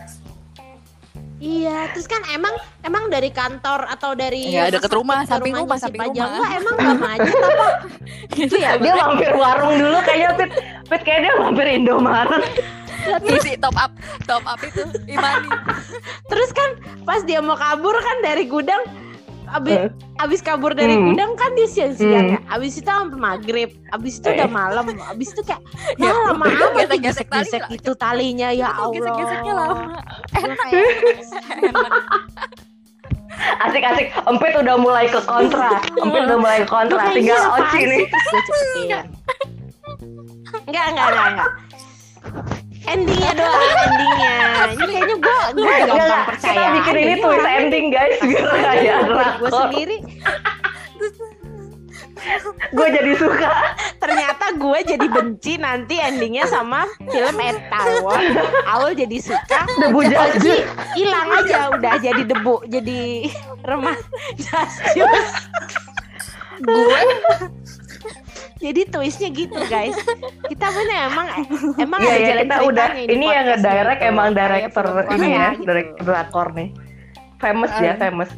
Iya, 1.38 1.86
terus 1.94 2.10
kan 2.10 2.18
emang 2.28 2.50
emang 2.82 3.06
dari 3.08 3.30
kantor 3.30 3.86
atau 3.86 4.10
dari 4.12 4.50
Iya, 4.50 4.74
deket 4.74 4.90
rumah, 4.90 5.22
ke 5.22 5.30
samping 5.30 5.54
rumah, 5.54 5.78
samping 5.78 6.02
rumah. 6.02 6.50
Emang 6.50 6.74
gak 6.74 6.98
maju 6.98 7.30
apa? 7.38 7.66
Itu 8.42 8.56
ya. 8.58 8.74
dia 8.74 8.92
mampir 8.92 9.30
warung 9.32 9.78
dulu 9.78 9.98
kayaknya 10.02 10.30
Pit 10.34 10.50
Pit 10.84 11.02
kayak 11.06 11.20
dia 11.22 11.32
mampir 11.38 11.66
Indomaret 11.70 12.42
Isi 13.28 13.54
top 13.56 13.74
up, 13.74 13.92
top 14.26 14.42
up 14.44 14.58
itu 14.60 14.82
Imani. 15.06 15.48
Terus 16.26 16.50
kan 16.50 16.68
pas 17.02 17.22
dia 17.22 17.38
mau 17.38 17.54
kabur 17.54 17.94
kan 17.94 18.16
dari 18.20 18.44
gudang 18.44 18.82
abis, 19.48 19.80
Eh. 19.80 19.88
abis 20.20 20.44
kabur 20.44 20.76
dari 20.76 20.92
Hmm. 20.92 21.08
gudang 21.08 21.32
kan 21.32 21.48
dia 21.56 21.64
siang-siang 21.64 22.26
Hmm. 22.28 22.34
ya. 22.36 22.38
Abis 22.52 22.76
itu 22.76 22.84
sampai 22.84 23.16
maghrib. 23.16 23.70
Abis 23.88 24.20
itu 24.20 24.28
Eh. 24.28 24.36
udah 24.36 24.46
malam. 24.46 24.84
Abis 25.08 25.32
itu 25.32 25.40
kayak 25.40 25.64
Ya, 25.96 26.04
ya 26.04 26.12
lama 26.28 26.44
itu 26.44 26.60
amat 26.60 26.76
gesek-gesek 26.76 27.26
tali 27.28 27.48
gesek 27.48 27.62
itu 27.72 27.90
talinya 27.96 28.48
ya 28.52 28.68
Itu 28.68 28.76
Allah. 28.76 28.92
gesek-geseknya 28.92 29.52
lama. 29.56 29.74
Enak. 30.36 30.58
asik-asik 33.38 34.06
Empit 34.26 34.52
udah 34.58 34.76
mulai 34.76 35.06
ke 35.06 35.20
kontra 35.22 35.78
Empit 36.02 36.20
udah 36.26 36.38
mulai 36.38 36.58
ke 36.60 36.66
"Lu 36.66 36.74
kontra 36.74 37.02
tinggal 37.14 37.42
Oci 37.54 37.80
nih 37.86 38.00
sih?" 38.04 38.06
Terus 38.44 38.62
enggak, 40.66 40.84
enggak, 40.92 41.06
enggak. 41.08 41.50
Endingnya 42.86 43.32
doang, 43.34 43.74
endingnya. 43.88 44.36
Ini 44.70 44.84
kayaknya 44.86 45.16
gue 45.18 45.38
gue 45.56 45.64
Enggak, 45.64 45.88
gampang 45.88 46.22
percaya. 46.30 46.54
Kita 46.54 46.68
bikin 46.76 46.94
ini 46.96 47.14
twist 47.18 47.48
ending 47.48 47.86
guys. 47.90 48.18
Biar 48.20 48.46
kayak 48.54 48.98
gue 49.40 49.50
sendiri. 49.50 49.96
Gue 52.74 52.86
jadi 52.90 53.12
suka. 53.14 53.50
ternyata 53.98 54.46
gue 54.52 54.78
jadi 54.84 55.06
benci 55.06 55.54
nanti 55.56 55.96
endingnya 55.96 56.44
sama 56.46 56.84
film 56.98 57.36
Etaewon 57.38 58.22
Aul 58.66 58.92
jadi 58.94 59.18
suka 59.18 59.64
Debu 59.78 60.02
jaju. 60.02 60.54
hilang 60.94 61.28
aja 61.34 61.70
udah 61.72 61.94
jadi 61.98 62.22
debu 62.22 62.66
jadi 62.66 63.30
remah. 63.62 63.96
Jasius 64.42 65.30
Gue 66.66 67.00
jadi 68.58 68.80
twistnya 68.86 69.30
gitu 69.30 69.54
guys 69.66 69.94
kita 70.46 70.66
bener 70.66 71.08
emang 71.08 71.26
emang 71.78 71.98
Iya 71.98 72.10
ada 72.10 72.18
ya 72.18 72.26
jalan 72.26 72.42
kita 72.42 72.56
udah 72.66 72.88
ceritanya 72.90 73.14
ini 73.14 73.26
yang 73.26 73.46
gitu. 73.46 73.62
emang 74.02 74.28
director 74.34 74.84
ini 75.14 75.28
ya, 75.28 75.48
gitu. 75.54 75.62
director 75.64 76.02
drakor 76.04 76.48
nih. 76.52 76.68
Famous 77.38 77.72
ya, 77.78 77.92
famous. 77.94 78.30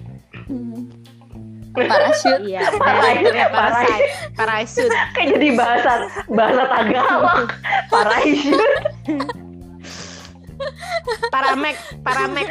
parachute. 1.71 2.43
iya 2.45 2.61
Parai- 2.75 3.23
directornya 3.23 3.47
parai. 3.49 3.87
Parasite 3.87 4.05
Parasite 4.37 4.95
Kayak 5.15 5.29
jadi 5.33 5.49
bahasa 5.57 5.93
bahasa 6.29 6.63
Tagalog. 6.67 7.47
Parachute. 7.93 8.75
Paramek 11.31 11.77
Paramek 12.05 12.49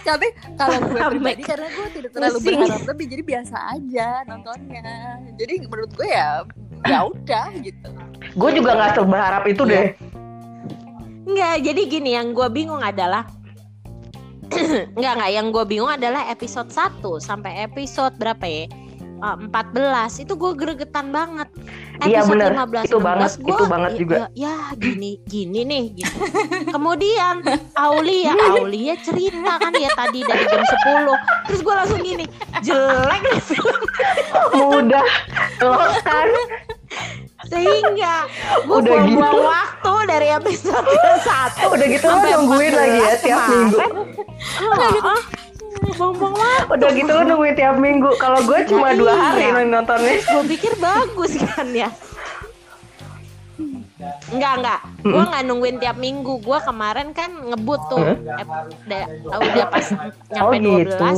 Tapi 0.00 0.26
kalau 0.58 0.76
gue 0.82 1.00
pribadi 1.16 1.42
karena 1.46 1.68
gue 1.70 1.86
tidak 1.96 2.10
terlalu 2.12 2.38
berharap 2.42 2.82
lebih 2.84 3.06
jadi 3.08 3.22
biasa 3.24 3.56
aja 3.72 4.08
nontonnya. 4.26 4.92
Jadi 5.38 5.54
menurut 5.64 5.90
gue 5.94 6.08
ya 6.08 6.44
ya 6.86 7.08
udah 7.08 7.46
gitu. 7.60 7.88
Gue 8.36 8.50
juga 8.54 8.76
nggak 8.78 8.92
seberharap 8.96 9.44
itu 9.48 9.62
deh. 9.66 9.92
Enggak, 11.30 11.56
jadi 11.62 11.80
gini 11.86 12.10
yang 12.16 12.34
gue 12.34 12.48
bingung 12.50 12.82
adalah 12.82 13.26
Enggak 14.98 15.12
enggak 15.14 15.30
yang 15.30 15.46
gue 15.54 15.64
bingung 15.66 15.90
adalah 15.90 16.26
episode 16.26 16.70
1 16.74 17.02
sampai 17.22 17.70
episode 17.70 18.18
berapa 18.18 18.42
ya? 18.42 18.66
Eh, 19.20 19.36
14 19.52 20.24
itu 20.24 20.32
gue 20.32 20.52
gregetan 20.56 21.12
banget. 21.12 21.48
Iya, 22.00 22.24
Episode 22.24 22.32
bener. 22.32 22.50
15, 22.56 22.88
Itu 22.88 22.98
banget, 23.04 23.30
16 23.36 23.44
gua, 23.44 23.52
itu 23.52 23.64
banget 23.68 23.92
ya, 23.92 23.98
juga. 24.00 24.16
Ya, 24.16 24.28
ya, 24.32 24.56
gini 24.80 25.10
gini 25.28 25.60
nih 25.68 25.84
gitu. 26.00 26.16
Kemudian 26.72 27.34
Aulia 27.76 28.32
Aulia 28.56 28.94
cerita 29.04 29.60
kan 29.60 29.72
ya 29.76 29.92
tadi 29.92 30.24
dari 30.24 30.44
jam 30.48 30.64
10. 30.64 31.12
Terus 31.52 31.60
gue 31.60 31.74
langsung 31.76 32.00
gini, 32.00 32.24
jelek 32.64 33.20
Mudah 34.56 35.04
kan 36.00 36.28
sehingga 37.50 38.14
gue 38.64 38.76
Udah 38.78 38.92
buang-buang 38.92 39.32
gitu. 39.32 39.40
waktu 39.44 39.94
dari 40.08 40.28
episode 40.32 40.86
1 41.66 41.72
udah 41.76 41.86
gitu 41.88 42.04
lo 42.08 42.16
nungguin 42.20 42.72
lagi 42.72 42.98
ya 43.00 43.14
tiap 43.20 43.40
minggu. 43.48 43.78
Oh, 45.80 45.90
buang-buang 45.90 46.34
waktu. 46.34 46.72
Udah 46.72 46.90
gitu 46.92 47.10
lo 47.10 47.22
nungguin 47.24 47.54
tiap 47.54 47.76
minggu. 47.76 48.10
Kalau 48.16 48.40
gue 48.42 48.58
cuma 48.66 48.88
Nah, 48.88 48.96
dua 48.96 49.12
iya. 49.12 49.48
hari 49.48 49.64
nontonnya. 49.64 50.14
gue 50.18 50.44
pikir 50.46 50.72
bagus 50.76 51.32
kan 51.38 51.68
ya 51.70 51.88
Enggak, 54.30 54.52
enggak. 54.56 54.80
Gue 55.02 55.22
nggak 55.22 55.42
nungguin 55.44 55.76
tiap 55.76 55.96
minggu. 55.98 56.40
Gue 56.40 56.58
kemarin 56.58 57.12
kan 57.12 57.28
ngebut 57.30 57.80
tuh. 57.86 58.00
Ep- 58.14 58.48
udah, 58.80 59.02
udah 59.28 59.66
pas 59.68 59.86
Oh 60.40 60.54
nyampe 60.54 60.56
12, 60.56 60.86
gitu. 60.86 61.08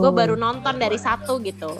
gue 0.00 0.12
baru 0.14 0.34
nonton 0.36 0.74
dari 0.74 0.96
satu 0.96 1.36
gitu. 1.40 1.76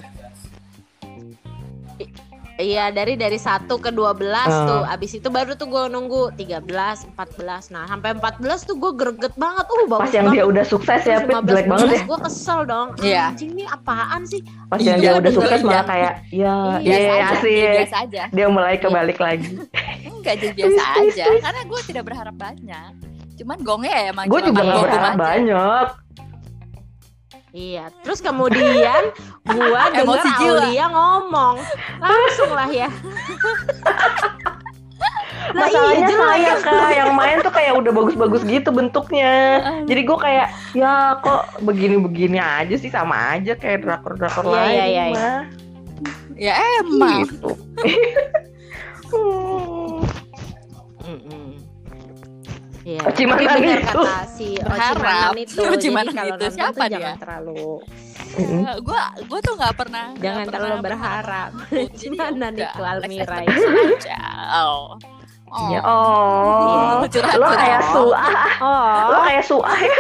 I- 2.61 2.69
Iya 2.71 2.87
dari 2.89 3.15
dari 3.15 3.35
satu 3.35 3.77
ke 3.77 3.89
12 3.89 4.21
Ah. 4.47 4.63
tuh 4.63 4.83
Abis 4.87 5.11
itu 5.13 5.27
baru 5.27 5.53
tuh 5.53 5.67
gue 5.67 5.85
nunggu 5.87 6.31
13, 6.33 6.63
14 7.09 7.69
Nah 7.69 7.85
sampai 7.85 8.15
14 8.15 8.39
tuh 8.63 8.77
gue 8.77 8.93
greget 8.95 9.35
banget 9.35 9.67
Uh 9.67 9.85
bagus 9.87 10.01
Pas 10.01 10.13
yang 10.13 10.27
dia 10.29 10.39
banget 10.39 10.51
udah 10.51 10.65
sukses 10.65 11.01
ya, 11.03 11.17
Pit, 11.21 11.35
jelek 11.43 11.67
banget 11.67 11.89
ya. 11.91 12.01
Gue 12.05 12.19
kesel 12.21 12.61
dong 12.63 12.89
Iya. 13.01 13.25
Anjing 13.29 13.51
ini 13.53 13.65
apaan 13.65 14.23
sih 14.23 14.41
Pas 14.67 14.79
yang 14.79 14.97
Iya, 14.97 15.03
dia 15.03 15.11
udah 15.13 15.23
bener, 15.25 15.35
sukses 15.35 15.61
malah 15.61 15.75
iya. 15.75 15.83
kayak 15.83 16.13
ya, 16.31 16.55
Iya, 16.79 16.97
iya 17.03 17.27
asik. 17.29 17.51
iya, 17.51 17.73
biasa 17.81 17.97
aja. 18.01 18.23
Dia 18.31 18.47
mulai 18.47 18.75
kebalik 18.77 19.19
lagi. 19.19 19.51
Enggak 20.07 20.35
jadi 20.37 20.55
biasa 20.55 20.83
aja 21.01 21.25
karena 21.41 21.61
gue 21.65 21.81
tidak 21.83 22.05
berharap 22.05 22.35
banyak. 22.35 22.91
Cuman 23.35 23.59
gongnya 23.61 23.91
ya 23.91 24.05
emang 24.11 24.25
Gue 24.27 24.41
juga 24.43 24.61
gak 24.61 24.69
Gong 24.71 24.85
berharap 24.85 25.11
aja. 25.11 25.19
banyak. 25.19 25.87
Iya, 27.51 27.91
terus 28.07 28.23
kemudian 28.23 29.11
gua 29.43 29.83
jiwa. 29.99 30.23
Aulia 30.63 30.87
ngomong 30.87 31.57
langsung 31.99 32.51
lah 32.55 32.71
ya. 32.71 32.89
Lah 35.51 35.67
Masalahnya 35.67 35.99
iya, 35.99 36.07
jelek. 36.07 36.21
saya 36.23 36.53
kak 36.63 36.91
yang 36.95 37.13
main 37.17 37.37
tuh 37.43 37.51
kayak 37.51 37.73
udah 37.75 37.91
bagus-bagus 37.91 38.47
gitu 38.47 38.71
bentuknya. 38.71 39.35
Jadi 39.83 40.01
gue 40.07 40.19
kayak 40.21 40.47
ya 40.77 41.19
kok 41.19 41.59
begini-begini 41.67 42.39
aja 42.39 42.77
sih 42.79 42.87
sama 42.87 43.35
aja 43.35 43.59
kayak 43.59 43.83
drakor-drakor 43.83 44.47
Iya, 44.47 44.53
lain 44.55 44.71
iya, 44.71 44.85
iya, 44.87 45.05
iya. 45.11 45.17
mah. 45.17 45.41
Ya 46.39 46.55
emang. 46.79 47.19
Gitu. 47.27 47.51
Hmm. 49.11 50.07
Mm-mm. 51.03 51.50
Iya. 52.81 53.01
Tapi 53.05 53.23
benar 53.27 53.57
itu. 53.61 53.83
kata 53.85 54.19
si 54.31 54.49
Berharap. 54.57 55.31
Ocimanan 55.31 55.37
itu. 55.37 55.61
Ocimanan 55.63 56.15
Jadi 56.15 56.29
itu 56.31 56.47
siapa 56.51 56.85
dia? 56.87 56.97
jangan 56.97 57.17
terlalu 57.19 57.67
Mm-mm. 58.31 58.63
Gue 58.81 59.01
gue 59.21 59.41
tuh 59.43 59.55
nggak 59.55 59.75
pernah 59.75 60.05
jangan 60.17 60.45
pernah 60.45 60.55
terlalu 60.55 60.77
berharap. 60.81 61.51
Jadi 61.69 61.77
ya 61.77 61.89
Ocimanan 61.91 62.53
itu 62.57 62.81
Almira 62.83 63.37
itu. 63.43 63.69
aja. 63.99 64.21
Oh. 64.61 64.97
Oh. 65.51 65.67
Ya, 65.67 65.81
oh, 65.83 67.03
Curhat, 67.05 67.35
lo 67.35 67.43
curhat. 67.43 67.59
kayak 67.59 67.83
suah, 67.91 68.31
lo 69.03 69.11
Oh, 69.11 69.23
kayak 69.27 69.43
suah 69.43 69.77
ya, 69.77 69.99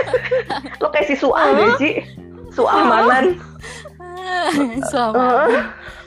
lo 0.79 0.87
kayak 0.89 1.07
si 1.11 1.15
suah 1.19 1.43
deh 1.51 1.71
Ci, 1.75 1.91
suah 2.49 2.79
manan, 2.81 3.35
Selama 4.87 5.51
Eh, 5.51 5.63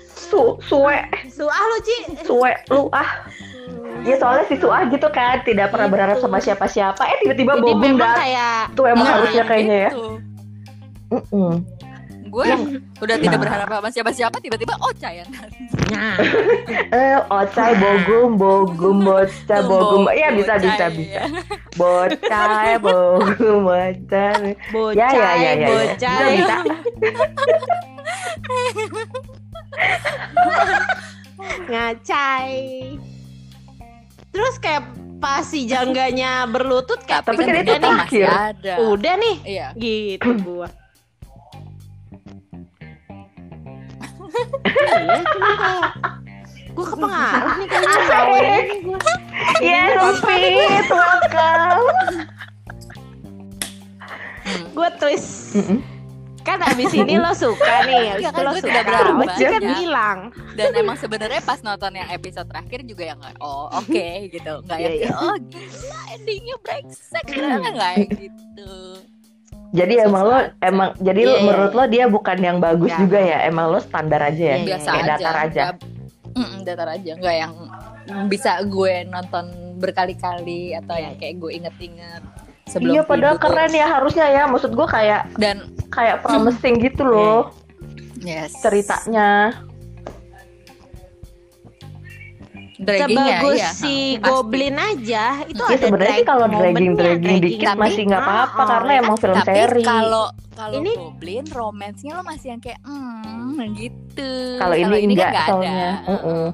su, 0.07 0.55
suwe, 0.63 0.95
suah 1.27 1.59
lu 1.59 1.77
Ci. 1.83 1.97
suwe, 2.23 2.51
lu 2.69 2.87
ah, 2.89 3.27
ya 4.03 4.15
soalnya 4.19 4.45
si 4.51 4.55
suah 4.59 4.83
gitu 4.91 5.07
kan, 5.09 5.39
tidak 5.47 5.71
pernah 5.71 5.87
berharap 5.87 6.17
sama 6.19 6.37
siapa-siapa, 6.37 7.01
eh 7.07 7.17
tiba-tiba 7.23 7.55
memang 7.59 7.95
dah, 7.97 8.15
kayak 8.19 8.75
tuh 8.75 8.85
emang 8.87 9.07
Nah, 9.07 9.13
harusnya 9.19 9.43
kayaknya 9.47 9.77
ya, 9.87 9.91
gitu. 9.91 10.07
Mm-mm. 11.13 11.53
Gue 12.33 12.49
udah 12.97 13.17
tidak 13.21 13.37
Nah. 13.37 13.43
berharap 13.45 13.69
sama 13.69 13.89
siapa-siapa 13.93 14.41
tiba-tiba 14.41 14.73
Ocha 14.81 15.13
ya. 15.13 15.21
nah, 15.93 16.17
eh, 16.97 17.21
ocai 17.29 17.77
bogum, 17.77 18.41
bogum, 18.41 19.05
bocah, 19.05 19.61
bogum, 19.61 20.09
iya 20.09 20.33
bisa, 20.33 20.57
bisa, 20.57 20.89
bisa, 20.89 21.05
iya. 21.21 21.29
bocah, 21.77 22.73
bogum, 22.85 23.69
bocah, 23.69 24.33
bocah, 24.73 24.97
ya, 24.97 25.09
ya, 25.13 25.31
ya, 25.37 25.51
ya, 25.53 25.67
bocah. 25.69 26.17
bisa, 26.33 26.57
bisa, 26.57 26.57
ngacai 31.69 32.97
terus 34.33 34.57
kayak 34.57 34.83
pas 35.17 35.39
si 35.41 35.63
jangganya 35.63 36.43
berlutut 36.45 36.99
kayak 37.01 37.23
Tapi 37.23 37.37
kan 37.37 37.47
udah 37.47 37.55
itu 37.55 37.71
nih, 37.71 37.79
terakhir. 37.79 38.03
masih 38.03 38.23
ada. 38.27 38.73
udah 38.83 39.13
nih 39.15 39.35
Iya. 39.45 39.67
gitu 39.73 40.29
gua 40.43 40.67
iya 44.73 45.21
cuma 45.23 45.51
kayak 45.55 45.89
gua 46.73 46.85
kepengaruh 46.89 47.53
nih 47.53 47.67
kayaknya 47.69 48.01
sama 48.03 48.37
ini 48.39 48.75
gua 48.81 48.99
yes, 49.61 50.17
Fit, 50.19 50.85
welcome. 50.89 51.85
Hmm. 54.43 54.63
gua 54.73 54.89
twist 54.97 55.55
kan 56.43 56.59
abis 56.59 56.91
ini 56.91 57.15
lo 57.15 57.31
suka 57.31 57.87
nih 57.87 58.19
abis 58.19 58.19
Iya 58.19 58.29
itu 58.29 58.35
kan, 58.35 58.43
lo 58.43 58.51
suka 58.51 58.81
Abis 58.83 59.39
kan 59.39 59.61
bilang 59.63 60.19
Dan 60.57 60.71
emang 60.75 60.95
sebenarnya 60.95 61.41
pas 61.41 61.59
nonton 61.59 61.91
yang 61.91 62.09
episode 62.09 62.45
terakhir 62.45 62.85
juga 62.85 63.03
yang 63.07 63.19
oh 63.39 63.69
oke 63.71 64.05
gitu, 64.35 64.53
nggak 64.61 64.77
yang 64.77 64.93
Iya, 64.95 65.09
oh 65.15 65.35
gila 65.41 66.01
endingnya 66.11 66.55
brengsek, 66.59 67.25
nggak 67.25 67.93
gitu. 68.13 68.73
Jadi 69.73 69.93
emang 69.97 70.23
lo 70.23 70.37
emang 70.61 70.93
jadi 71.01 71.21
lo- 71.23 71.33
Iya, 71.35 71.43
menurut 71.43 71.71
iya. 71.71 71.79
lo 71.79 71.83
dia 71.89 72.05
bukan 72.05 72.37
yang 72.37 72.57
bagus 72.61 72.93
Iya. 72.93 72.99
juga 72.99 73.17
ya. 73.17 73.37
Emang 73.43 73.73
lo 73.73 73.81
standar 73.81 74.21
aja 74.21 74.43
ya. 74.43 74.55
Iya, 74.55 74.65
Biasa 74.67 74.87
Kayak 74.87 75.01
aja. 75.01 75.09
datar 75.11 75.35
aja. 75.35 75.61
nggak- 75.63 75.81
Mm-mm, 76.33 76.59
datar 76.61 76.89
aja, 76.89 77.11
nggak 77.13 77.35
yang 77.35 77.53
bisa 78.25 78.51
gue 78.63 78.93
nonton 79.05 79.45
berkali-kali 79.77 80.73
atau 80.75 80.93
yang 80.93 81.13
kayak 81.15 81.37
gue 81.37 81.51
inget-inget 81.53 82.21
sebelum 82.65 82.93
iya 82.93 83.01
padahal 83.01 83.37
tidur. 83.37 83.49
keren 83.49 83.71
ya 83.71 83.87
harusnya 83.87 84.27
ya. 84.27 84.43
Maksud 84.45 84.71
gue 84.71 84.87
kayak 84.87 85.21
Dan 85.37 85.57
kayak 85.89 86.21
promising 86.21 86.77
gitu 86.79 87.03
loh 87.03 87.49
yes, 88.19 88.53
ceritanya. 88.61 89.57
Draggingnya 92.83 93.37
sebagus 93.37 93.55
iya, 93.55 93.69
si 93.71 93.95
pasti. 94.13 94.23
Goblin 94.23 94.75
aja 94.75 95.23
itu 95.43 95.59
Ya 95.59 95.67
ada 95.69 95.77
sebenarnya 95.79 96.13
sih 96.13 96.25
kalau 96.25 96.45
dragging 96.45 96.63
dragging 96.63 96.93
dragging 96.93 97.37
dikit 97.39 97.67
tapi- 97.67 97.81
masih 97.81 98.01
nggak 98.05 98.21
apa-apa 98.21 98.55
Ah, 98.55 98.67
karena 98.69 98.91
ah, 98.91 99.01
emang 99.01 99.17
film 99.17 99.35
Tapi 99.35 99.49
seri. 99.49 99.83
kalau 99.83 100.25
kalau 100.51 100.77
Ini- 100.77 100.95
Goblin 100.95 101.45
romansnya 101.49 102.11
lo 102.11 102.23
masih 102.23 102.47
yang 102.49 102.61
kayak 102.61 102.79
hmm 102.81 103.57
gitu. 103.73 104.31
Kalau 104.55 104.75
ini 104.75 104.83
kan 104.85 104.99
enggak 104.99 105.29
nggak 105.29 105.47
soalnya. 105.47 105.73
ada. 105.73 106.11
Mm-mm. 106.11 106.45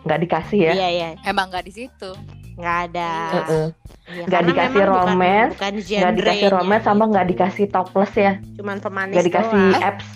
Nggak 0.00 0.18
dikasih 0.20 0.58
ya. 0.60 0.72
iya 0.74 0.88
iya 0.88 1.08
Emang 1.22 1.46
nggak 1.48 1.64
di 1.64 1.72
situ. 1.74 2.10
nggak 2.54 2.78
ada 2.90 3.12
Heeh. 3.36 3.66
Iya, 4.08 4.24
Nggak 4.24 4.28
karena 4.32 4.48
dikasih 4.48 4.72
memang 4.74 4.88
bukan- 4.90 5.06
romance, 5.06 5.52
bukan 5.52 5.72
Nggak 5.78 6.12
dikasih 6.16 6.48
romance 6.50 6.82
sama 6.82 7.04
nggak 7.06 7.26
dikasih 7.28 7.66
topless 7.68 8.12
ya. 8.14 8.32
cuman 8.56 8.76
pemanis 8.78 9.12
Nggak 9.12 9.26
dikasih 9.28 9.62
doang. 9.68 9.82
apps. 9.84 10.06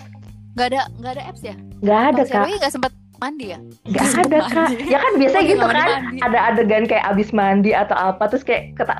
Nggak 0.51 0.67
ada 0.67 0.81
nggak 0.93 1.11
ada 1.11 1.23
apps 1.23 1.41
ya? 1.41 1.55
Nggak 1.79 1.99
ada 2.01 2.11
Bang 2.11 2.25
kak. 2.25 2.33
Serwi 2.35 2.53
nggak 2.57 2.73
sempat 2.73 2.91
mandi 3.15 3.45
ya? 3.49 3.59
Nggak 3.83 4.05
ada 4.19 4.37
kak. 4.41 4.67
mandi. 4.67 4.83
Ya 4.85 4.97
kan 4.97 5.13
biasa 5.15 5.35
Oh, 5.35 5.41
dia 5.41 5.49
gitu 5.49 5.65
kan. 5.65 5.89
mandi. 5.93 6.17
Ada 6.19 6.39
adegan 6.47 6.83
kayak 6.85 7.05
abis 7.07 7.29
mandi 7.29 7.71
atau 7.71 7.95
apa 7.95 8.23
terus 8.25 8.41
kayak 8.41 8.73
keta 8.73 8.95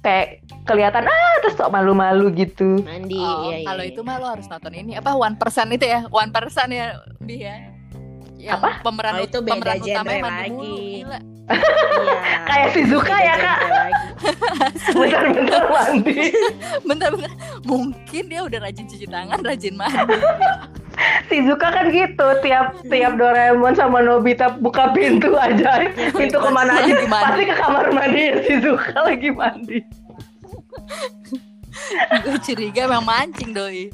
kayak 0.00 0.26
kelihatan 0.64 1.04
ah 1.04 1.34
terus 1.40 1.54
sok 1.54 1.70
malu-malu 1.70 2.28
gitu. 2.30 2.80
mandi 2.80 3.16
Oh, 3.16 3.48
iya, 3.48 3.56
iya, 3.56 3.66
kalau 3.66 3.80
iya. 3.80 3.90
itu 3.90 4.00
mah 4.00 4.16
lo 4.16 4.26
harus 4.30 4.46
nonton 4.46 4.72
ini 4.72 4.92
apa 4.94 5.10
One 5.12 5.34
Percent 5.34 5.68
itu 5.70 5.84
ya 5.84 6.04
One 6.06 6.28
Percent 6.28 6.68
ya 6.68 6.86
Bi 7.18 7.36
ya 7.38 7.56
yang 8.36 8.60
Apa? 8.60 8.84
pemeran 8.84 9.16
Oh, 9.16 9.24
itu 9.24 9.38
beda 9.40 9.56
pemeran 9.56 9.76
genre 9.80 10.16
mandi 10.18 10.36
lagi. 10.36 10.50
mulu 10.50 10.76
gila 10.76 11.18
Iya. 11.44 12.16
Kayak 12.48 12.68
Shizuka 12.72 13.16
ya, 13.18 13.34
Kak. 13.36 13.58
Bentar-bentar 14.96 15.62
mandi. 15.66 16.16
bentar-bentar 16.88 17.32
mungkin 17.62 18.22
dia 18.24 18.40
udah 18.40 18.58
rajin 18.62 18.84
cuci 18.84 19.04
tangan 19.04 19.40
rajin 19.42 19.74
mandi 19.74 20.16
Shizuka 21.28 21.68
kan 21.72 21.90
gitu 21.90 22.26
tiap 22.44 22.78
tiap 22.86 23.12
Doraemon 23.18 23.74
sama 23.74 24.00
Nobita 24.04 24.54
buka 24.60 24.94
pintu 24.94 25.34
aja. 25.34 25.88
Pintu 25.94 26.38
ke 26.38 26.50
mana 26.50 26.78
aja? 26.78 26.94
pasti 27.10 27.42
ke 27.48 27.54
kamar 27.54 27.86
mandi 27.90 28.22
Shizuka 28.46 28.96
lagi 29.02 29.28
mandi. 29.34 29.78
Gue 32.22 32.38
curiga 32.40 32.86
memang 32.86 33.06
mancing 33.06 33.50
doi. 33.50 33.90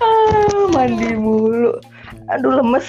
Ah, 0.00 0.64
mandi 0.72 1.12
mulu. 1.14 1.76
Aduh 2.32 2.58
lemes. 2.58 2.86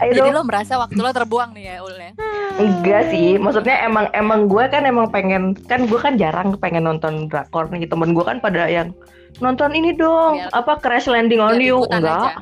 Ayo 0.00 0.16
Jadi 0.16 0.28
dong. 0.32 0.40
lo 0.40 0.42
merasa 0.48 0.80
waktu 0.80 0.96
lo 0.96 1.12
terbuang 1.12 1.52
nih 1.52 1.64
ya 1.68 1.76
Ul 1.84 1.94
ya? 2.00 2.12
Enggak 2.56 3.12
sih, 3.12 3.36
maksudnya 3.36 3.76
emang 3.84 4.08
emang 4.16 4.48
gue 4.48 4.64
kan 4.72 4.88
emang 4.88 5.12
pengen 5.12 5.52
kan 5.68 5.84
gue 5.84 6.00
kan 6.00 6.16
jarang 6.16 6.56
pengen 6.56 6.88
nonton 6.88 7.28
drakor 7.28 7.68
nih. 7.68 7.84
Temen 7.84 8.16
gue 8.16 8.24
kan 8.24 8.40
pada 8.40 8.72
yang 8.72 8.96
nonton 9.38 9.70
ini 9.72 9.92
dong 9.92 10.36
Biar- 10.36 10.52
apa 10.52 10.72
Crash 10.78 11.06
Landing 11.06 11.38
on 11.38 11.56
You 11.56 11.86
enggak 11.86 12.02
aja. 12.04 12.32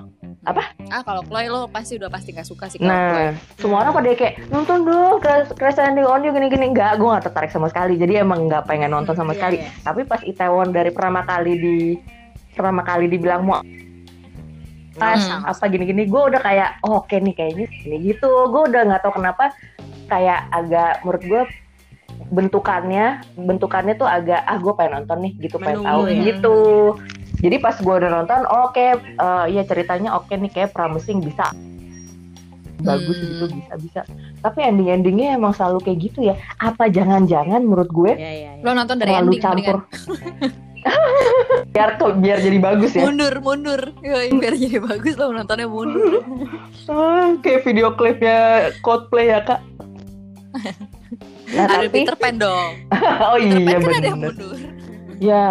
Apa? 0.40 0.62
Ah 0.88 1.04
kalau 1.04 1.20
Chloe 1.22 1.46
lo 1.46 1.68
pasti 1.68 1.94
udah 1.94 2.08
pasti 2.08 2.32
gak 2.32 2.44
suka 2.44 2.64
sih 2.66 2.76
kalau 2.76 2.88
Chloe. 2.88 3.20
Nah, 3.20 3.32
semua 3.54 3.78
orang 3.82 3.92
pada 3.92 4.08
kayak 4.10 4.34
nonton 4.48 4.78
dong 4.82 5.20
Crash, 5.20 5.52
Crash 5.52 5.76
Landing 5.76 6.02
on 6.02 6.24
You 6.24 6.32
gini-gini 6.32 6.72
enggak, 6.72 6.96
gue 6.96 7.06
gak 7.06 7.24
tertarik 7.28 7.50
sama 7.50 7.68
sekali. 7.68 7.94
Jadi 7.94 8.16
emang 8.16 8.48
nggak 8.48 8.64
pengen 8.64 8.88
nonton 8.88 9.12
sama 9.12 9.30
Iya, 9.30 9.36
sekali. 9.36 9.56
iya. 9.58 9.68
Tapi 9.82 10.00
pas 10.02 10.20
Itaewon 10.22 10.72
dari 10.72 10.88
pertama 10.88 11.22
kali 11.22 11.52
di 11.54 11.76
pertama 12.50 12.80
kali 12.80 13.06
dibilang 13.06 13.42
mau 13.42 13.60
pas 14.92 15.16
Hmm. 15.18 15.44
apa 15.46 15.64
gini-gini, 15.66 16.04
gue 16.04 16.22
udah 16.26 16.36
kayak 16.38 16.82
oh, 16.82 17.00
oke 17.00 17.14
nih 17.14 17.32
kayaknya 17.32 17.66
ini 17.84 17.96
gitu. 18.06 18.28
Gue 18.48 18.62
udah 18.66 18.80
nggak 18.82 19.00
tahu 19.00 19.12
kenapa 19.14 19.52
kayak 20.06 20.44
agak 20.50 21.00
menurut 21.00 21.22
gue 21.22 21.42
bentukannya 22.28 23.06
bentukannya 23.34 23.94
tuh 23.94 24.04
agak 24.04 24.42
ah 24.42 24.56
gue 24.56 24.72
pengen 24.72 25.00
nonton 25.00 25.18
nih 25.20 25.32
gitu 25.40 25.56
pengen 25.56 25.80
Menunggu 25.80 25.88
tahu 25.88 26.02
ya. 26.06 26.22
gitu. 26.26 26.58
Jadi 27.40 27.56
pas 27.56 27.72
gue 27.72 27.94
udah 27.96 28.10
nonton, 28.12 28.40
oh, 28.44 28.68
oke, 28.68 28.86
eh, 29.00 29.44
iya 29.48 29.64
ceritanya 29.64 30.12
oke 30.14 30.28
nih 30.30 30.50
kayak 30.50 30.70
promising 30.70 31.18
bisa 31.18 31.48
bagus 32.78 33.12
Hmm. 33.14 33.28
gitu 33.30 33.44
bisa 33.54 33.74
bisa. 33.76 34.00
Tapi 34.40 34.60
ending-endingnya 34.62 35.36
emang 35.36 35.52
selalu 35.52 35.80
kayak 35.82 35.98
gitu 36.02 36.20
ya. 36.22 36.32
Apa 36.56 36.88
jangan-jangan 36.88 37.60
menurut 37.60 37.88
gue 37.88 38.12
Ya, 38.14 38.24
ya, 38.26 38.52
ya. 38.56 38.62
Lo 38.62 38.72
nonton 38.72 38.96
dari 38.96 39.10
terlalu 39.10 39.24
ending 39.30 39.40
campur? 39.40 39.76
mendingan 39.80 40.52
biar 41.76 41.90
tuh 41.96 42.16
biar 42.16 42.40
jadi 42.40 42.56
bagus 42.56 42.92
ya. 42.94 43.04
mundur 43.04 43.36
mundur. 43.38 43.80
Yoi, 44.00 44.32
biar 44.32 44.56
jadi 44.56 44.80
bagus 44.80 45.12
lo 45.14 45.28
nontonnya 45.30 45.64
mundur. 45.66 46.24
Ah, 46.88 47.36
kayak 47.38 47.62
video 47.62 47.92
klipnya 47.92 48.36
Coldplay 48.80 49.28
ya 49.28 49.40
kak. 49.40 49.60
Nah 51.54 51.64
ada 51.66 51.86
tapi 51.86 52.02
Peter 52.02 52.16
Pan 52.16 52.34
dong. 52.38 52.70
oh 53.26 53.36
Peter 53.38 53.60
iya 53.60 53.66
Pan 53.66 53.80
kan 53.82 53.92
ada 53.94 54.08
yang 54.08 54.20
bener. 54.20 54.34
mundur. 54.34 54.58
Ya. 55.20 55.48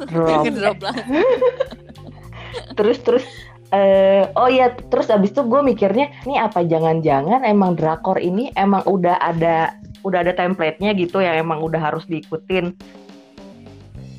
Drop. 0.10 0.44
Drop 0.48 0.78
lah. 0.82 0.96
terus 2.78 2.98
terus 3.06 3.24
eh 3.70 4.26
oh 4.34 4.50
iya 4.50 4.74
terus 4.90 5.06
abis 5.06 5.30
itu 5.30 5.46
gue 5.46 5.60
mikirnya 5.62 6.10
nih 6.26 6.42
apa 6.42 6.66
jangan-jangan 6.66 7.46
emang 7.46 7.78
drakor 7.78 8.18
ini 8.18 8.50
emang 8.58 8.82
udah 8.82 9.14
ada 9.22 9.78
udah 10.02 10.26
ada 10.26 10.34
template-nya 10.34 10.90
gitu 10.98 11.22
yang 11.22 11.38
emang 11.38 11.62
udah 11.62 11.78
harus 11.78 12.02
diikutin 12.10 12.74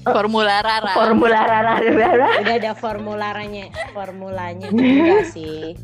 Formula 0.02 0.66
Rara. 0.66 0.92
formula 0.98 1.40
rara 1.46 1.78
rara 1.78 2.28
Udah 2.42 2.56
ada 2.58 2.74
formularanya, 2.74 3.70
formulanya 3.94 4.68
enggak 4.74 5.30
sih. 5.30 5.78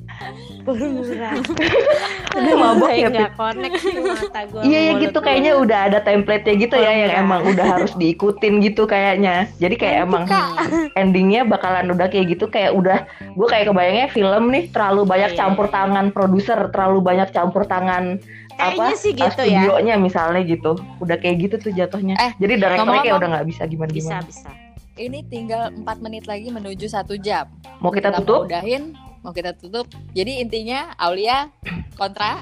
Formula. 0.66 1.38
Udah 2.34 2.56
Mabok 2.58 2.92
ya, 2.92 3.08
nggak 3.14 3.34
connect 3.38 3.78
sih 3.78 3.94
mata 4.02 4.42
gue. 4.50 4.62
Iya 4.66 4.80
ya 4.82 4.94
gitu 5.06 5.20
kayaknya 5.22 5.54
udah 5.62 5.80
ada 5.94 6.00
template-nya 6.02 6.56
gitu 6.58 6.76
ya 6.82 6.92
yang 7.06 7.30
emang 7.30 7.46
udah 7.46 7.66
harus 7.78 7.94
diikutin 7.94 8.58
gitu 8.66 8.90
kayaknya. 8.90 9.46
Jadi 9.62 9.76
kayak 9.78 10.10
emang 10.10 10.26
endingnya 10.98 11.46
bakalan 11.46 11.94
udah 11.94 12.10
kayak 12.10 12.34
gitu 12.34 12.50
kayak 12.50 12.74
udah 12.74 13.06
gue 13.38 13.48
kayak 13.48 13.70
kebayangnya 13.70 14.08
film 14.10 14.50
nih 14.50 14.74
terlalu 14.74 15.06
banyak 15.06 15.28
Iya, 15.28 15.46
campur 15.46 15.68
tangan 15.70 16.10
produser, 16.16 16.60
terlalu 16.74 17.00
banyak 17.04 17.30
campur 17.36 17.68
tangan 17.68 18.18
Kayaknya 18.58 18.90
apa 18.90 18.98
sih 18.98 19.12
uh, 19.14 19.18
gitu 19.22 19.42
ya. 19.46 19.62
studionya 19.62 19.96
misalnya 19.96 20.42
gitu. 20.44 20.72
Udah 20.98 21.16
kayak 21.16 21.36
gitu 21.46 21.56
tuh 21.62 21.72
jatuhnya. 21.72 22.18
Eh, 22.18 22.32
Jadi 22.42 22.54
direkturnya 22.58 23.02
kayak 23.06 23.18
udah 23.22 23.30
nggak 23.38 23.48
bisa 23.48 23.62
gimana 23.66 23.92
Bisa, 23.94 24.18
gimana. 24.18 24.26
bisa. 24.26 24.50
Ini 24.98 25.20
tinggal 25.30 25.70
4 25.70 25.86
menit 26.02 26.26
lagi 26.26 26.50
menuju 26.50 26.90
satu 26.90 27.14
jam. 27.16 27.46
Mau 27.78 27.94
kita 27.94 28.10
mau 28.10 28.18
tutup? 28.18 28.50
udahin, 28.50 28.98
mau 29.22 29.30
kita 29.30 29.54
tutup. 29.54 29.86
Jadi 30.12 30.42
intinya 30.42 30.98
Aulia 30.98 31.54
kontra. 31.94 32.42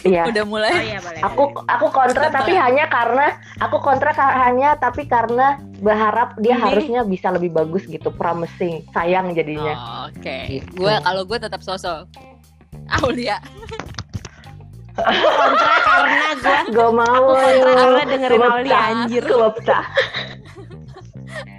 Iya. 0.00 0.28
udah 0.28 0.44
mulai. 0.44 0.72
Oh 0.72 0.80
iya 0.80 0.98
boleh. 1.00 1.20
Aku 1.22 1.44
aku 1.64 1.86
kontra 1.92 2.28
tapi 2.28 2.56
hanya 2.56 2.88
karena 2.88 3.36
aku 3.60 3.80
kontra 3.80 4.12
hanya 4.16 4.76
tapi 4.76 5.04
karena 5.04 5.60
berharap 5.80 6.36
dia 6.40 6.56
Ini. 6.56 6.64
harusnya 6.64 7.00
bisa 7.04 7.28
lebih 7.28 7.52
bagus 7.52 7.84
gitu, 7.84 8.08
promising. 8.12 8.84
Sayang 8.92 9.32
jadinya. 9.32 9.76
Oh, 9.76 10.04
Oke. 10.08 10.60
Gitu. 10.60 10.72
Gue 10.72 10.92
kalau 11.04 11.22
gue 11.24 11.36
tetap 11.36 11.60
sosok 11.60 12.08
Aulia. 13.00 13.40
Kontra 15.02 15.74
karena 15.80 16.28
gue 16.34 16.56
Gak 16.74 16.90
mau. 16.92 17.24
Aku 17.34 17.50
kontra 17.50 17.74
karena 17.74 18.02
dengerin 18.06 18.40
pecah. 18.40 18.82
anjir. 18.86 19.22
Gua 19.24 19.48
pecah. 19.50 19.84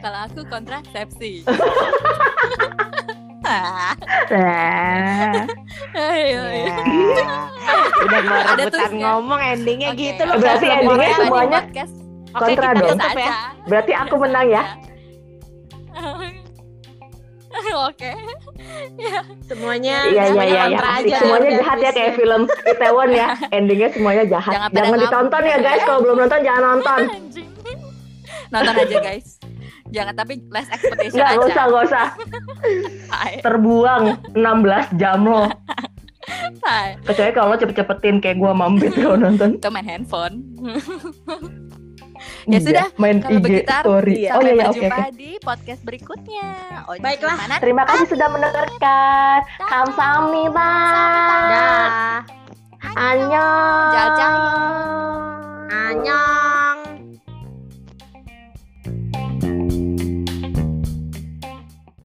Kalau 0.01 0.19
aku 0.25 0.41
kontrasepsi. 0.45 1.33
Ayo, 5.91 6.39
Ya. 6.47 6.71
ayo. 6.71 6.75
Udah 7.99 8.21
mau 8.23 8.39
rebutan 8.47 8.91
ngomong 8.95 9.39
endingnya 9.43 9.91
Oke. 9.91 9.99
gitu 10.07 10.21
loh. 10.23 10.35
Berarti 10.39 10.67
endingnya 10.67 11.11
semuanya 11.17 11.59
kontra 12.31 12.69
kita 12.71 12.95
dong. 12.95 12.99
ya. 13.17 13.31
Berarti 13.67 13.91
aku 13.91 14.15
menang 14.17 14.47
ya. 14.47 14.63
Oke. 17.89 18.11
Semuanya 19.45 20.05
Iya 20.07 20.13
iya 20.13 20.23
semuanya 20.31 20.53
iya 20.53 20.65
ya. 20.69 20.79
aja 21.01 21.15
Semuanya 21.21 21.47
udah, 21.49 21.59
jahat 21.61 21.77
ya 21.81 21.91
kayak 21.91 22.11
film 22.17 22.41
Itaewon 22.65 23.09
ya. 23.13 23.27
Endingnya 23.55 23.89
semuanya 23.93 24.23
jahat. 24.27 24.53
Jangan 24.53 24.69
Jangan, 24.73 24.99
ditonton 24.99 25.43
ya 25.43 25.57
guys. 25.59 25.81
Kalau 25.85 25.99
belum 26.03 26.17
nonton 26.21 26.39
jangan 26.45 26.63
nonton. 26.75 26.99
Nonton 28.51 28.73
aja 28.75 28.97
guys. 28.99 29.27
Jangan 29.91 30.13
tapi 30.15 30.33
less 30.47 30.69
expectation 30.71 31.19
Enggak, 31.19 31.27
aja. 31.27 31.35
enggak 31.35 31.51
usah, 31.51 31.63
enggak 31.67 31.83
usah. 31.83 32.05
Terbuang 33.43 34.03
16 34.31 35.01
jam 35.01 35.19
lo. 35.27 35.43
hai. 36.63 36.95
Kecuali 37.03 37.31
kalau 37.35 37.51
lo 37.51 37.57
cepet-cepetin 37.59 38.23
kayak 38.23 38.37
gua 38.39 38.55
mampir 38.55 38.93
kalau 38.95 39.19
nonton. 39.19 39.59
Itu 39.59 39.67
main 39.67 39.83
handphone. 39.83 40.47
Ya 42.43 42.57
Iya, 42.57 42.59
sudah, 42.59 42.85
main 42.97 43.17
kalau 43.19 43.31
IG 43.31 43.43
begitu, 43.43 43.69
story. 43.69 44.13
iya. 44.17 44.29
Oh 44.31 44.41
Sampai 44.41 44.49
iya 44.49 44.57
iya 44.57 44.65
oke 44.67 44.87
oke. 44.87 45.03
di 45.13 45.31
podcast 45.39 45.81
berikutnya. 45.83 46.47
Oji 46.87 46.99
Baiklah. 46.99 47.37
Terima 47.59 47.83
kasih 47.85 48.05
sudah 48.07 48.27
mendengarkan. 48.29 49.37
Kamsahamnida. 49.61 50.73
Dah. 51.51 52.17
Annyeong. 52.91 53.89
Jajang. 53.93 54.37
Annyeong. 55.69 56.77